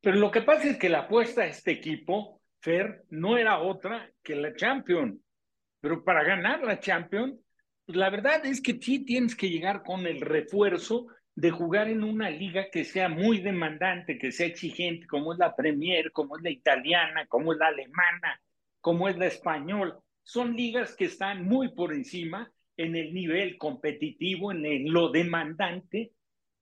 Pero 0.01 0.17
lo 0.17 0.29
que 0.29 0.41
pasa 0.41 0.67
es 0.67 0.77
que 0.77 0.89
la 0.89 0.99
apuesta 0.99 1.43
a 1.43 1.47
este 1.47 1.71
equipo, 1.71 2.41
Fer, 2.59 3.05
no 3.09 3.37
era 3.37 3.59
otra 3.59 4.11
que 4.21 4.35
la 4.35 4.53
Champions. 4.53 5.19
Pero 5.79 6.03
para 6.03 6.23
ganar 6.23 6.63
la 6.63 6.79
Champions, 6.79 7.39
pues 7.85 7.97
la 7.97 8.09
verdad 8.09 8.45
es 8.45 8.61
que 8.61 8.73
sí 8.73 9.05
tienes 9.05 9.35
que 9.35 9.49
llegar 9.49 9.83
con 9.83 10.05
el 10.05 10.19
refuerzo 10.19 11.07
de 11.35 11.51
jugar 11.51 11.89
en 11.89 12.03
una 12.03 12.29
liga 12.29 12.69
que 12.71 12.85
sea 12.85 13.09
muy 13.09 13.39
demandante, 13.41 14.17
que 14.17 14.31
sea 14.31 14.47
exigente, 14.47 15.05
como 15.05 15.33
es 15.33 15.39
la 15.39 15.55
Premier, 15.55 16.11
como 16.11 16.37
es 16.37 16.43
la 16.43 16.49
italiana, 16.49 17.25
como 17.27 17.53
es 17.53 17.59
la 17.59 17.67
alemana, 17.67 18.41
como 18.79 19.09
es 19.09 19.17
la 19.17 19.27
española. 19.27 19.99
Son 20.23 20.55
ligas 20.55 20.95
que 20.95 21.05
están 21.05 21.45
muy 21.45 21.69
por 21.75 21.93
encima 21.93 22.51
en 22.77 22.95
el 22.95 23.13
nivel 23.13 23.57
competitivo, 23.57 24.51
en 24.51 24.91
lo 24.91 25.09
demandante 25.09 26.13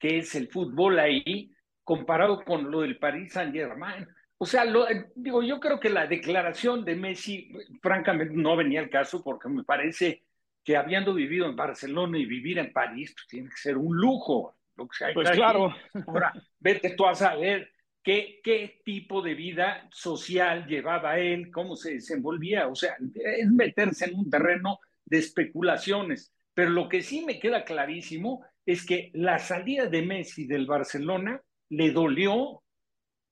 que 0.04 0.18
es 0.18 0.36
el 0.36 0.50
fútbol 0.50 1.00
ahí, 1.00 1.50
comparado 1.82 2.44
con 2.44 2.70
lo 2.70 2.82
del 2.82 2.98
Paris 2.98 3.32
Saint 3.32 3.54
Germain. 3.54 4.06
O 4.38 4.46
sea, 4.46 4.66
lo, 4.66 4.90
eh, 4.90 5.06
digo, 5.16 5.42
yo 5.42 5.62
creo 5.62 5.80
que 5.80 5.90
la 5.90 6.08
declaración 6.08 6.84
de 6.84 6.96
Messi, 6.98 7.50
francamente, 7.82 8.34
no 8.36 8.58
venía 8.58 8.82
al 8.82 8.90
caso 8.90 9.24
porque 9.24 9.48
me 9.48 9.64
parece 9.64 10.26
que 10.62 10.76
habiendo 10.76 11.14
vivido 11.14 11.46
en 11.46 11.56
Barcelona 11.56 12.18
y 12.18 12.26
vivir 12.26 12.58
en 12.58 12.74
París, 12.74 13.14
pues 13.16 13.28
tiene 13.28 13.50
que 13.50 13.56
ser 13.56 13.78
un 13.78 13.96
lujo. 13.96 14.58
Lo 14.76 14.88
que 14.88 15.14
pues 15.14 15.32
claro. 15.32 15.74
Ahora, 16.08 16.34
vete 16.60 16.96
tú 16.96 17.06
a 17.06 17.16
saber 17.16 17.70
qué, 18.02 18.40
qué 18.44 18.82
tipo 18.84 19.22
de 19.22 19.36
vida 19.36 19.88
social 19.92 20.66
llevaba 20.66 21.20
él, 21.20 21.52
cómo 21.52 21.76
se 21.76 21.96
desenvolvía. 21.96 22.68
O 22.68 22.76
sea, 22.76 22.96
es 23.16 23.50
meterse 23.52 24.06
en 24.06 24.16
un 24.16 24.30
terreno 24.30 24.80
de 25.06 25.20
especulaciones. 25.20 26.34
Pero 26.54 26.72
lo 26.72 26.90
que 26.90 27.02
sí 27.02 27.24
me 27.26 27.40
queda 27.40 27.64
clarísimo 27.64 28.46
es 28.66 28.86
que 28.86 29.12
la 29.14 29.40
salida 29.40 29.88
de 29.88 30.02
Messi 30.02 30.48
del 30.48 30.66
Barcelona 30.66 31.42
le 31.70 31.92
dolió, 31.92 32.64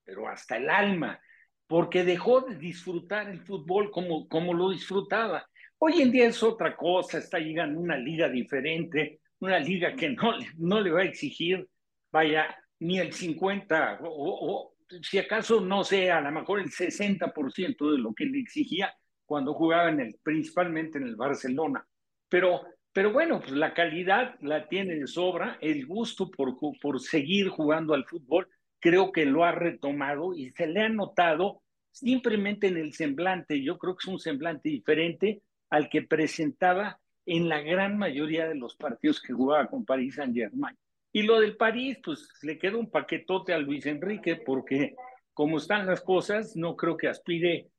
pero 0.03 0.27
hasta 0.27 0.57
el 0.57 0.69
alma, 0.69 1.19
porque 1.67 2.03
dejó 2.03 2.41
de 2.41 2.57
disfrutar 2.57 3.29
el 3.29 3.41
fútbol 3.41 3.91
como, 3.91 4.27
como 4.27 4.53
lo 4.53 4.71
disfrutaba. 4.71 5.47
Hoy 5.77 6.01
en 6.01 6.11
día 6.11 6.27
es 6.27 6.43
otra 6.43 6.75
cosa, 6.75 7.17
está 7.17 7.39
llegando 7.39 7.79
una 7.79 7.97
liga 7.97 8.27
diferente, 8.29 9.21
una 9.41 9.59
liga 9.59 9.95
que 9.95 10.09
no, 10.09 10.33
no 10.57 10.79
le 10.79 10.91
va 10.91 11.01
a 11.01 11.05
exigir, 11.05 11.67
vaya, 12.11 12.55
ni 12.79 12.99
el 12.99 13.13
50, 13.13 13.99
o, 14.03 14.07
o 14.07 14.73
si 15.01 15.19
acaso 15.19 15.61
no 15.61 15.83
sea, 15.83 16.17
a 16.17 16.21
lo 16.21 16.31
mejor 16.31 16.59
el 16.59 16.69
60% 16.69 17.91
de 17.91 17.97
lo 17.97 18.13
que 18.13 18.25
le 18.25 18.39
exigía 18.39 18.93
cuando 19.25 19.53
jugaba 19.53 19.89
en 19.89 19.99
el, 19.99 20.19
principalmente 20.23 20.97
en 20.97 21.05
el 21.05 21.15
Barcelona. 21.15 21.85
Pero 22.29 22.61
pero 22.93 23.13
bueno, 23.13 23.39
pues 23.39 23.51
la 23.53 23.73
calidad 23.73 24.35
la 24.41 24.67
tiene 24.67 24.95
de 24.95 25.07
sobra, 25.07 25.57
el 25.61 25.85
gusto 25.85 26.29
por, 26.29 26.57
por 26.59 26.99
seguir 26.99 27.47
jugando 27.47 27.93
al 27.93 28.05
fútbol, 28.05 28.49
creo 28.79 29.13
que 29.13 29.25
lo 29.25 29.45
ha 29.45 29.53
retomado 29.53 30.33
y 30.33 30.51
se 30.51 30.67
le 30.67 30.81
ha 30.81 30.89
notado 30.89 31.61
simplemente 31.91 32.67
en 32.67 32.77
el 32.77 32.93
semblante, 32.93 33.63
yo 33.63 33.77
creo 33.77 33.95
que 33.95 34.03
es 34.03 34.13
un 34.13 34.19
semblante 34.19 34.69
diferente 34.69 35.41
al 35.69 35.89
que 35.89 36.01
presentaba 36.01 36.99
en 37.25 37.49
la 37.49 37.61
gran 37.61 37.97
mayoría 37.97 38.47
de 38.47 38.55
los 38.55 38.75
partidos 38.75 39.21
que 39.21 39.33
jugaba 39.33 39.67
con 39.67 39.85
París 39.85 40.15
Saint 40.15 40.35
Germain. 40.35 40.77
Y 41.13 41.23
lo 41.23 41.39
del 41.39 41.57
París, 41.57 41.99
pues 42.03 42.29
le 42.41 42.57
queda 42.57 42.77
un 42.77 42.89
paquetote 42.89 43.53
a 43.53 43.59
Luis 43.59 43.85
Enrique, 43.85 44.37
porque 44.37 44.95
como 45.33 45.57
están 45.57 45.85
las 45.85 46.01
cosas, 46.01 46.55
no 46.55 46.75
creo 46.75 46.97
que 46.97 47.07
aspire 47.07 47.69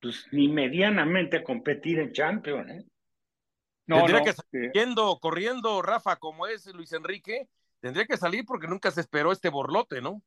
pues, 0.00 0.26
ni 0.32 0.48
medianamente 0.48 1.38
a 1.38 1.44
competir 1.44 1.98
en 1.98 2.12
Champions. 2.12 2.70
¿eh? 2.70 2.84
tendría 3.86 4.22
que 4.22 4.32
salir 4.32 4.72
corriendo, 5.20 5.82
Rafa, 5.82 6.16
como 6.16 6.46
es 6.46 6.66
Luis 6.74 6.92
Enrique, 6.92 7.48
tendría 7.80 8.06
que 8.06 8.16
salir 8.16 8.44
porque 8.44 8.68
nunca 8.68 8.90
se 8.90 9.00
esperó 9.00 9.32
este 9.32 9.48
borlote, 9.48 10.00
¿no? 10.00 10.22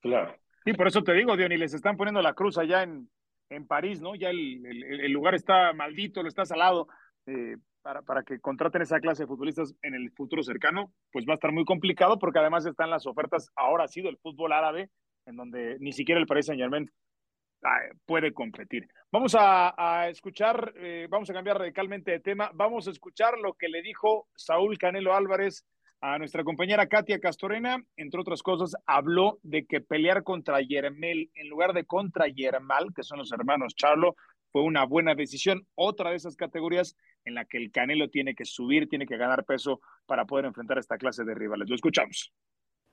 Claro. 0.00 0.36
Sí, 0.64 0.72
por 0.72 0.88
eso 0.88 1.02
te 1.02 1.12
digo, 1.12 1.36
Diony, 1.36 1.56
les 1.56 1.74
están 1.74 1.96
poniendo 1.96 2.20
la 2.20 2.34
cruz 2.34 2.58
allá 2.58 2.82
en, 2.82 3.08
en 3.50 3.66
París, 3.66 4.00
¿no? 4.00 4.14
Ya 4.14 4.30
el, 4.30 4.66
el, 4.66 5.12
lugar 5.12 5.34
está 5.34 5.72
maldito, 5.72 6.22
lo 6.22 6.28
está 6.28 6.44
salado. 6.44 6.88
Eh, 7.26 7.56
para, 7.82 8.02
para 8.02 8.24
que 8.24 8.40
contraten 8.40 8.82
esa 8.82 8.98
clase 8.98 9.22
de 9.22 9.28
futbolistas 9.28 9.74
en 9.82 9.94
el 9.94 10.10
futuro 10.10 10.42
cercano, 10.42 10.92
pues 11.12 11.24
va 11.24 11.32
a 11.32 11.34
estar 11.34 11.52
muy 11.52 11.64
complicado 11.64 12.18
porque 12.18 12.40
además 12.40 12.66
están 12.66 12.90
las 12.90 13.06
ofertas 13.06 13.48
ahora 13.54 13.86
sí 13.86 14.02
del 14.02 14.18
fútbol 14.18 14.52
árabe, 14.52 14.90
en 15.24 15.36
donde 15.36 15.76
ni 15.78 15.92
siquiera 15.92 16.20
el 16.20 16.26
Paris 16.26 16.46
Saint 16.46 16.60
Germain 16.60 16.90
puede 18.04 18.32
competir. 18.32 18.88
Vamos 19.10 19.36
a, 19.38 20.08
escuchar, 20.08 20.72
eh, 20.76 21.06
vamos 21.10 21.30
a 21.30 21.32
cambiar 21.32 21.58
radicalmente 21.58 22.10
de 22.10 22.20
tema, 22.20 22.50
vamos 22.54 22.86
a 22.86 22.90
escuchar 22.90 23.38
lo 23.38 23.54
que 23.54 23.68
le 23.68 23.82
dijo 23.82 24.28
Saúl 24.36 24.78
Canelo 24.78 25.14
Álvarez 25.14 25.64
a 26.00 26.18
nuestra 26.18 26.44
compañera 26.44 26.86
Katia 26.86 27.18
Castorena, 27.18 27.82
entre 27.96 28.20
otras 28.20 28.42
cosas, 28.42 28.74
habló 28.86 29.38
de 29.42 29.64
que 29.64 29.80
pelear 29.80 30.22
contra 30.22 30.60
Yermel 30.60 31.30
en 31.34 31.48
lugar 31.48 31.72
de 31.72 31.84
contra 31.84 32.28
Yermal, 32.28 32.92
que 32.94 33.02
son 33.02 33.18
los 33.18 33.32
hermanos 33.32 33.74
Charlo, 33.74 34.14
fue 34.56 34.62
una 34.62 34.86
buena 34.86 35.14
decisión. 35.14 35.66
Otra 35.74 36.08
de 36.08 36.16
esas 36.16 36.34
categorías 36.34 36.96
en 37.26 37.34
la 37.34 37.44
que 37.44 37.58
el 37.58 37.70
Canelo 37.70 38.08
tiene 38.08 38.34
que 38.34 38.46
subir, 38.46 38.88
tiene 38.88 39.04
que 39.04 39.18
ganar 39.18 39.44
peso 39.44 39.82
para 40.06 40.24
poder 40.24 40.46
enfrentar 40.46 40.78
esta 40.78 40.96
clase 40.96 41.24
de 41.24 41.34
rivales. 41.34 41.68
Lo 41.68 41.74
escuchamos. 41.74 42.32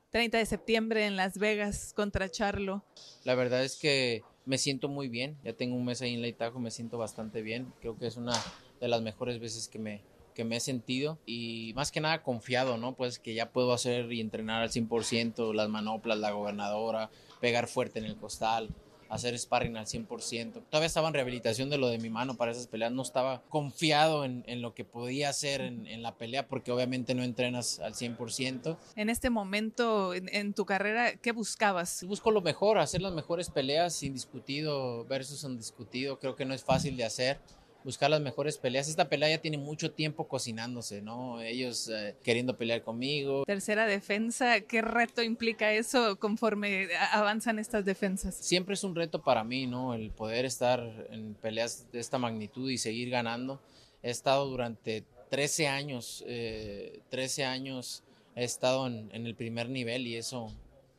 30 0.09 0.39
de 0.39 0.45
septiembre 0.45 1.05
en 1.05 1.16
Las 1.16 1.38
Vegas 1.38 1.93
contra 1.95 2.28
Charlo. 2.30 2.84
La 3.24 3.36
verdad 3.36 3.64
es 3.64 3.80
que 3.80 4.24
me 4.43 4.57
siento 4.57 4.89
muy 4.89 5.07
bien. 5.07 5.38
Ya 5.45 5.53
tengo 5.53 5.78
un 5.78 5.86
mes 5.86 6.01
ahí 6.01 6.16
en 6.16 6.22
la 6.22 6.28
Itajo, 6.28 6.59
me 6.59 6.70
siento 6.70 6.97
bastante 6.97 7.41
bien. 7.41 7.72
Creo 7.80 7.97
que 7.97 8.07
es 8.07 8.18
una 8.18 8.34
de 8.82 8.89
las 8.89 9.01
mejores 9.01 9.39
veces 9.39 9.70
que 9.70 9.80
me, 9.80 10.01
que 10.36 10.43
me 10.43 10.57
he 10.57 10.59
sentido 10.59 11.18
y 11.26 11.72
más 11.76 11.93
que 11.93 12.01
nada 12.01 12.24
confiado, 12.24 12.76
¿no? 12.76 12.93
Pues 12.97 13.20
que 13.20 13.36
ya 13.36 13.53
puedo 13.53 13.72
hacer 13.72 14.11
y 14.11 14.20
entrenar 14.20 14.64
al 14.64 14.70
100%, 14.70 15.53
las 15.53 15.70
manoplas, 15.70 16.18
la 16.18 16.32
gobernadora, 16.32 17.09
pegar 17.39 17.70
fuerte 17.70 17.99
en 17.99 18.05
el 18.05 18.18
costal, 18.18 18.68
hacer 19.14 19.38
sparring 19.38 19.78
al 19.78 19.86
100%. 19.86 20.64
Todavía 20.70 20.88
estaba 20.88 21.07
en 21.07 21.14
rehabilitación 21.14 21.70
de 21.70 21.78
lo 21.78 21.88
de 21.88 21.97
mi 21.97 22.09
mano 22.09 22.36
para 22.36 22.51
esas 22.51 22.68
peleas, 22.68 22.91
no 22.91 23.01
estaba 23.01 23.41
confiado 23.49 24.26
en, 24.26 24.43
en 24.47 24.61
lo 24.61 24.74
que 24.74 24.86
podía 24.86 25.30
hacer 25.30 25.61
en, 25.61 25.88
en, 25.88 26.01
la 26.01 26.16
pelea 26.16 26.47
porque 26.47 26.72
obviamente 26.72 27.14
no 27.14 27.24
entrenas 27.24 27.80
al 27.80 27.93
100%. 27.93 28.78
En 28.95 29.09
este 29.09 29.30
momento 29.30 30.14
en, 30.14 30.30
en, 30.34 30.53
tu 30.53 30.66
carrera, 30.66 31.16
¿qué 31.16 31.32
buscabas? 31.32 32.03
Busco 32.03 32.32
lo 32.32 32.41
mejor, 32.41 32.78
hacer 32.78 33.01
las 33.01 33.14
mejores 33.14 33.49
peleas, 33.49 34.01
indiscutido 34.03 35.05
versus 35.05 35.43
indiscutido, 35.43 36.20
creo 36.20 36.36
que 36.36 36.45
no 36.45 36.53
es 36.53 36.64
fácil 36.64 36.97
de 36.97 37.05
hacer 37.05 37.39
buscar 37.84 38.09
las 38.09 38.21
mejores 38.21 38.57
peleas. 38.57 38.88
Esta 38.88 39.09
pelea 39.09 39.29
ya 39.29 39.38
tiene 39.39 39.57
mucho 39.57 39.91
tiempo 39.91 40.27
cocinándose, 40.27 41.01
¿no? 41.01 41.41
Ellos 41.41 41.89
eh, 41.89 42.15
queriendo 42.23 42.57
pelear 42.57 42.81
conmigo. 42.81 43.43
Tercera 43.45 43.86
defensa, 43.86 44.61
¿qué 44.61 44.81
reto 44.81 45.21
implica 45.21 45.73
eso 45.73 46.17
conforme 46.17 46.88
avanzan 47.11 47.59
estas 47.59 47.86
defensas? 47.86 48.36
Siempre 48.36 48.73
es 48.73 48.84
un 48.84 48.95
reto 48.95 49.21
para 49.21 49.43
mí, 49.43 49.67
¿no? 49.67 49.93
El 49.93 50.11
poder 50.11 50.45
estar 50.45 50.79
en 51.11 51.34
peleas 51.36 51.91
de 51.91 51.99
esta 51.99 52.17
magnitud 52.17 52.69
y 52.69 52.77
seguir 52.77 53.09
ganando. 53.09 53.61
He 54.01 54.09
estado 54.09 54.45
durante 54.47 55.03
13 55.29 55.67
años, 55.67 56.23
13 56.25 57.41
eh, 57.41 57.45
años 57.45 58.03
he 58.36 58.43
estado 58.43 58.88
en, 58.88 59.09
en 59.13 59.27
el 59.27 59.36
primer 59.36 59.69
nivel 59.69 60.07
y 60.07 60.15
eso 60.15 60.51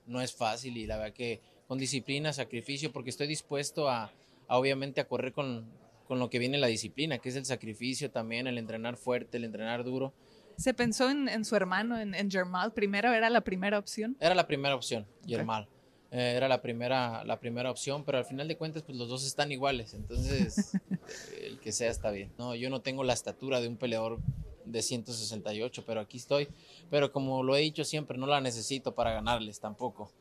no 0.06 0.20
es 0.20 0.32
fácil 0.32 0.76
y 0.76 0.86
la 0.86 0.96
verdad 0.96 1.14
que 1.14 1.40
con 1.66 1.78
disciplina, 1.78 2.32
sacrificio, 2.32 2.92
porque 2.92 3.10
estoy 3.10 3.26
dispuesto 3.26 3.88
a, 3.88 4.12
a 4.48 4.58
obviamente 4.58 5.00
a 5.00 5.08
correr 5.08 5.32
con, 5.32 5.66
con 6.04 6.18
lo 6.18 6.30
que 6.30 6.38
viene 6.38 6.58
la 6.58 6.66
disciplina, 6.66 7.18
que 7.18 7.28
es 7.28 7.36
el 7.36 7.44
sacrificio 7.44 8.10
también, 8.10 8.46
el 8.46 8.58
entrenar 8.58 8.96
fuerte, 8.96 9.38
el 9.38 9.44
entrenar 9.44 9.84
duro. 9.84 10.12
¿Se 10.56 10.72
pensó 10.72 11.10
en, 11.10 11.44
su 11.44 11.56
hermano, 11.56 11.98
en, 11.98 12.14
en 12.14 12.30
Germal? 12.30 12.72
¿Primero 12.72 13.12
era 13.12 13.28
la 13.28 13.40
primera 13.40 13.78
opción? 13.78 14.16
Era 14.20 14.34
la 14.34 14.46
primera 14.46 14.74
opción, 14.74 15.06
Germal. 15.26 15.68
Eh, 16.16 16.34
era 16.36 16.46
la 16.46 16.62
primera, 16.62 17.24
la 17.24 17.40
primera 17.40 17.72
opción, 17.72 18.04
pero 18.04 18.18
al 18.18 18.24
final 18.24 18.46
de 18.46 18.56
cuentas, 18.56 18.84
pues 18.84 18.96
los 18.96 19.08
dos 19.08 19.26
están 19.26 19.50
iguales. 19.50 19.94
Entonces, 19.94 20.78
el 21.42 21.58
que 21.58 21.72
sea 21.72 21.90
está 21.90 22.12
bien. 22.12 22.30
No, 22.38 22.54
yo 22.54 22.70
no 22.70 22.82
tengo 22.82 23.02
la 23.02 23.12
estatura 23.12 23.60
de 23.60 23.66
un 23.66 23.76
peleador 23.76 24.20
de 24.64 24.80
168, 24.80 25.84
pero 25.84 26.00
aquí 26.00 26.18
estoy. 26.18 26.46
Pero 26.88 27.10
como 27.10 27.42
lo 27.42 27.56
he 27.56 27.60
dicho 27.60 27.82
siempre, 27.82 28.16
no 28.16 28.28
la 28.28 28.40
necesito 28.40 28.94
para 28.94 29.12
ganarles 29.12 29.58
tampoco. 29.58 30.12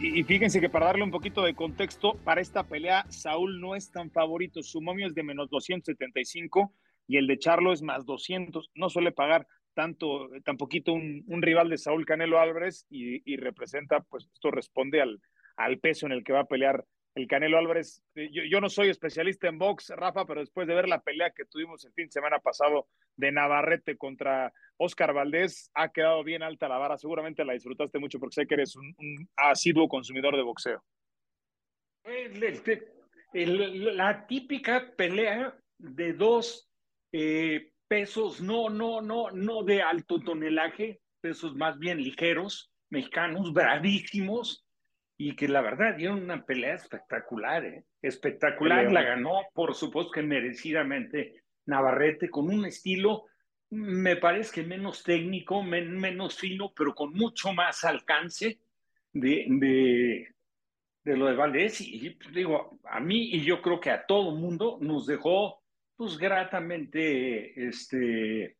Y 0.00 0.22
fíjense 0.24 0.60
que 0.60 0.68
para 0.68 0.86
darle 0.86 1.04
un 1.04 1.10
poquito 1.10 1.42
de 1.42 1.54
contexto, 1.54 2.14
para 2.24 2.40
esta 2.40 2.64
pelea, 2.64 3.06
Saúl 3.08 3.60
no 3.60 3.74
es 3.74 3.90
tan 3.90 4.10
favorito. 4.10 4.62
Su 4.62 4.82
momio 4.82 5.06
es 5.06 5.14
de 5.14 5.22
menos 5.22 5.48
275 5.48 6.72
y 7.06 7.16
el 7.16 7.26
de 7.26 7.38
Charlo 7.38 7.72
es 7.72 7.82
más 7.82 8.04
200. 8.04 8.70
No 8.74 8.90
suele 8.90 9.12
pagar 9.12 9.46
tanto, 9.74 10.28
tan 10.44 10.56
poquito 10.56 10.92
un, 10.92 11.24
rival 11.42 11.70
de 11.70 11.78
Saúl 11.78 12.04
Canelo 12.04 12.40
Álvarez 12.40 12.86
y, 12.90 13.22
y, 13.30 13.36
representa, 13.36 14.00
pues 14.00 14.28
esto 14.32 14.50
responde 14.50 15.00
al, 15.00 15.20
al 15.56 15.78
peso 15.78 16.06
en 16.06 16.12
el 16.12 16.24
que 16.24 16.32
va 16.32 16.40
a 16.40 16.46
pelear 16.46 16.84
el 17.16 17.26
Canelo 17.26 17.58
Álvarez. 17.58 18.02
Eh, 18.14 18.28
yo, 18.30 18.60
no 18.60 18.68
soy 18.68 18.90
especialista 18.90 19.48
en 19.48 19.58
box, 19.58 19.88
Rafa, 19.96 20.26
pero 20.26 20.40
después 20.40 20.68
de 20.68 20.74
ver 20.74 20.86
la 20.86 21.00
pelea 21.00 21.30
que 21.30 21.46
tuvimos 21.46 21.82
el 21.84 21.92
fin 21.94 22.06
de 22.06 22.12
semana 22.12 22.38
pasado 22.40 22.88
de 23.16 23.32
Navarrete 23.32 23.96
contra 23.96 24.52
Oscar 24.76 25.14
Valdés, 25.14 25.70
ha 25.74 25.88
quedado 25.88 26.22
bien 26.22 26.42
alta 26.42 26.68
la 26.68 26.76
vara. 26.76 26.98
Seguramente 26.98 27.44
la 27.44 27.54
disfrutaste 27.54 27.98
mucho 27.98 28.20
porque 28.20 28.34
sé 28.34 28.46
que 28.46 28.54
eres 28.54 28.76
un, 28.76 28.94
asiduo 29.34 29.88
consumidor 29.88 30.36
de 30.36 30.42
boxeo. 30.42 30.84
El, 33.32 33.96
la 33.96 34.26
típica 34.26 34.92
pelea 34.94 35.56
de 35.78 36.12
dos 36.12 36.70
eh, 37.12 37.72
pesos, 37.88 38.42
no, 38.42 38.68
no, 38.68 39.00
no, 39.00 39.30
no 39.30 39.62
de 39.62 39.80
alto 39.80 40.20
tonelaje, 40.20 41.00
pesos 41.22 41.56
más 41.56 41.78
bien 41.78 42.02
ligeros, 42.02 42.70
mexicanos, 42.90 43.54
bravísimos, 43.54 44.65
y 45.18 45.34
que 45.34 45.48
la 45.48 45.62
verdad 45.62 45.96
dieron 45.96 46.22
una 46.22 46.44
pelea 46.44 46.74
espectacular, 46.74 47.64
¿eh? 47.64 47.84
espectacular, 48.02 48.92
la 48.92 49.02
ganó, 49.02 49.42
por 49.54 49.74
supuesto 49.74 50.12
que 50.12 50.22
merecidamente 50.22 51.42
Navarrete, 51.64 52.28
con 52.28 52.46
un 52.46 52.66
estilo, 52.66 53.24
me 53.70 54.16
parece 54.16 54.60
que 54.60 54.66
menos 54.66 55.02
técnico, 55.02 55.62
men, 55.62 55.98
menos 55.98 56.36
fino, 56.36 56.72
pero 56.76 56.94
con 56.94 57.12
mucho 57.12 57.52
más 57.52 57.84
alcance 57.84 58.60
de, 59.12 59.46
de, 59.48 60.34
de 61.02 61.16
lo 61.16 61.26
de 61.26 61.34
Valdés, 61.34 61.80
y, 61.80 62.06
y 62.06 62.18
digo, 62.32 62.78
a 62.84 63.00
mí 63.00 63.30
y 63.32 63.40
yo 63.40 63.62
creo 63.62 63.80
que 63.80 63.90
a 63.90 64.04
todo 64.06 64.36
mundo 64.36 64.78
nos 64.80 65.06
dejó 65.06 65.62
pues 65.96 66.18
gratamente 66.18 67.68
este, 67.68 68.58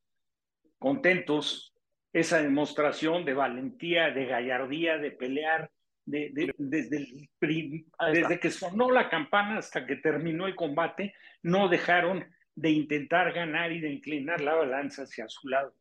contentos 0.79 1.75
esa 2.13 2.43
demostración 2.43 3.27
de 3.27 3.35
valentía, 3.35 4.11
de 4.11 4.25
gallardía, 4.25 4.97
de 4.97 5.11
pelear, 5.11 5.71
de, 6.07 6.31
de, 6.33 6.55
desde, 6.57 6.97
el, 6.97 7.85
desde 8.13 8.41
que 8.41 8.51
sonó 8.51 8.91
la 8.91 9.11
campana 9.11 9.59
hasta 9.59 9.85
que 9.85 9.97
terminó 9.97 10.47
el 10.47 10.55
combate, 10.55 11.15
no 11.43 11.69
dejaron 11.69 12.25
de 12.55 12.71
intentar 12.71 13.33
ganar 13.33 13.73
y 13.73 13.81
de 13.81 13.91
inclinar 13.91 14.41
la 14.41 14.55
balanza 14.55 15.03
hacia 15.03 15.29
su 15.29 15.49
lado. 15.49 15.75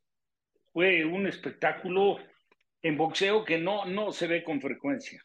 Fue 0.73 1.05
un 1.05 1.27
espectáculo 1.27 2.17
en 2.81 2.97
boxeo 2.97 3.45
que 3.45 3.57
no, 3.57 3.85
no 3.85 4.11
se 4.11 4.27
ve 4.27 4.43
con 4.43 4.59
frecuencia. 4.59 5.23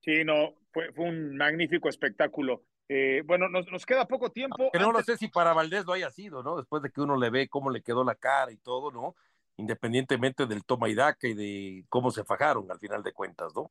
Sí, 0.00 0.24
no, 0.24 0.54
fue, 0.72 0.92
fue 0.92 1.06
un 1.06 1.36
magnífico 1.36 1.88
espectáculo. 1.88 2.64
Eh, 2.88 3.22
bueno, 3.24 3.48
nos, 3.48 3.70
nos, 3.70 3.86
queda 3.86 4.06
poco 4.06 4.30
tiempo. 4.32 4.70
Pero 4.72 4.86
no 4.86 4.92
lo 4.92 5.02
sé 5.02 5.16
si 5.16 5.28
para 5.28 5.52
Valdés 5.52 5.86
lo 5.86 5.92
haya 5.92 6.10
sido, 6.10 6.42
¿no? 6.42 6.56
Después 6.56 6.82
de 6.82 6.90
que 6.90 7.00
uno 7.00 7.16
le 7.16 7.30
ve 7.30 7.48
cómo 7.48 7.70
le 7.70 7.82
quedó 7.82 8.02
la 8.02 8.16
cara 8.16 8.50
y 8.50 8.56
todo, 8.56 8.90
¿no? 8.90 9.14
Independientemente 9.60 10.46
del 10.46 10.64
toma 10.64 10.88
y 10.88 10.94
daca 10.94 11.28
y 11.28 11.34
de 11.34 11.84
cómo 11.90 12.10
se 12.10 12.24
fajaron 12.24 12.70
al 12.70 12.78
final 12.78 13.02
de 13.02 13.12
cuentas, 13.12 13.52
¿no? 13.54 13.70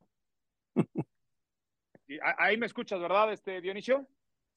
ahí 2.38 2.56
me 2.56 2.66
escuchas, 2.66 3.00
¿verdad, 3.00 3.32
este 3.32 3.60
Dionisio? 3.60 4.06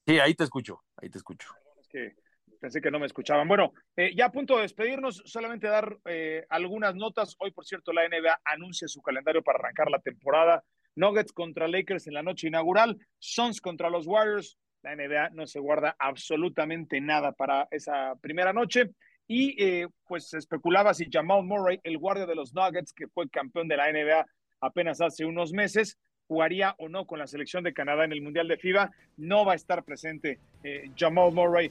Sí, 0.06 0.20
ahí 0.20 0.34
te 0.34 0.44
escucho, 0.44 0.84
ahí 0.96 1.10
te 1.10 1.18
escucho. 1.18 1.48
Es 1.80 1.88
que 1.88 2.14
pensé 2.60 2.80
que 2.80 2.92
no 2.92 3.00
me 3.00 3.06
escuchaban. 3.06 3.48
Bueno, 3.48 3.72
eh, 3.96 4.14
ya 4.14 4.26
a 4.26 4.32
punto 4.32 4.54
de 4.54 4.62
despedirnos, 4.62 5.22
solamente 5.26 5.66
dar 5.66 5.98
eh, 6.04 6.46
algunas 6.50 6.94
notas. 6.94 7.34
Hoy, 7.40 7.50
por 7.50 7.64
cierto, 7.64 7.92
la 7.92 8.08
NBA 8.08 8.40
anuncia 8.44 8.86
su 8.86 9.02
calendario 9.02 9.42
para 9.42 9.58
arrancar 9.58 9.90
la 9.90 9.98
temporada. 9.98 10.62
Nuggets 10.94 11.32
contra 11.32 11.66
Lakers 11.66 12.06
en 12.06 12.14
la 12.14 12.22
noche 12.22 12.46
inaugural, 12.46 12.96
Suns 13.18 13.60
contra 13.60 13.90
los 13.90 14.06
Warriors. 14.06 14.56
La 14.82 14.94
NBA 14.94 15.30
no 15.30 15.48
se 15.48 15.58
guarda 15.58 15.96
absolutamente 15.98 17.00
nada 17.00 17.32
para 17.32 17.66
esa 17.72 18.14
primera 18.20 18.52
noche. 18.52 18.92
Y 19.26 19.62
eh, 19.62 19.88
pues 20.06 20.28
se 20.28 20.38
especulaba 20.38 20.94
si 20.94 21.08
Jamal 21.10 21.44
Murray, 21.44 21.80
el 21.82 21.98
guardia 21.98 22.26
de 22.26 22.34
los 22.34 22.54
Nuggets, 22.54 22.92
que 22.92 23.08
fue 23.08 23.28
campeón 23.28 23.68
de 23.68 23.76
la 23.76 23.90
NBA 23.90 24.26
apenas 24.60 25.00
hace 25.00 25.24
unos 25.24 25.52
meses, 25.52 25.98
jugaría 26.26 26.74
o 26.78 26.88
no 26.88 27.06
con 27.06 27.18
la 27.18 27.26
selección 27.26 27.64
de 27.64 27.74
Canadá 27.74 28.04
en 28.04 28.12
el 28.12 28.22
Mundial 28.22 28.48
de 28.48 28.56
FIBA. 28.56 28.90
No 29.16 29.44
va 29.44 29.52
a 29.52 29.56
estar 29.56 29.84
presente 29.84 30.38
eh, 30.62 30.90
Jamal 30.96 31.32
Murray 31.32 31.70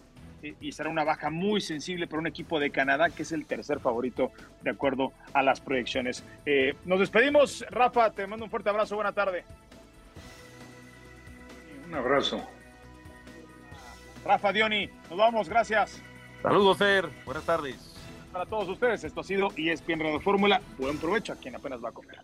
y 0.60 0.72
será 0.74 0.90
una 0.90 1.04
baja 1.04 1.30
muy 1.30 1.62
sensible 1.62 2.08
para 2.08 2.20
un 2.20 2.28
equipo 2.28 2.60
de 2.60 2.70
Canadá 2.70 3.10
que 3.10 3.24
es 3.24 3.32
el 3.32 3.46
tercer 3.46 3.80
favorito 3.80 4.32
de 4.62 4.72
acuerdo 4.72 5.14
a 5.34 5.42
las 5.42 5.62
proyecciones. 5.62 6.24
Eh, 6.46 6.76
nos 6.86 7.00
despedimos, 7.00 7.66
Rafa, 7.70 8.12
te 8.12 8.28
mando 8.28 8.46
un 8.46 8.52
fuerte 8.52 8.70
abrazo, 8.70 8.96
buena 8.96 9.14
tarde. 9.14 9.44
Un 11.88 11.96
abrazo. 11.96 12.46
Rafa 14.26 14.52
Dioni, 14.52 14.90
nos 15.10 15.18
vamos, 15.18 15.50
gracias. 15.50 16.04
Saludos, 16.44 16.78
Fer, 16.78 17.10
buenas 17.24 17.46
tardes. 17.46 17.78
Para 18.34 18.46
todos 18.46 18.68
ustedes, 18.68 19.02
esto 19.06 19.22
ha 19.22 19.24
sido 19.24 19.48
ESPN 19.56 20.02
Radio 20.02 20.20
Fórmula. 20.20 20.62
Buen 20.78 20.98
provecho 20.98 21.32
a 21.32 21.38
quien 21.38 21.56
apenas 21.56 21.82
va 21.82 21.88
a 21.88 21.92
comer. 21.94 22.20